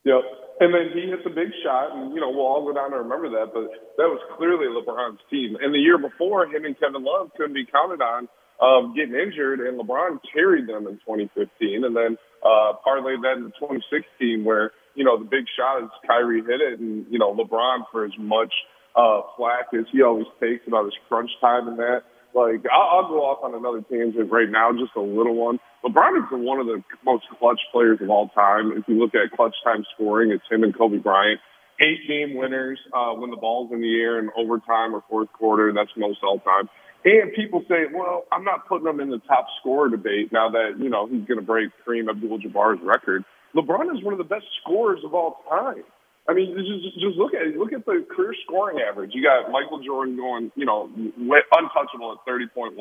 Yep. 0.05 0.23
And 0.59 0.73
then 0.73 0.97
he 0.97 1.13
hit 1.13 1.21
the 1.21 1.31
big 1.31 1.53
shot, 1.61 1.93
and 1.93 2.15
you 2.17 2.21
know 2.21 2.33
we'll 2.33 2.49
all 2.49 2.65
go 2.65 2.73
down 2.73 2.97
and 2.97 3.05
remember 3.05 3.29
that. 3.37 3.53
But 3.53 3.69
that 4.01 4.09
was 4.09 4.21
clearly 4.41 4.73
LeBron's 4.73 5.21
team. 5.29 5.57
And 5.61 5.75
the 5.75 5.79
year 5.79 6.01
before, 6.01 6.49
him 6.49 6.65
and 6.65 6.79
Kevin 6.81 7.05
Love 7.05 7.29
couldn't 7.37 7.53
be 7.53 7.69
counted 7.69 8.01
on 8.01 8.29
um, 8.61 8.95
getting 8.97 9.15
injured, 9.15 9.61
and 9.61 9.77
LeBron 9.77 10.19
carried 10.33 10.67
them 10.67 10.89
in 10.89 10.97
2015, 11.05 11.85
and 11.85 11.93
then 11.93 12.17
uh, 12.41 12.73
parlay 12.81 13.21
that 13.21 13.37
into 13.37 13.53
2016, 13.61 14.45
where 14.45 14.73
you 14.95 15.05
know 15.05 15.19
the 15.19 15.29
big 15.29 15.45
shot 15.57 15.85
is 15.85 15.93
Kyrie 16.07 16.41
hit 16.41 16.61
it, 16.65 16.81
and 16.81 17.05
you 17.11 17.19
know 17.19 17.37
LeBron 17.37 17.85
for 17.93 18.05
as 18.05 18.17
much 18.19 18.53
uh, 18.97 19.21
flack 19.37 19.77
as 19.77 19.85
he 19.93 20.01
always 20.01 20.27
takes 20.41 20.67
about 20.67 20.85
his 20.85 20.97
crunch 21.09 21.31
time 21.41 21.69
and 21.69 21.79
that. 21.79 22.09
Like 22.33 22.65
I'll, 22.73 23.05
I'll 23.05 23.09
go 23.09 23.25
off 23.25 23.45
on 23.45 23.55
another 23.55 23.85
tangent 23.85 24.33
right 24.33 24.49
now, 24.49 24.73
just 24.73 24.97
a 24.97 25.01
little 25.01 25.37
one. 25.37 25.61
LeBron 25.87 26.19
is 26.19 26.25
one 26.33 26.59
of 26.59 26.67
the 26.67 26.83
most 27.05 27.25
clutch 27.39 27.61
players 27.71 27.99
of 28.03 28.11
all 28.11 28.29
time. 28.31 28.73
If 28.77 28.85
you 28.89 28.99
look 28.99 29.15
at 29.15 29.31
clutch 29.37 29.55
time 29.63 29.85
scoring, 29.95 30.33
it's 30.33 30.43
him 30.51 30.65
and 30.65 30.77
Kobe 30.77 30.99
Bryant. 30.99 31.41
Eight 31.81 32.09
game 32.09 32.35
winners 32.35 32.81
uh, 32.93 33.13
when 33.13 33.31
the 33.31 33.37
ball's 33.37 33.71
in 33.71 33.81
the 33.81 34.01
air 34.01 34.19
in 34.19 34.31
overtime 34.37 34.95
or 34.95 35.05
fourth 35.09 35.33
quarter. 35.33 35.73
That's 35.73 35.91
most 35.97 36.19
all 36.25 36.41
time. 36.41 36.69
And 37.05 37.33
people 37.35 37.63
say, 37.69 37.85
well, 37.95 38.25
I'm 38.33 38.43
not 38.43 38.67
putting 38.67 38.89
him 38.89 38.99
in 38.99 39.11
the 39.11 39.21
top 39.29 39.47
scorer 39.61 39.89
debate 39.89 40.33
now 40.33 40.51
that, 40.51 40.81
you 40.81 40.89
know, 40.89 41.07
he's 41.07 41.25
going 41.27 41.39
to 41.39 41.47
break 41.47 41.71
Kareem 41.87 42.11
Abdul-Jabbar's 42.11 42.81
record. 42.83 43.25
LeBron 43.55 43.97
is 43.97 44.03
one 44.03 44.13
of 44.13 44.19
the 44.19 44.25
best 44.25 44.47
scorers 44.63 45.01
of 45.05 45.15
all 45.15 45.45
time. 45.49 45.85
I 46.29 46.35
mean, 46.35 46.57
just, 46.57 46.99
just 46.99 47.17
look 47.17 47.33
at. 47.35 47.57
Look 47.57 47.73
at 47.73 47.87
the 47.87 48.05
career 48.11 48.35
scoring 48.45 48.79
average. 48.83 49.13
You 49.15 49.23
got 49.23 49.53
Michael 49.53 49.79
Jordan 49.79 50.17
going, 50.17 50.51
you 50.57 50.67
know, 50.67 50.91
untouchable 50.91 52.19
at 52.19 52.27
30.1. 52.27 52.75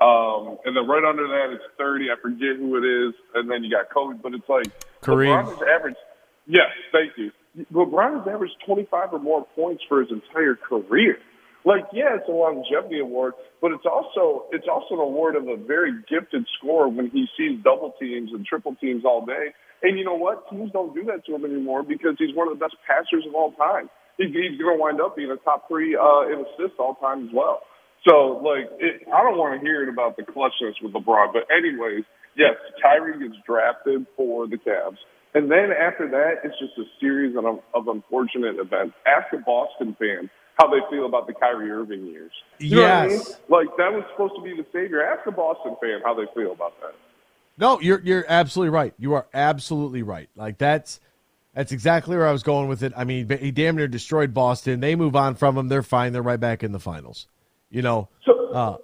Um, 0.00 0.58
and 0.64 0.76
then 0.76 0.86
right 0.86 1.04
under 1.04 1.26
that, 1.26 1.54
it's 1.54 1.64
30. 1.78 2.10
I 2.10 2.20
forget 2.20 2.56
who 2.56 2.76
it 2.76 2.84
is. 2.84 3.14
And 3.34 3.50
then 3.50 3.64
you 3.64 3.70
got 3.70 3.88
Kobe, 3.92 4.18
but 4.22 4.34
it's 4.34 4.48
like 4.48 4.68
Kareem. 5.00 5.32
LeBron 5.32 5.48
has 5.48 5.62
averaged. 5.74 6.02
Yes, 6.46 6.70
thank 6.92 7.12
you. 7.16 7.32
LeBron 7.72 8.18
has 8.18 8.28
averaged 8.28 8.54
25 8.66 9.14
or 9.14 9.18
more 9.18 9.46
points 9.56 9.82
for 9.88 10.00
his 10.00 10.10
entire 10.12 10.54
career. 10.54 11.18
Like, 11.64 11.84
yeah, 11.92 12.14
it's 12.14 12.28
a 12.28 12.32
longevity 12.32 13.00
award, 13.00 13.34
but 13.60 13.72
it's 13.72 13.84
also 13.84 14.46
it's 14.52 14.68
also 14.70 14.94
an 14.94 15.00
award 15.00 15.34
of 15.34 15.48
a 15.48 15.56
very 15.56 15.90
gifted 16.08 16.46
scorer 16.56 16.88
when 16.88 17.10
he 17.10 17.26
sees 17.36 17.58
double 17.64 17.92
teams 17.98 18.30
and 18.32 18.46
triple 18.46 18.76
teams 18.76 19.04
all 19.04 19.26
day. 19.26 19.50
And 19.82 19.98
you 19.98 20.04
know 20.04 20.14
what? 20.14 20.48
Teams 20.48 20.70
don't 20.70 20.94
do 20.94 21.02
that 21.04 21.26
to 21.26 21.34
him 21.34 21.44
anymore 21.44 21.82
because 21.82 22.14
he's 22.18 22.34
one 22.36 22.46
of 22.46 22.56
the 22.56 22.62
best 22.62 22.76
passers 22.86 23.26
of 23.26 23.34
all 23.34 23.50
time. 23.52 23.90
He, 24.16 24.26
he's 24.26 24.60
going 24.60 24.78
to 24.78 24.80
wind 24.80 25.00
up 25.00 25.16
being 25.16 25.30
a 25.30 25.36
top 25.36 25.66
three 25.68 25.96
uh, 25.96 26.30
in 26.30 26.46
assists 26.46 26.78
all 26.78 26.94
time 26.94 27.28
as 27.28 27.34
well. 27.34 27.62
So, 28.06 28.40
like, 28.44 28.70
it, 28.78 29.02
I 29.12 29.22
don't 29.22 29.36
want 29.36 29.60
to 29.60 29.66
hear 29.66 29.82
it 29.82 29.88
about 29.88 30.16
the 30.16 30.22
clutchness 30.22 30.74
with 30.82 30.92
LeBron, 30.92 31.32
but 31.32 31.42
anyways, 31.50 32.04
yes, 32.36 32.54
Kyrie 32.80 33.18
gets 33.18 33.40
drafted 33.44 34.06
for 34.16 34.46
the 34.46 34.56
Cavs. 34.56 34.98
And 35.34 35.50
then 35.50 35.70
after 35.72 36.08
that, 36.08 36.40
it's 36.44 36.58
just 36.58 36.78
a 36.78 36.84
series 37.00 37.36
of, 37.36 37.44
of 37.74 37.88
unfortunate 37.88 38.56
events. 38.58 38.94
Ask 39.06 39.32
a 39.34 39.38
Boston 39.38 39.96
fan 39.98 40.30
how 40.58 40.68
they 40.68 40.80
feel 40.90 41.04
about 41.04 41.26
the 41.26 41.34
Kyrie 41.34 41.70
Irving 41.70 42.06
years. 42.06 42.32
You 42.58 42.80
yes. 42.80 43.04
I 43.04 43.08
mean? 43.08 43.20
Like 43.48 43.76
that 43.76 43.92
was 43.92 44.04
supposed 44.12 44.34
to 44.36 44.42
be 44.42 44.56
the 44.56 44.66
savior. 44.72 45.02
Ask 45.02 45.26
a 45.26 45.32
Boston 45.32 45.76
fan 45.80 46.00
how 46.04 46.14
they 46.14 46.24
feel 46.34 46.52
about 46.52 46.80
that. 46.80 46.94
No, 47.58 47.80
you're 47.80 48.00
you're 48.00 48.24
absolutely 48.28 48.70
right. 48.70 48.94
You 48.98 49.14
are 49.14 49.26
absolutely 49.34 50.02
right. 50.02 50.28
Like 50.36 50.56
that's 50.58 51.00
that's 51.54 51.72
exactly 51.72 52.16
where 52.16 52.26
I 52.26 52.32
was 52.32 52.42
going 52.42 52.68
with 52.68 52.82
it. 52.82 52.92
I 52.96 53.04
mean, 53.04 53.28
he 53.38 53.50
damn 53.50 53.76
near 53.76 53.88
destroyed 53.88 54.32
Boston. 54.32 54.80
They 54.80 54.94
move 54.94 55.16
on 55.16 55.34
from 55.34 55.56
him. 55.58 55.68
They're 55.68 55.82
fine. 55.82 56.12
They're 56.12 56.22
right 56.22 56.40
back 56.40 56.62
in 56.62 56.72
the 56.72 56.80
finals. 56.80 57.28
You 57.70 57.82
know. 57.82 58.08
So, 58.24 58.52
uh, 58.52 58.76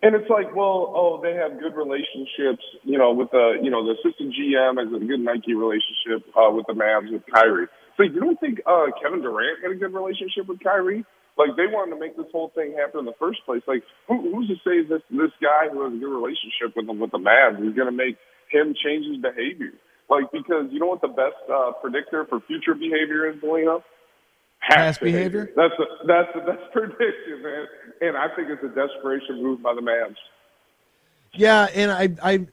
and 0.00 0.14
it's 0.14 0.30
like, 0.30 0.54
well, 0.54 0.94
oh, 0.94 1.20
they 1.22 1.34
have 1.34 1.58
good 1.58 1.74
relationships. 1.74 2.62
You 2.84 2.98
know, 2.98 3.12
with 3.12 3.30
the 3.30 3.58
you 3.62 3.70
know 3.70 3.82
the 3.84 3.98
assistant 3.98 4.34
GM 4.34 4.78
has 4.78 4.88
a 4.94 5.04
good 5.04 5.20
Nike 5.20 5.54
relationship 5.54 6.22
uh, 6.38 6.50
with 6.54 6.66
the 6.66 6.74
Mavs 6.74 7.10
with 7.10 7.22
Kyrie. 7.26 7.66
So 7.96 8.04
you 8.04 8.20
don't 8.20 8.38
think 8.38 8.62
uh, 8.64 8.94
Kevin 9.02 9.22
Durant 9.22 9.58
had 9.62 9.72
a 9.72 9.74
good 9.74 9.92
relationship 9.92 10.46
with 10.46 10.62
Kyrie? 10.62 11.04
Like 11.34 11.54
they 11.58 11.66
wanted 11.66 11.94
to 11.94 12.00
make 12.00 12.16
this 12.16 12.30
whole 12.30 12.50
thing 12.54 12.74
happen 12.78 13.00
in 13.00 13.06
the 13.06 13.18
first 13.18 13.42
place. 13.46 13.62
Like 13.66 13.82
who, 14.06 14.22
who's 14.34 14.46
to 14.48 14.58
say 14.62 14.86
this 14.86 15.02
this 15.10 15.34
guy 15.42 15.66
who 15.66 15.82
has 15.82 15.90
a 15.90 15.98
good 15.98 16.14
relationship 16.14 16.78
with 16.78 16.86
them 16.86 17.02
with 17.02 17.10
the 17.10 17.22
Mavs 17.22 17.58
is 17.58 17.74
going 17.74 17.90
to 17.90 17.94
make 17.94 18.18
him 18.54 18.74
change 18.78 19.06
his 19.06 19.18
behavior? 19.18 19.74
Like 20.06 20.30
because 20.30 20.70
you 20.70 20.78
know 20.78 20.94
what 20.94 21.02
the 21.02 21.14
best 21.14 21.38
uh, 21.50 21.74
predictor 21.82 22.26
for 22.30 22.38
future 22.46 22.74
behavior 22.74 23.30
is, 23.30 23.42
Delina? 23.42 23.82
Past 24.68 25.00
behavior. 25.00 25.46
behavior. 25.46 25.52
That's 25.56 25.74
a, 25.78 26.06
that's 26.06 26.28
the 26.34 26.52
best 26.52 26.62
prediction, 26.72 27.42
man. 27.42 27.66
And 28.00 28.16
I 28.16 28.28
think 28.36 28.48
it's 28.50 28.62
a 28.62 28.68
desperation 28.68 29.42
move 29.42 29.62
by 29.62 29.74
the 29.74 29.80
Mavs. 29.80 30.16
Yeah, 31.34 31.68
and 31.74 31.90
I 31.90 32.08
I 32.22 32.46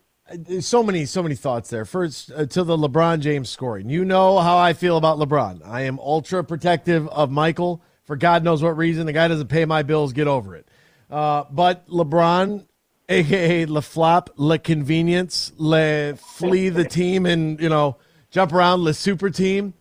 so 0.59 0.81
many 0.81 1.05
so 1.05 1.21
many 1.21 1.35
thoughts 1.35 1.69
there 1.69 1.85
first 1.85 2.31
uh, 2.31 2.45
to 2.47 2.63
the 2.63 2.75
lebron 2.75 3.19
james 3.19 3.47
scoring 3.47 3.89
you 3.89 4.03
know 4.03 4.39
how 4.39 4.57
i 4.57 4.73
feel 4.73 4.97
about 4.97 5.19
lebron 5.19 5.61
i 5.63 5.81
am 5.81 5.99
ultra 5.99 6.43
protective 6.43 7.07
of 7.09 7.29
michael 7.29 7.79
for 8.05 8.15
god 8.15 8.43
knows 8.43 8.63
what 8.63 8.75
reason 8.75 9.05
the 9.05 9.13
guy 9.13 9.27
doesn't 9.27 9.49
pay 9.49 9.65
my 9.65 9.83
bills 9.83 10.13
get 10.13 10.27
over 10.27 10.55
it 10.55 10.67
uh, 11.11 11.43
but 11.51 11.87
lebron 11.87 12.65
aka 13.07 13.67
le 13.67 13.81
flop 13.83 14.31
le 14.35 14.57
convenience 14.57 15.51
le 15.57 16.15
flee 16.15 16.69
the 16.69 16.85
team 16.85 17.27
and 17.27 17.61
you 17.61 17.69
know 17.69 17.95
jump 18.31 18.51
around 18.51 18.81
le 18.81 18.95
super 18.95 19.29
team 19.29 19.75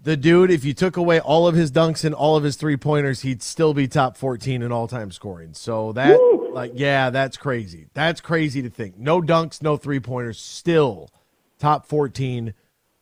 the 0.00 0.16
dude, 0.16 0.50
if 0.50 0.64
you 0.64 0.74
took 0.74 0.96
away 0.96 1.20
all 1.20 1.48
of 1.48 1.54
his 1.54 1.72
dunks 1.72 2.04
and 2.04 2.14
all 2.14 2.36
of 2.36 2.44
his 2.44 2.56
three 2.56 2.76
pointers, 2.76 3.22
he'd 3.22 3.42
still 3.42 3.74
be 3.74 3.88
top 3.88 4.16
14 4.16 4.62
in 4.62 4.70
all 4.70 4.86
time 4.86 5.10
scoring. 5.10 5.54
So 5.54 5.92
that, 5.92 6.18
Woo! 6.18 6.52
like, 6.52 6.72
yeah, 6.74 7.10
that's 7.10 7.36
crazy. 7.36 7.88
That's 7.94 8.20
crazy 8.20 8.62
to 8.62 8.70
think. 8.70 8.96
No 8.96 9.20
dunks, 9.20 9.60
no 9.60 9.76
three 9.76 9.98
pointers, 10.00 10.38
still 10.38 11.10
top 11.58 11.86
14 11.86 12.54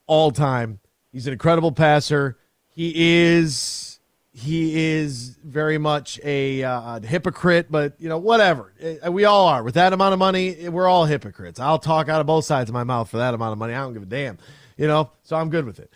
all 0.07 0.31
time. 0.31 0.81
He's 1.13 1.27
an 1.27 1.35
incredible 1.35 1.73
passer. 1.73 2.39
He 2.69 2.93
is, 3.27 4.01
he 4.33 4.93
is 4.93 5.37
very 5.45 5.77
much 5.77 6.19
a, 6.25 6.63
uh, 6.63 7.01
hypocrite, 7.01 7.67
but 7.71 7.95
you 7.99 8.09
know, 8.09 8.19
whatever. 8.19 8.73
Uh, 9.05 9.13
we 9.13 9.27
all 9.27 9.49
are. 9.49 9.63
With 9.63 9.75
that 9.75 9.93
amount 9.93 10.15
of 10.15 10.19
money, 10.19 10.69
we're 10.71 10.89
all 10.89 11.05
hypocrites. 11.05 11.61
I'll 11.61 11.79
talk 11.79 12.09
out 12.09 12.23
of 12.23 12.27
both 12.27 12.47
sides 12.47 12.71
of 12.71 12.75
my 12.75 12.85
mouth 12.85 13.11
for 13.11 13.19
that 13.19 13.35
amount 13.35 13.53
of 13.53 13.59
money. 13.59 13.75
I 13.75 13.81
don't 13.81 13.93
give 13.93 14.03
a 14.03 14.07
damn, 14.07 14.39
you 14.79 14.87
know. 14.87 15.11
So 15.25 15.37
I'm 15.37 15.51
good 15.51 15.67
with 15.67 15.79
it. 15.79 15.91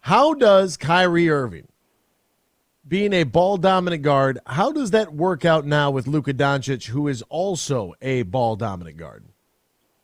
How 0.00 0.32
does 0.32 0.78
Kyrie 0.78 1.28
Irving, 1.28 1.68
being 2.88 3.12
a 3.12 3.24
ball 3.24 3.58
dominant 3.58 4.02
guard, 4.02 4.38
how 4.46 4.72
does 4.72 4.92
that 4.92 5.12
work 5.12 5.44
out 5.44 5.66
now 5.66 5.90
with 5.90 6.06
Luka 6.06 6.32
Doncic, 6.32 6.86
who 6.86 7.06
is 7.06 7.22
also 7.28 7.92
a 8.00 8.22
ball 8.22 8.56
dominant 8.56 8.96
guard? 8.96 9.24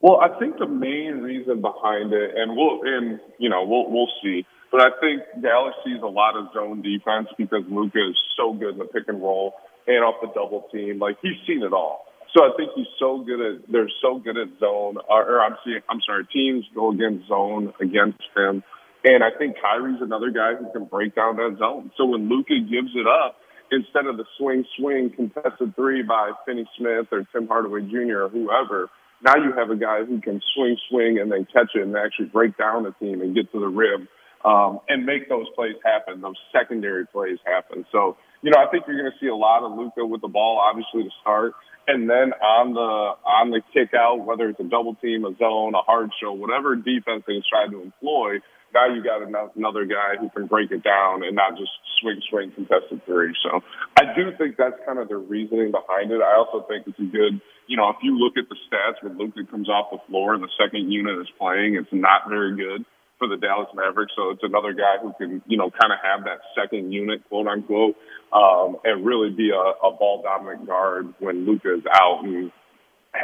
Well, 0.01 0.21
I 0.21 0.39
think 0.39 0.59
the 0.59 0.67
main 0.67 1.23
reason 1.23 1.63
behind 1.63 2.13
it, 2.13 2.37
and 2.37 2.55
we'll, 2.55 2.81
and 2.85 3.19
you 3.39 3.49
know, 3.49 3.65
we'll 3.65 3.91
we'll 3.91 4.11
see. 4.23 4.45
But 4.71 4.83
I 4.83 4.91
think 5.01 5.23
Dallas 5.43 5.75
sees 5.85 6.03
a 6.03 6.07
lot 6.07 6.37
of 6.37 6.53
zone 6.53 6.83
defense 6.83 7.29
because 7.39 7.65
Luka 7.71 7.99
is 8.11 8.17
so 8.37 8.53
good 8.53 8.75
in 8.75 8.79
the 8.79 8.85
pick 8.85 9.09
and 9.09 9.23
roll 9.23 9.55
and 9.87 10.05
off 10.05 10.17
the 10.21 10.29
double 10.35 10.69
team. 10.71 10.99
Like 10.99 11.17
he's 11.23 11.41
seen 11.47 11.63
it 11.63 11.73
all. 11.73 12.05
So 12.37 12.45
I 12.45 12.51
think 12.59 12.73
he's 12.77 12.87
so 12.99 13.25
good 13.25 13.41
at 13.41 13.73
they're 13.73 13.91
so 14.03 14.19
good 14.19 14.37
at 14.37 14.49
zone. 14.61 14.99
Or, 15.09 15.37
or 15.37 15.41
I'm 15.41 15.57
seeing, 15.65 15.81
I'm 15.89 16.01
sorry, 16.05 16.27
teams 16.27 16.67
go 16.75 16.93
against 16.93 17.27
zone 17.29 17.73
against 17.81 18.21
him 18.37 18.63
And 19.07 19.23
I 19.23 19.31
think 19.39 19.55
Kyrie's 19.63 20.03
another 20.03 20.31
guy 20.31 20.57
who 20.59 20.67
can 20.73 20.87
break 20.87 21.15
down 21.15 21.37
that 21.37 21.57
zone. 21.61 21.93
So 21.97 22.07
when 22.07 22.29
Luka 22.29 22.59
gives 22.59 22.91
it 22.99 23.07
up, 23.07 23.37
instead 23.71 24.07
of 24.07 24.17
the 24.17 24.25
swing 24.37 24.65
swing 24.77 25.13
contested 25.15 25.77
three 25.77 26.03
by 26.03 26.33
Finney 26.45 26.67
Smith 26.77 27.07
or 27.13 27.23
Tim 27.33 27.47
Hardaway 27.47 27.83
Jr. 27.83 28.27
or 28.27 28.29
whoever, 28.29 28.91
now 29.23 29.37
you 29.37 29.53
have 29.55 29.71
a 29.71 29.77
guy 29.77 30.03
who 30.05 30.21
can 30.21 30.43
swing 30.55 30.77
swing 30.91 31.19
and 31.23 31.31
then 31.31 31.47
catch 31.53 31.71
it 31.77 31.83
and 31.83 31.97
actually 31.97 32.27
break 32.27 32.59
down 32.59 32.83
the 32.83 32.91
team 32.99 33.23
and 33.23 33.33
get 33.33 33.51
to 33.53 33.61
the 33.61 33.69
rim 33.69 34.09
um, 34.45 34.81
and 34.89 35.07
make 35.07 35.29
those 35.29 35.47
plays 35.55 35.77
happen, 35.85 36.21
those 36.21 36.39
secondary 36.51 37.07
plays 37.07 37.39
happen. 37.47 37.87
So, 37.93 38.17
you 38.43 38.51
know, 38.51 38.59
I 38.59 38.69
think 38.71 38.85
you're 38.89 38.99
going 38.99 39.11
to 39.11 39.19
see 39.23 39.29
a 39.29 39.37
lot 39.37 39.63
of 39.63 39.79
Luka 39.79 40.05
with 40.05 40.21
the 40.21 40.29
ball, 40.29 40.59
obviously 40.59 41.05
to 41.05 41.11
start, 41.23 41.55
and 41.87 42.11
then 42.11 42.35
on 42.43 42.75
the 42.75 43.15
on 43.23 43.51
the 43.51 43.63
kick 43.73 43.95
out, 43.95 44.27
whether 44.27 44.49
it's 44.49 44.59
a 44.59 44.65
double 44.65 44.97
team, 44.97 45.25
a 45.25 45.35
zone, 45.39 45.75
a 45.75 45.83
hard 45.87 46.11
show, 46.21 46.33
whatever 46.33 46.75
defense 46.75 47.23
they 47.27 47.39
try 47.49 47.71
to 47.71 47.83
employ, 47.83 48.43
now 48.77 48.93
you 48.93 49.01
got 49.01 49.25
another 49.25 49.89
guy 49.89 50.21
who 50.21 50.29
can 50.29 50.47
break 50.47 50.71
it 50.71 50.85
down 50.85 51.25
and 51.25 51.33
not 51.33 51.57
just 51.57 51.73
swing, 52.01 52.21
swing, 52.29 52.53
contested 52.53 53.01
three. 53.09 53.33
So 53.41 53.65
I 53.97 54.13
do 54.13 54.37
think 54.37 54.61
that's 54.61 54.77
kind 54.85 54.99
of 54.99 55.09
the 55.09 55.17
reasoning 55.17 55.73
behind 55.73 56.13
it. 56.13 56.21
I 56.21 56.37
also 56.37 56.69
think 56.69 56.85
it's 56.85 57.01
a 57.01 57.09
good, 57.09 57.41
you 57.67 57.77
know, 57.81 57.89
if 57.89 57.97
you 58.05 58.21
look 58.21 58.37
at 58.37 58.53
the 58.53 58.57
stats 58.69 59.01
when 59.01 59.17
Luka 59.17 59.49
comes 59.51 59.69
off 59.73 59.89
the 59.91 60.05
floor 60.07 60.35
and 60.35 60.45
the 60.45 60.53
second 60.61 60.93
unit 60.93 61.17
is 61.17 61.33
playing, 61.41 61.81
it's 61.81 61.89
not 61.93 62.29
very 62.29 62.55
good 62.55 62.85
for 63.19 63.29
the 63.29 63.41
Dallas 63.41 63.73
Mavericks. 63.73 64.13
So 64.15 64.37
it's 64.37 64.45
another 64.45 64.77
guy 64.77 65.01
who 65.01 65.17
can, 65.17 65.41
you 65.49 65.57
know, 65.57 65.71
kind 65.73 65.89
of 65.89 65.99
have 66.05 66.29
that 66.29 66.45
second 66.53 66.93
unit, 66.93 67.25
quote 67.29 67.49
unquote, 67.49 67.97
um, 68.29 68.77
and 68.85 69.07
really 69.07 69.31
be 69.31 69.49
a, 69.57 69.65
a 69.87 69.91
ball 69.97 70.21
dominant 70.21 70.67
guard 70.67 71.15
when 71.19 71.47
Luka 71.47 71.75
is 71.81 71.85
out 71.89 72.25
and 72.25 72.53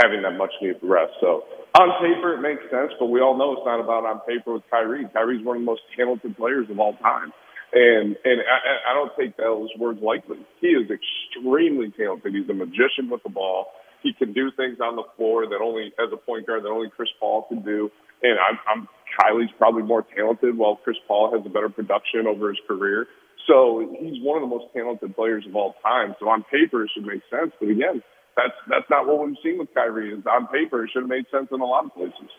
having 0.00 0.22
that 0.22 0.36
much 0.36 0.52
needed 0.60 0.80
rest. 0.82 1.12
So 1.20 1.44
on 1.78 1.88
paper, 2.00 2.34
it 2.34 2.40
makes 2.40 2.62
sense, 2.70 2.92
but 2.98 3.06
we 3.06 3.20
all 3.20 3.36
know 3.36 3.52
it's 3.52 3.66
not 3.66 3.80
about 3.80 4.04
on 4.04 4.20
paper 4.28 4.54
with 4.54 4.62
Kyrie. 4.70 5.06
Kyrie's 5.12 5.44
one 5.44 5.56
of 5.56 5.62
the 5.62 5.66
most 5.66 5.82
talented 5.96 6.36
players 6.36 6.68
of 6.70 6.78
all 6.78 6.96
time. 7.00 7.32
And 7.72 8.16
and 8.24 8.44
I, 8.44 8.92
I 8.92 8.94
don't 8.94 9.12
take 9.16 9.36
those 9.36 9.68
words 9.78 10.00
lightly. 10.02 10.36
He 10.60 10.68
is 10.76 10.90
extremely 10.92 11.90
talented. 11.96 12.34
He's 12.34 12.48
a 12.50 12.54
magician 12.54 13.08
with 13.08 13.22
the 13.22 13.30
ball. 13.30 13.72
He 14.02 14.12
can 14.12 14.32
do 14.32 14.50
things 14.56 14.78
on 14.82 14.96
the 14.96 15.04
floor 15.16 15.46
that 15.46 15.60
only, 15.62 15.94
as 15.96 16.12
a 16.12 16.16
point 16.16 16.46
guard, 16.46 16.64
that 16.64 16.68
only 16.68 16.90
Chris 16.90 17.08
Paul 17.20 17.46
can 17.48 17.62
do. 17.62 17.88
And 18.22 18.36
I'm, 18.38 18.58
I'm 18.68 18.88
Kylie's 19.16 19.50
probably 19.56 19.82
more 19.82 20.04
talented, 20.14 20.56
while 20.58 20.76
Chris 20.76 20.96
Paul 21.06 21.32
has 21.36 21.46
a 21.46 21.48
better 21.48 21.68
production 21.68 22.26
over 22.26 22.48
his 22.48 22.58
career. 22.66 23.06
So 23.46 23.80
he's 23.98 24.22
one 24.22 24.36
of 24.36 24.48
the 24.48 24.52
most 24.54 24.66
talented 24.74 25.14
players 25.16 25.44
of 25.48 25.56
all 25.56 25.74
time. 25.82 26.14
So 26.20 26.28
on 26.28 26.44
paper, 26.44 26.84
it 26.84 26.90
should 26.94 27.06
make 27.06 27.22
sense. 27.30 27.52
But 27.58 27.70
again, 27.70 28.02
that's 28.36 28.54
that's 28.68 28.88
not 28.90 29.06
what 29.06 29.24
we've 29.24 29.36
seen 29.42 29.58
with 29.58 29.72
Kyrie. 29.74 30.14
On 30.14 30.46
paper, 30.48 30.84
it 30.84 30.90
should 30.92 31.02
have 31.02 31.10
made 31.10 31.24
sense 31.30 31.48
in 31.52 31.60
a 31.60 31.64
lot 31.64 31.84
of 31.84 31.94
places. 31.94 32.30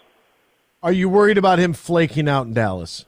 Are 0.82 0.92
you 0.92 1.08
worried 1.08 1.38
about 1.38 1.60
him 1.60 1.74
flaking 1.74 2.28
out 2.28 2.46
in 2.48 2.54
Dallas? 2.54 3.06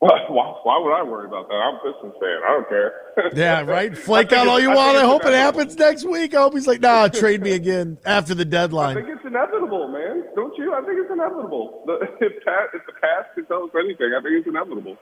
Why, 0.00 0.10
why, 0.28 0.78
would 0.78 0.92
I 0.92 1.02
worry 1.02 1.26
about 1.26 1.48
that? 1.48 1.54
I'm 1.54 1.74
a 1.74 1.78
Pistons 1.78 2.14
fan. 2.20 2.38
I 2.46 2.52
don't 2.52 2.68
care. 2.68 2.92
Yeah, 3.34 3.62
right. 3.62 3.98
Flake 4.06 4.32
out 4.32 4.46
all 4.46 4.60
you 4.60 4.70
I 4.70 4.74
want. 4.76 4.96
I 4.96 5.04
hope 5.04 5.24
it 5.24 5.34
happens 5.34 5.76
next 5.76 6.04
week. 6.04 6.36
I 6.36 6.42
hope 6.42 6.54
he's 6.54 6.68
like, 6.68 6.80
nah, 6.80 7.08
trade 7.08 7.42
me 7.42 7.50
again 7.50 7.98
after 8.06 8.32
the 8.32 8.44
deadline. 8.44 8.96
I 8.96 9.00
think 9.00 9.16
it's 9.16 9.26
inevitable, 9.26 9.88
man. 9.88 10.22
Don't 10.36 10.56
you? 10.56 10.72
I 10.72 10.82
think 10.82 11.00
it's 11.00 11.10
inevitable. 11.10 11.84
If, 12.20 12.44
Pat, 12.44 12.70
if 12.74 12.86
the 12.86 12.92
past 12.92 13.34
can 13.34 13.46
tell 13.46 13.64
us 13.64 13.70
anything, 13.74 14.12
I 14.16 14.22
think 14.22 14.34
it's 14.38 14.46
inevitable. 14.46 14.96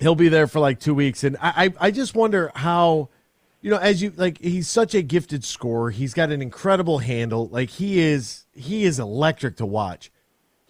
He'll 0.00 0.16
be 0.16 0.28
there 0.28 0.48
for 0.48 0.58
like 0.58 0.80
two 0.80 0.94
weeks, 0.94 1.22
and 1.22 1.36
I, 1.40 1.66
I, 1.80 1.86
I 1.86 1.90
just 1.92 2.16
wonder 2.16 2.50
how, 2.56 3.08
you 3.60 3.70
know, 3.70 3.78
as 3.78 4.00
you 4.00 4.12
like, 4.16 4.38
he's 4.40 4.68
such 4.68 4.94
a 4.94 5.02
gifted 5.02 5.44
scorer. 5.44 5.90
He's 5.90 6.14
got 6.14 6.30
an 6.30 6.40
incredible 6.40 6.98
handle. 6.98 7.48
Like 7.48 7.70
he 7.70 7.98
is, 7.98 8.46
he 8.52 8.84
is 8.84 8.98
electric 9.00 9.56
to 9.56 9.66
watch. 9.66 10.12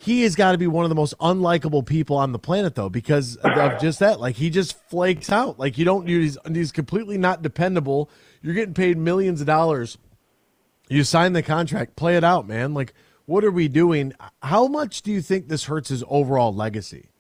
He 0.01 0.23
has 0.23 0.37
got 0.37 0.53
to 0.53 0.59
be 0.59 0.69
one 0.69 0.85
of 0.85 0.89
the 0.89 0.95
most 0.95 1.15
unlikable 1.19 1.85
people 1.85 2.17
on 2.17 2.31
the 2.31 2.39
planet 2.39 2.77
though 2.77 2.89
because 2.89 3.37
of 3.37 3.81
just 3.81 3.99
that. 3.99 4.21
Like 4.21 4.37
he 4.37 4.49
just 4.49 4.81
flakes 4.89 5.31
out. 5.31 5.59
Like 5.59 5.77
you 5.77 5.85
don't 5.85 6.07
he's, 6.07 6.39
he's 6.51 6.71
completely 6.71 7.19
not 7.19 7.43
dependable. 7.43 8.09
You're 8.41 8.55
getting 8.55 8.75
paid 8.75 8.97
millions 8.97 9.41
of 9.41 9.49
dollars. 9.49 9.99
You 10.89 11.03
sign 11.03 11.33
the 11.33 11.43
contract. 11.43 11.97
Play 11.97 12.17
it 12.17 12.23
out 12.23 12.47
man. 12.47 12.75
Like 12.75 12.95
what 13.27 13.45
are 13.45 13.51
we 13.51 13.67
doing? 13.67 14.13
How 14.41 14.69
much 14.69 15.03
do 15.03 15.11
you 15.11 15.21
think 15.21 15.49
this 15.49 15.65
hurts 15.65 15.89
his 15.89 16.05
overall 16.09 16.55
legacy? 16.55 17.11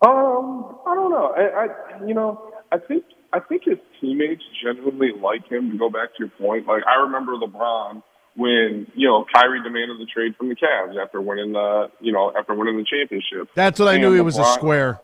Um 0.00 0.78
i 0.86 0.94
don't 0.94 1.10
know. 1.10 1.34
I, 1.36 1.66
I 1.66 2.06
you 2.06 2.14
know 2.14 2.52
i 2.72 2.78
think 2.78 3.04
i 3.32 3.38
think 3.38 3.64
his 3.64 3.78
teammates 4.06 4.42
genuinely 4.62 5.10
like 5.20 5.50
him 5.50 5.72
to 5.72 5.78
go 5.78 5.90
back 5.90 6.14
to 6.16 6.18
your 6.20 6.32
point 6.38 6.66
like 6.66 6.82
i 6.86 7.02
remember 7.02 7.32
lebron 7.34 8.02
when 8.36 8.86
you 8.94 9.08
know 9.08 9.24
Kyrie 9.34 9.62
demanded 9.62 9.98
the 9.98 10.06
trade 10.06 10.36
from 10.36 10.48
the 10.48 10.54
Cavs 10.54 11.02
after 11.02 11.20
winning 11.20 11.52
the 11.52 11.90
you 12.00 12.12
know 12.12 12.32
after 12.38 12.54
winning 12.54 12.76
the 12.76 12.84
championship. 12.84 13.48
That's 13.54 13.80
what 13.80 13.88
I 13.88 13.96
knew. 13.96 14.12
he 14.12 14.20
was 14.20 14.38
a 14.38 14.44
square. 14.44 15.00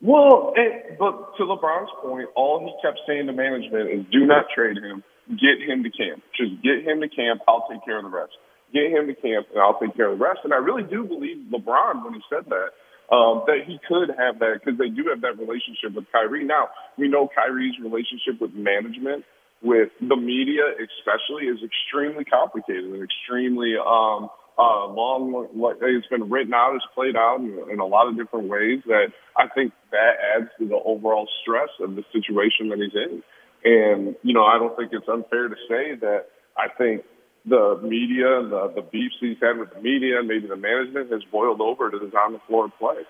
Well, 0.00 0.52
it, 0.56 0.98
but 0.98 1.36
to 1.38 1.44
LeBron's 1.44 1.90
point, 2.02 2.28
all 2.34 2.58
he 2.58 2.74
kept 2.82 2.98
saying 3.06 3.26
to 3.26 3.32
management 3.32 3.90
is, 3.90 4.06
"Do 4.10 4.26
not 4.26 4.46
trade 4.54 4.76
him. 4.78 5.02
Get 5.30 5.62
him 5.62 5.82
to 5.84 5.90
camp. 5.90 6.22
Just 6.34 6.62
get 6.62 6.82
him 6.82 7.00
to 7.00 7.08
camp. 7.08 7.42
I'll 7.46 7.66
take 7.70 7.84
care 7.84 7.98
of 7.98 8.04
the 8.04 8.10
rest. 8.10 8.32
Get 8.72 8.90
him 8.90 9.06
to 9.06 9.14
camp, 9.14 9.46
and 9.52 9.60
I'll 9.60 9.78
take 9.78 9.94
care 9.94 10.10
of 10.10 10.18
the 10.18 10.24
rest." 10.24 10.40
And 10.44 10.52
I 10.52 10.56
really 10.56 10.82
do 10.82 11.04
believe 11.04 11.46
LeBron 11.52 12.04
when 12.04 12.14
he 12.14 12.22
said 12.30 12.46
that. 12.48 12.70
Um, 13.12 13.44
that 13.44 13.68
he 13.68 13.78
could 13.86 14.08
have 14.16 14.40
that 14.40 14.64
because 14.64 14.78
they 14.78 14.88
do 14.88 15.12
have 15.12 15.20
that 15.20 15.36
relationship 15.36 15.92
with 15.94 16.06
Kyrie. 16.10 16.44
Now 16.44 16.68
we 16.96 17.08
know 17.08 17.28
Kyrie's 17.28 17.76
relationship 17.78 18.40
with 18.40 18.54
management 18.54 19.24
with 19.62 19.90
the 20.00 20.16
media, 20.16 20.62
especially, 20.80 21.46
is 21.46 21.60
extremely 21.62 22.24
complicated 22.24 22.84
and 22.84 23.02
extremely 23.02 23.74
um, 23.76 24.28
uh, 24.58 24.86
long. 24.88 25.48
It's 25.82 26.06
been 26.08 26.30
written 26.30 26.52
out, 26.52 26.74
it's 26.74 26.84
played 26.94 27.16
out 27.16 27.40
in, 27.40 27.58
in 27.70 27.80
a 27.80 27.86
lot 27.86 28.08
of 28.08 28.16
different 28.16 28.48
ways. 28.48 28.82
That 28.86 29.12
I 29.36 29.48
think 29.48 29.72
that 29.90 30.14
adds 30.36 30.48
to 30.58 30.66
the 30.66 30.80
overall 30.84 31.28
stress 31.42 31.70
of 31.80 31.94
the 31.94 32.04
situation 32.12 32.68
that 32.70 32.78
he's 32.78 32.94
in. 32.94 33.22
And 33.64 34.16
you 34.22 34.34
know, 34.34 34.44
I 34.44 34.58
don't 34.58 34.76
think 34.76 34.90
it's 34.92 35.08
unfair 35.08 35.48
to 35.48 35.56
say 35.68 35.94
that 36.00 36.26
I 36.56 36.68
think 36.76 37.04
the 37.44 37.80
media, 37.82 38.40
and 38.40 38.52
the 38.52 38.72
the 38.76 38.82
beefs 38.82 39.16
he's 39.20 39.36
had 39.40 39.58
with 39.58 39.74
the 39.74 39.80
media, 39.80 40.22
maybe 40.22 40.46
the 40.46 40.56
management 40.56 41.10
has 41.10 41.22
boiled 41.30 41.60
over 41.60 41.90
to 41.90 41.98
his 41.98 42.12
on 42.14 42.32
the 42.32 42.40
floor 42.46 42.68
play. 42.78 43.02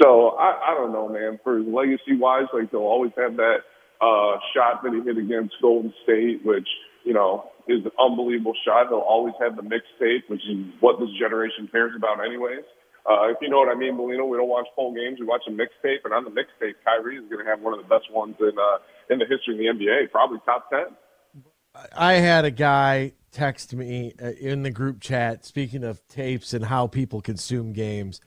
So 0.00 0.36
I, 0.38 0.72
I 0.72 0.74
don't 0.74 0.92
know, 0.92 1.08
man. 1.08 1.40
For 1.42 1.60
legacy 1.60 2.16
wise, 2.16 2.46
like 2.52 2.70
they'll 2.70 2.80
always 2.80 3.12
have 3.16 3.36
that 3.36 3.66
uh, 4.00 4.38
shot 4.54 4.82
that 4.82 4.92
he 4.94 5.02
hit 5.02 5.18
against 5.18 5.54
Golden 5.60 5.92
State, 6.04 6.44
which, 6.44 6.68
you 7.04 7.12
know, 7.12 7.50
is 7.66 7.84
an 7.84 7.90
unbelievable 7.98 8.54
shot. 8.64 8.86
They'll 8.90 8.98
always 8.98 9.34
have 9.40 9.56
the 9.56 9.62
mixtape, 9.62 10.28
which 10.28 10.42
is 10.48 10.66
what 10.80 11.00
this 11.00 11.10
generation 11.18 11.68
cares 11.70 11.92
about 11.96 12.24
anyways. 12.24 12.64
Uh, 13.08 13.32
if 13.32 13.38
you 13.40 13.48
know 13.48 13.58
what 13.58 13.74
I 13.74 13.74
mean, 13.74 13.96
Molino, 13.96 14.26
we 14.26 14.36
don't 14.36 14.48
watch 14.48 14.66
full 14.76 14.94
games. 14.94 15.18
We 15.18 15.26
watch 15.26 15.42
a 15.48 15.50
mixtape, 15.50 16.04
and 16.04 16.12
on 16.12 16.24
the 16.24 16.30
mixtape, 16.30 16.74
Kyrie 16.84 17.16
is 17.16 17.24
going 17.30 17.44
to 17.44 17.50
have 17.50 17.60
one 17.60 17.72
of 17.72 17.80
the 17.80 17.88
best 17.88 18.12
ones 18.12 18.36
in 18.38 18.52
uh, 18.58 18.78
in 19.10 19.18
the 19.18 19.24
history 19.24 19.54
of 19.54 19.58
the 19.58 19.84
NBA, 19.84 20.10
probably 20.12 20.38
top 20.44 20.68
ten. 20.70 20.94
I 21.96 22.14
had 22.14 22.44
a 22.44 22.50
guy 22.50 23.12
text 23.30 23.74
me 23.74 24.12
uh, 24.22 24.30
in 24.30 24.62
the 24.62 24.70
group 24.70 25.00
chat. 25.00 25.44
Speaking 25.44 25.84
of 25.84 26.06
tapes 26.08 26.52
and 26.52 26.64
how 26.66 26.86
people 26.86 27.20
consume 27.20 27.72
games, 27.72 28.20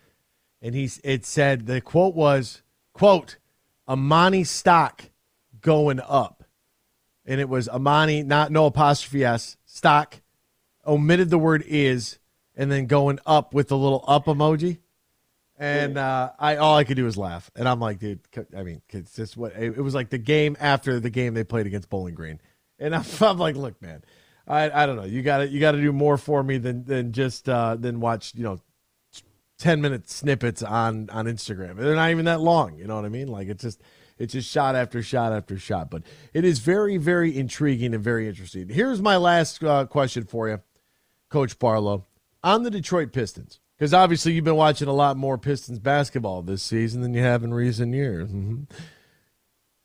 and 0.62 0.76
he 0.76 0.90
it 1.04 1.26
said 1.26 1.66
the 1.66 1.82
quote 1.82 2.16
was 2.16 2.62
quote 2.94 3.38
Amani 3.88 4.44
stock 4.44 5.10
going 5.62 6.00
up. 6.00 6.44
And 7.26 7.40
it 7.40 7.50
was 7.50 7.70
Amani, 7.70 8.24
not 8.24 8.52
no 8.52 8.66
apostrophe 8.66 9.24
S, 9.24 9.58
stock, 9.66 10.22
omitted 10.86 11.30
the 11.30 11.38
word 11.38 11.64
is, 11.68 12.18
and 12.56 12.72
then 12.72 12.88
going 12.88 13.20
up 13.26 13.54
with 13.54 13.68
the 13.68 13.78
little 13.78 14.04
up 14.08 14.26
emoji. 14.26 14.80
And 15.58 15.98
uh, 15.98 16.32
I 16.40 16.56
all 16.56 16.76
I 16.76 16.84
could 16.84 16.98
do 16.98 17.06
was 17.06 17.18
laugh, 17.18 17.52
and 17.56 17.70
I'm 17.70 17.80
like, 17.80 18.00
dude, 18.00 18.22
I 18.58 18.64
mean, 18.64 18.82
it's 18.90 19.16
just 19.16 19.38
what 19.38 19.56
it 19.56 19.78
was 19.78 19.94
like 19.94 20.10
the 20.10 20.18
game 20.18 20.58
after 20.60 21.00
the 21.00 21.12
game 21.12 21.36
they 21.36 21.44
played 21.44 21.68
against 21.68 21.88
Bowling 21.88 22.16
Green, 22.16 22.42
and 22.80 22.96
I'm, 22.96 23.06
I'm 23.22 23.38
like, 23.38 23.56
look, 23.56 23.80
man, 23.80 24.04
I, 24.52 24.84
I 24.84 24.86
don't 24.86 24.98
know, 24.98 25.06
you 25.06 25.22
got 25.22 25.40
to 25.40 25.48
you 25.48 25.60
got 25.60 25.72
to 25.72 25.82
do 25.82 25.94
more 25.94 26.18
for 26.18 26.44
me 26.44 26.58
than 26.58 26.84
than 26.84 27.14
just 27.14 27.48
uh, 27.48 27.76
than 27.76 28.00
watch 28.00 28.34
you 28.36 28.44
know 28.44 28.60
10 29.60 29.80
minute 29.82 30.10
snippets 30.10 30.62
on 30.62 31.10
on 31.10 31.26
Instagram. 31.26 31.78
They're 31.78 31.96
not 31.96 32.12
even 32.12 32.26
that 32.26 32.42
long, 32.42 32.78
you 32.78 32.86
know 32.86 32.96
what 32.96 33.06
I 33.06 33.10
mean? 33.10 33.28
Like 33.28 33.48
it's 33.48 33.64
just 33.64 33.82
it's 34.18 34.34
just 34.34 34.50
shot 34.50 34.76
after 34.76 35.02
shot 35.02 35.34
after 35.34 35.58
shot. 35.58 35.90
But 35.90 36.04
it 36.34 36.46
is 36.46 36.60
very, 36.60 36.98
very 36.98 37.36
intriguing 37.36 37.94
and 37.94 38.04
very 38.04 38.28
interesting. 38.28 38.70
Here's 38.70 39.02
my 39.02 39.18
last 39.18 39.64
uh, 39.64 39.86
question 39.86 40.26
for 40.26 40.50
you, 40.50 40.62
Coach 41.30 41.58
Barlow. 41.58 42.06
On 42.44 42.64
the 42.64 42.72
Detroit 42.72 43.14
Pistons, 43.14 43.60
because 43.78 43.94
obviously 43.94 44.34
you've 44.34 44.44
been 44.44 44.56
watching 44.56 44.88
a 44.88 44.94
lot 44.94 45.16
more 45.16 45.38
Pistons 45.38 45.80
basketball 45.80 46.42
this 46.42 46.64
season 46.64 47.02
than 47.02 47.14
you 47.14 47.22
have 47.22 47.44
in 47.44 47.54
recent 47.54 47.94
years. 47.94 48.32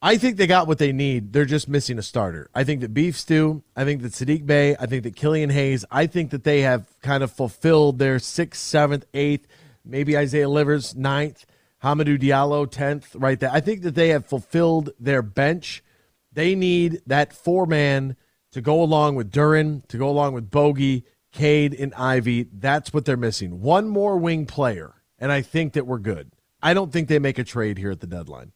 I 0.02 0.18
think 0.18 0.36
they 0.36 0.46
got 0.46 0.66
what 0.66 0.78
they 0.78 0.92
need. 0.92 1.32
They're 1.32 1.44
just 1.46 1.68
missing 1.68 1.98
a 1.98 2.02
starter. 2.02 2.50
I 2.54 2.64
think 2.64 2.80
that 2.82 2.92
Beef 2.92 3.18
Stew, 3.18 3.62
I 3.74 3.84
think 3.84 4.02
that 4.02 4.12
Sadiq 4.12 4.44
Bey, 4.44 4.76
I 4.76 4.86
think 4.86 5.04
that 5.04 5.16
Killian 5.16 5.50
Hayes, 5.50 5.84
I 5.90 6.06
think 6.06 6.30
that 6.30 6.44
they 6.44 6.60
have 6.62 6.86
kind 7.00 7.22
of 7.22 7.32
fulfilled 7.32 7.98
their 7.98 8.18
sixth, 8.18 8.62
seventh, 8.62 9.06
eighth, 9.14 9.48
maybe 9.84 10.16
Isaiah 10.16 10.48
Livers, 10.48 10.94
ninth 10.94 11.46
Hamidou 11.82 12.18
Diallo, 12.18 12.66
10th, 12.66 13.10
right 13.14 13.38
there. 13.38 13.50
I 13.52 13.60
think 13.60 13.82
that 13.82 13.94
they 13.94 14.08
have 14.08 14.26
fulfilled 14.26 14.90
their 14.98 15.22
bench. 15.22 15.84
They 16.32 16.54
need 16.54 17.00
that 17.06 17.32
four 17.32 17.66
man 17.66 18.16
to 18.52 18.60
go 18.60 18.82
along 18.82 19.14
with 19.14 19.30
Duren, 19.30 19.86
to 19.88 19.98
go 19.98 20.08
along 20.08 20.32
with 20.34 20.50
Bogey, 20.50 21.04
Cade, 21.32 21.74
and 21.74 21.94
Ivy. 21.94 22.48
That's 22.52 22.92
what 22.92 23.04
they're 23.04 23.16
missing. 23.16 23.60
One 23.60 23.88
more 23.88 24.16
wing 24.16 24.46
player, 24.46 24.94
and 25.18 25.30
I 25.30 25.42
think 25.42 25.74
that 25.74 25.86
we're 25.86 25.98
good. 25.98 26.32
I 26.62 26.74
don't 26.74 26.92
think 26.92 27.08
they 27.08 27.18
make 27.18 27.38
a 27.38 27.44
trade 27.44 27.78
here 27.78 27.90
at 27.90 28.00
the 28.00 28.06
deadline. 28.06 28.52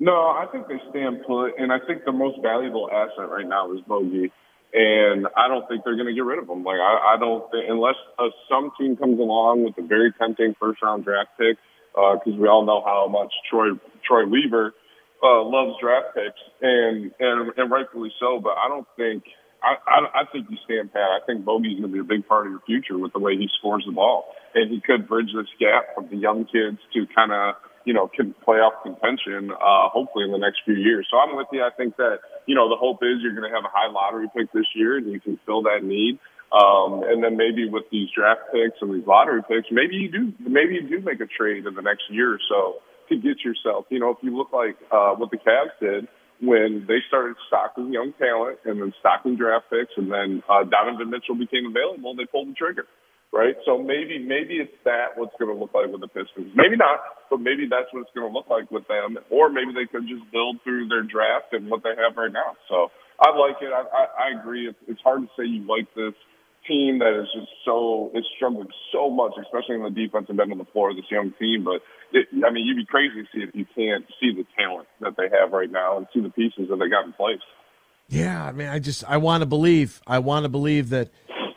No, 0.00 0.12
I 0.12 0.46
think 0.52 0.68
they 0.68 0.80
stand 0.90 1.24
put, 1.26 1.58
and 1.58 1.72
I 1.72 1.78
think 1.84 2.04
the 2.04 2.12
most 2.12 2.38
valuable 2.40 2.88
asset 2.90 3.28
right 3.30 3.46
now 3.46 3.72
is 3.72 3.80
Bogey, 3.80 4.30
and 4.72 5.26
I 5.36 5.48
don't 5.48 5.66
think 5.66 5.82
they're 5.84 5.96
going 5.96 6.06
to 6.06 6.14
get 6.14 6.24
rid 6.24 6.38
of 6.38 6.48
him. 6.48 6.62
Like 6.62 6.78
I, 6.78 7.14
I 7.14 7.16
don't 7.18 7.50
think 7.50 7.64
unless 7.68 7.96
uh, 8.18 8.30
some 8.48 8.70
team 8.78 8.96
comes 8.96 9.18
along 9.18 9.64
with 9.64 9.76
a 9.78 9.86
very 9.86 10.12
tempting 10.12 10.54
first 10.60 10.82
round 10.82 11.04
draft 11.04 11.30
pick, 11.36 11.58
because 11.94 12.34
uh, 12.34 12.40
we 12.40 12.46
all 12.46 12.64
know 12.64 12.80
how 12.84 13.08
much 13.08 13.32
Troy 13.50 13.70
Troy 14.06 14.24
Weaver 14.26 14.72
uh, 15.22 15.42
loves 15.42 15.74
draft 15.80 16.14
picks, 16.14 16.40
and 16.62 17.10
and 17.18 17.52
and 17.56 17.70
rightfully 17.70 18.12
so. 18.20 18.38
But 18.38 18.54
I 18.54 18.68
don't 18.68 18.86
think 18.96 19.24
I, 19.62 19.74
I, 19.82 20.20
I 20.22 20.24
think 20.30 20.46
you 20.48 20.58
stand 20.64 20.92
pat. 20.92 21.10
I 21.10 21.26
think 21.26 21.44
Bogey's 21.44 21.80
going 21.80 21.90
to 21.90 21.92
be 21.92 21.98
a 21.98 22.04
big 22.04 22.28
part 22.28 22.46
of 22.46 22.52
your 22.52 22.62
future 22.66 22.96
with 22.96 23.12
the 23.12 23.18
way 23.18 23.34
he 23.34 23.48
scores 23.58 23.82
the 23.84 23.92
ball, 23.92 24.26
and 24.54 24.70
he 24.70 24.80
could 24.80 25.08
bridge 25.08 25.34
this 25.34 25.50
gap 25.58 25.94
from 25.96 26.08
the 26.08 26.16
young 26.16 26.44
kids 26.44 26.78
to 26.94 27.06
kind 27.14 27.32
of 27.32 27.56
you 27.84 27.94
know 27.94 28.08
can 28.08 28.34
playoff 28.46 28.82
contention. 28.82 29.50
Uh, 29.50 29.88
hopefully 29.88 30.24
in 30.24 30.32
the 30.32 30.38
next 30.38 30.60
few 30.64 30.74
years. 30.74 31.06
So 31.10 31.18
I'm 31.18 31.36
with 31.36 31.48
you. 31.52 31.62
I 31.62 31.70
think 31.76 31.96
that 31.96 32.20
you 32.46 32.54
know 32.54 32.68
the 32.68 32.76
hope 32.76 33.02
is 33.02 33.22
you're 33.22 33.34
going 33.34 33.48
to 33.48 33.54
have 33.54 33.64
a 33.64 33.72
high 33.72 33.90
lottery 33.90 34.28
pick 34.34 34.52
this 34.52 34.66
year, 34.74 34.96
and 34.96 35.10
you 35.10 35.20
can 35.20 35.38
fill 35.46 35.62
that 35.62 35.82
need. 35.82 36.18
Um, 36.48 37.04
and 37.04 37.22
then 37.22 37.36
maybe 37.36 37.68
with 37.68 37.84
these 37.92 38.08
draft 38.16 38.48
picks 38.52 38.80
and 38.80 38.94
these 38.94 39.06
lottery 39.06 39.42
picks, 39.42 39.68
maybe 39.70 39.96
you 39.96 40.10
do 40.10 40.32
maybe 40.40 40.80
you 40.80 40.88
do 40.88 41.04
make 41.04 41.20
a 41.20 41.26
trade 41.26 41.66
in 41.66 41.74
the 41.74 41.82
next 41.82 42.08
year 42.10 42.32
or 42.32 42.40
so 42.48 42.80
to 43.08 43.16
get 43.16 43.44
yourself. 43.44 43.86
You 43.90 44.00
know, 44.00 44.10
if 44.10 44.18
you 44.22 44.36
look 44.36 44.52
like 44.52 44.76
uh, 44.90 45.12
what 45.14 45.30
the 45.30 45.36
Cavs 45.36 45.76
did 45.80 46.08
when 46.40 46.84
they 46.86 46.98
started 47.08 47.36
stocking 47.48 47.92
young 47.92 48.14
talent 48.18 48.58
and 48.64 48.80
then 48.80 48.94
stocking 49.00 49.36
draft 49.36 49.66
picks, 49.70 49.92
and 49.96 50.10
then 50.10 50.42
uh, 50.48 50.64
Donovan 50.64 51.10
Mitchell 51.10 51.34
became 51.34 51.66
available, 51.66 52.10
and 52.10 52.18
they 52.18 52.26
pulled 52.26 52.48
the 52.48 52.54
trigger, 52.54 52.86
right? 53.32 53.56
So 53.64 53.78
maybe 53.78 54.18
maybe 54.18 54.58
it's 54.58 54.74
that 54.84 55.16
what's 55.16 55.34
going 55.38 55.52
to 55.52 55.58
look 55.58 55.74
like 55.74 55.90
with 55.90 56.00
the 56.00 56.08
Pistons. 56.08 56.52
Maybe 56.54 56.76
not, 56.76 57.00
but 57.30 57.40
maybe 57.40 57.68
that's 57.68 57.92
what 57.92 58.02
it's 58.02 58.14
going 58.14 58.28
to 58.28 58.34
look 58.34 58.48
like 58.48 58.70
with 58.70 58.86
them. 58.88 59.18
Or 59.30 59.50
maybe 59.50 59.72
they 59.72 59.86
could 59.86 60.08
just 60.08 60.24
build 60.32 60.60
through 60.64 60.88
their 60.88 61.02
draft 61.02 61.52
and 61.52 61.68
what 61.70 61.82
they 61.82 61.92
have 61.96 62.16
right 62.16 62.32
now. 62.32 62.56
So 62.68 62.88
I 63.20 63.36
like 63.36 63.60
it. 63.60 63.72
I, 63.72 63.84
I, 63.84 64.04
I 64.28 64.40
agree. 64.40 64.68
It's, 64.68 64.78
it's 64.86 65.02
hard 65.02 65.22
to 65.22 65.28
say 65.36 65.44
you 65.44 65.66
like 65.68 65.92
this 65.94 66.16
team 66.66 66.98
that 66.98 67.16
is 67.18 67.28
just 67.34 67.48
so 67.64 68.10
is 68.14 68.24
struggling 68.36 68.68
so 68.92 69.10
much, 69.10 69.32
especially 69.40 69.76
in 69.76 69.82
the 69.82 69.90
defensive 69.90 70.38
end 70.38 70.52
of 70.52 70.58
the 70.58 70.68
floor. 70.72 70.94
This 70.94 71.08
young 71.10 71.32
team, 71.38 71.64
but 71.64 71.80
it, 72.12 72.28
I 72.44 72.50
mean, 72.50 72.66
you'd 72.66 72.76
be 72.76 72.86
crazy 72.86 73.22
to 73.22 73.28
see 73.32 73.42
if 73.44 73.54
you 73.54 73.66
can't 73.76 74.04
see 74.20 74.32
the 74.32 74.44
talent 74.56 74.88
that 75.00 75.16
they 75.16 75.28
have 75.32 75.52
right 75.52 75.70
now 75.70 75.98
and 75.98 76.06
see 76.12 76.20
the 76.20 76.30
pieces 76.30 76.68
that 76.70 76.76
they 76.76 76.88
got 76.88 77.04
in 77.04 77.12
place. 77.12 77.44
Yeah, 78.08 78.44
I 78.44 78.52
mean, 78.52 78.68
I 78.68 78.78
just 78.78 79.04
I 79.04 79.18
want 79.18 79.42
to 79.42 79.46
believe. 79.46 80.00
I 80.06 80.18
want 80.18 80.44
to 80.44 80.48
believe 80.48 80.88
that. 80.90 81.10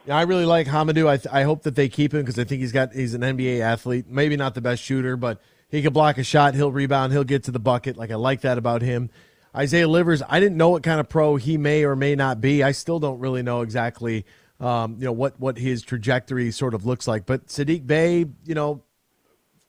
I 0.09 0.23
really 0.23 0.45
like 0.45 0.67
Hamidou. 0.67 1.07
I, 1.07 1.17
th- 1.17 1.33
I 1.33 1.43
hope 1.43 1.63
that 1.63 1.75
they 1.75 1.89
keep 1.89 2.13
him 2.13 2.21
because 2.21 2.39
I 2.39 2.43
think 2.43 2.61
he's 2.61 2.71
got 2.71 2.93
he's 2.93 3.13
an 3.13 3.21
NBA 3.21 3.61
athlete. 3.61 4.05
Maybe 4.07 4.35
not 4.35 4.55
the 4.55 4.61
best 4.61 4.81
shooter, 4.81 5.15
but 5.15 5.41
he 5.69 5.81
can 5.81 5.93
block 5.93 6.17
a 6.17 6.23
shot. 6.23 6.55
He'll 6.55 6.71
rebound. 6.71 7.13
He'll 7.13 7.23
get 7.23 7.43
to 7.43 7.51
the 7.51 7.59
bucket. 7.59 7.97
Like 7.97 8.11
I 8.11 8.15
like 8.15 8.41
that 8.41 8.57
about 8.57 8.81
him. 8.81 9.09
Isaiah 9.55 9.87
Livers. 9.87 10.23
I 10.27 10.39
didn't 10.39 10.57
know 10.57 10.69
what 10.69 10.81
kind 10.81 10.99
of 10.99 11.09
pro 11.09 11.35
he 11.35 11.57
may 11.57 11.83
or 11.83 11.95
may 11.95 12.15
not 12.15 12.41
be. 12.41 12.63
I 12.63 12.71
still 12.71 12.99
don't 12.99 13.19
really 13.19 13.43
know 13.43 13.61
exactly 13.61 14.25
um, 14.61 14.97
you 14.99 15.05
know 15.05 15.11
what 15.11 15.39
what 15.39 15.57
his 15.57 15.81
trajectory 15.81 16.51
sort 16.51 16.73
of 16.73 16.85
looks 16.85 17.07
like. 17.07 17.25
But 17.25 17.47
Sadiq 17.47 17.85
Bey, 17.85 18.25
you 18.45 18.55
know, 18.55 18.83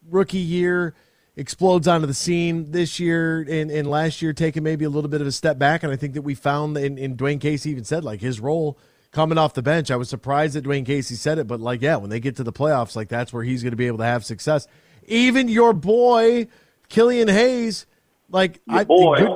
rookie 0.09 0.39
year 0.39 0.95
explodes 1.35 1.89
onto 1.89 2.07
the 2.07 2.15
scene 2.15 2.73
this 2.73 3.01
year 3.01 3.41
and, 3.41 3.71
and 3.71 3.89
last 3.89 4.21
year 4.21 4.35
taking 4.35 4.63
maybe 4.63 4.85
a 4.85 4.91
little 4.91 5.09
bit 5.09 5.23
of 5.23 5.27
a 5.27 5.33
step 5.33 5.59
back. 5.59 5.83
And 5.83 5.91
I 5.91 5.97
think 5.97 6.13
that 6.13 6.23
we 6.23 6.35
found 6.35 6.77
in, 6.77 6.99
in 6.99 7.17
Dwane 7.17 7.41
Casey 7.41 7.71
even 7.71 7.85
said 7.85 8.05
like 8.05 8.21
his 8.21 8.39
role 8.39 8.79
coming 9.13 9.39
off 9.39 9.55
the 9.55 9.63
bench. 9.63 9.91
I 9.91 9.97
was 9.97 10.09
surprised 10.09 10.55
that 10.55 10.65
Dwane 10.65 10.85
Casey 10.85 11.15
said 11.15 11.39
it, 11.39 11.47
but 11.47 11.61
like, 11.61 11.81
yeah, 11.83 11.97
when 11.97 12.11
they 12.11 12.19
get 12.19 12.37
to 12.37 12.45
the 12.45 12.53
playoffs, 12.53 12.97
like 12.97 13.09
that's 13.09 13.33
where 13.33 13.45
he's 13.45 13.63
going 13.63 13.73
to 13.73 13.77
be 13.77 13.87
able 13.87 13.99
to 13.99 14.05
have 14.05 14.25
success. 14.25 14.67
Even 15.07 15.49
your 15.49 15.73
boy, 15.73 16.49
Killian 16.89 17.29
Hayes, 17.29 17.87
like 18.31 18.61
I, 18.69 18.85
good, 18.85 19.29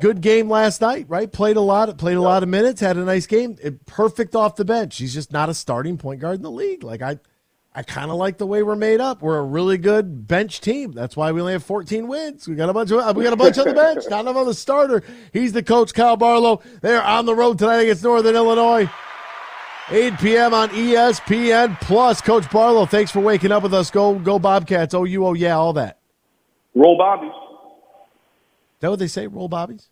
good 0.00 0.20
game 0.20 0.48
last 0.48 0.80
night, 0.80 1.06
right? 1.08 1.30
Played 1.30 1.56
a 1.56 1.60
lot, 1.60 1.96
played 1.98 2.16
a 2.16 2.22
lot 2.22 2.42
of 2.42 2.48
minutes, 2.48 2.80
had 2.80 2.96
a 2.96 3.04
nice 3.04 3.26
game. 3.26 3.56
Eh, 3.62 3.72
perfect 3.86 4.34
off 4.34 4.56
the 4.56 4.64
bench. 4.64 4.96
He's 4.96 5.12
just 5.12 5.32
not 5.32 5.48
a 5.48 5.54
starting 5.54 5.98
point 5.98 6.20
guard 6.20 6.36
in 6.36 6.42
the 6.42 6.50
league. 6.50 6.84
Like 6.84 7.02
I, 7.02 7.18
I 7.74 7.82
kind 7.82 8.10
of 8.12 8.16
like 8.18 8.38
the 8.38 8.46
way 8.46 8.62
we're 8.62 8.76
made 8.76 9.00
up. 9.00 9.22
We're 9.22 9.38
a 9.38 9.42
really 9.42 9.78
good 9.78 10.28
bench 10.28 10.60
team. 10.60 10.92
That's 10.92 11.16
why 11.16 11.32
we 11.32 11.40
only 11.40 11.54
have 11.54 11.64
14 11.64 12.06
wins. 12.06 12.46
We 12.46 12.54
got 12.54 12.68
a 12.68 12.72
bunch 12.72 12.92
of 12.92 13.16
we 13.16 13.24
got 13.24 13.32
a 13.32 13.36
bunch 13.36 13.58
on 13.58 13.66
the 13.66 13.74
bench, 13.74 14.04
not 14.08 14.20
enough 14.20 14.36
on 14.36 14.46
the 14.46 14.54
starter. 14.54 15.02
He's 15.32 15.52
the 15.52 15.62
coach, 15.62 15.92
Kyle 15.92 16.16
Barlow. 16.16 16.62
They're 16.82 17.02
on 17.02 17.26
the 17.26 17.34
road 17.34 17.58
tonight 17.58 17.80
against 17.80 18.04
Northern 18.04 18.36
Illinois. 18.36 18.88
8 19.90 20.18
p.m. 20.18 20.54
on 20.54 20.68
ESPN 20.70 21.80
Plus. 21.80 22.20
Coach 22.20 22.50
Barlow, 22.50 22.86
thanks 22.86 23.10
for 23.10 23.20
waking 23.20 23.52
up 23.52 23.62
with 23.62 23.74
us. 23.74 23.90
Go, 23.90 24.18
go 24.18 24.38
Bobcats. 24.38 24.94
Oh, 24.94 25.04
you, 25.04 25.26
oh 25.26 25.34
yeah, 25.34 25.56
all 25.56 25.74
that. 25.74 25.98
Roll 26.74 26.96
Bobbies. 26.96 27.30
Is 27.30 28.80
that 28.80 28.90
what 28.90 28.98
they 28.98 29.08
say? 29.08 29.26
Roll 29.26 29.48
Bobbies. 29.48 29.88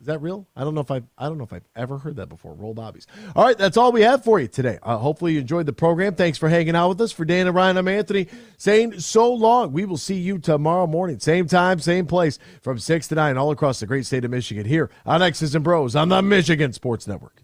Is 0.00 0.06
that 0.06 0.22
real? 0.22 0.46
I 0.56 0.64
don't 0.64 0.74
know 0.74 0.80
if 0.80 0.90
I've 0.90 1.04
I 1.18 1.26
don't 1.26 1.36
know 1.36 1.44
if 1.44 1.52
I've 1.52 1.68
ever 1.76 1.98
heard 1.98 2.16
that 2.16 2.30
before. 2.30 2.54
Roll 2.54 2.72
bobbies. 2.72 3.06
All 3.36 3.44
right, 3.44 3.56
that's 3.56 3.76
all 3.76 3.92
we 3.92 4.00
have 4.00 4.24
for 4.24 4.40
you 4.40 4.48
today. 4.48 4.78
Uh, 4.82 4.96
hopefully 4.96 5.34
you 5.34 5.40
enjoyed 5.40 5.66
the 5.66 5.74
program. 5.74 6.14
Thanks 6.14 6.38
for 6.38 6.48
hanging 6.48 6.74
out 6.74 6.88
with 6.88 7.00
us. 7.02 7.12
For 7.12 7.26
Dan 7.26 7.46
and 7.46 7.54
Ryan, 7.54 7.76
I'm 7.76 7.86
Anthony 7.86 8.26
saying 8.56 9.00
so 9.00 9.30
long. 9.30 9.72
We 9.72 9.84
will 9.84 9.98
see 9.98 10.14
you 10.14 10.38
tomorrow 10.38 10.86
morning, 10.86 11.18
same 11.18 11.46
time, 11.48 11.80
same 11.80 12.06
place, 12.06 12.38
from 12.62 12.78
six 12.78 13.08
to 13.08 13.14
nine, 13.14 13.36
all 13.36 13.50
across 13.50 13.80
the 13.80 13.86
great 13.86 14.06
state 14.06 14.24
of 14.24 14.30
Michigan. 14.30 14.64
Here 14.64 14.88
on 15.04 15.20
X's 15.20 15.54
and 15.54 15.62
Bros 15.62 15.94
on 15.94 16.08
the 16.08 16.22
Michigan 16.22 16.72
Sports 16.72 17.06
Network. 17.06 17.42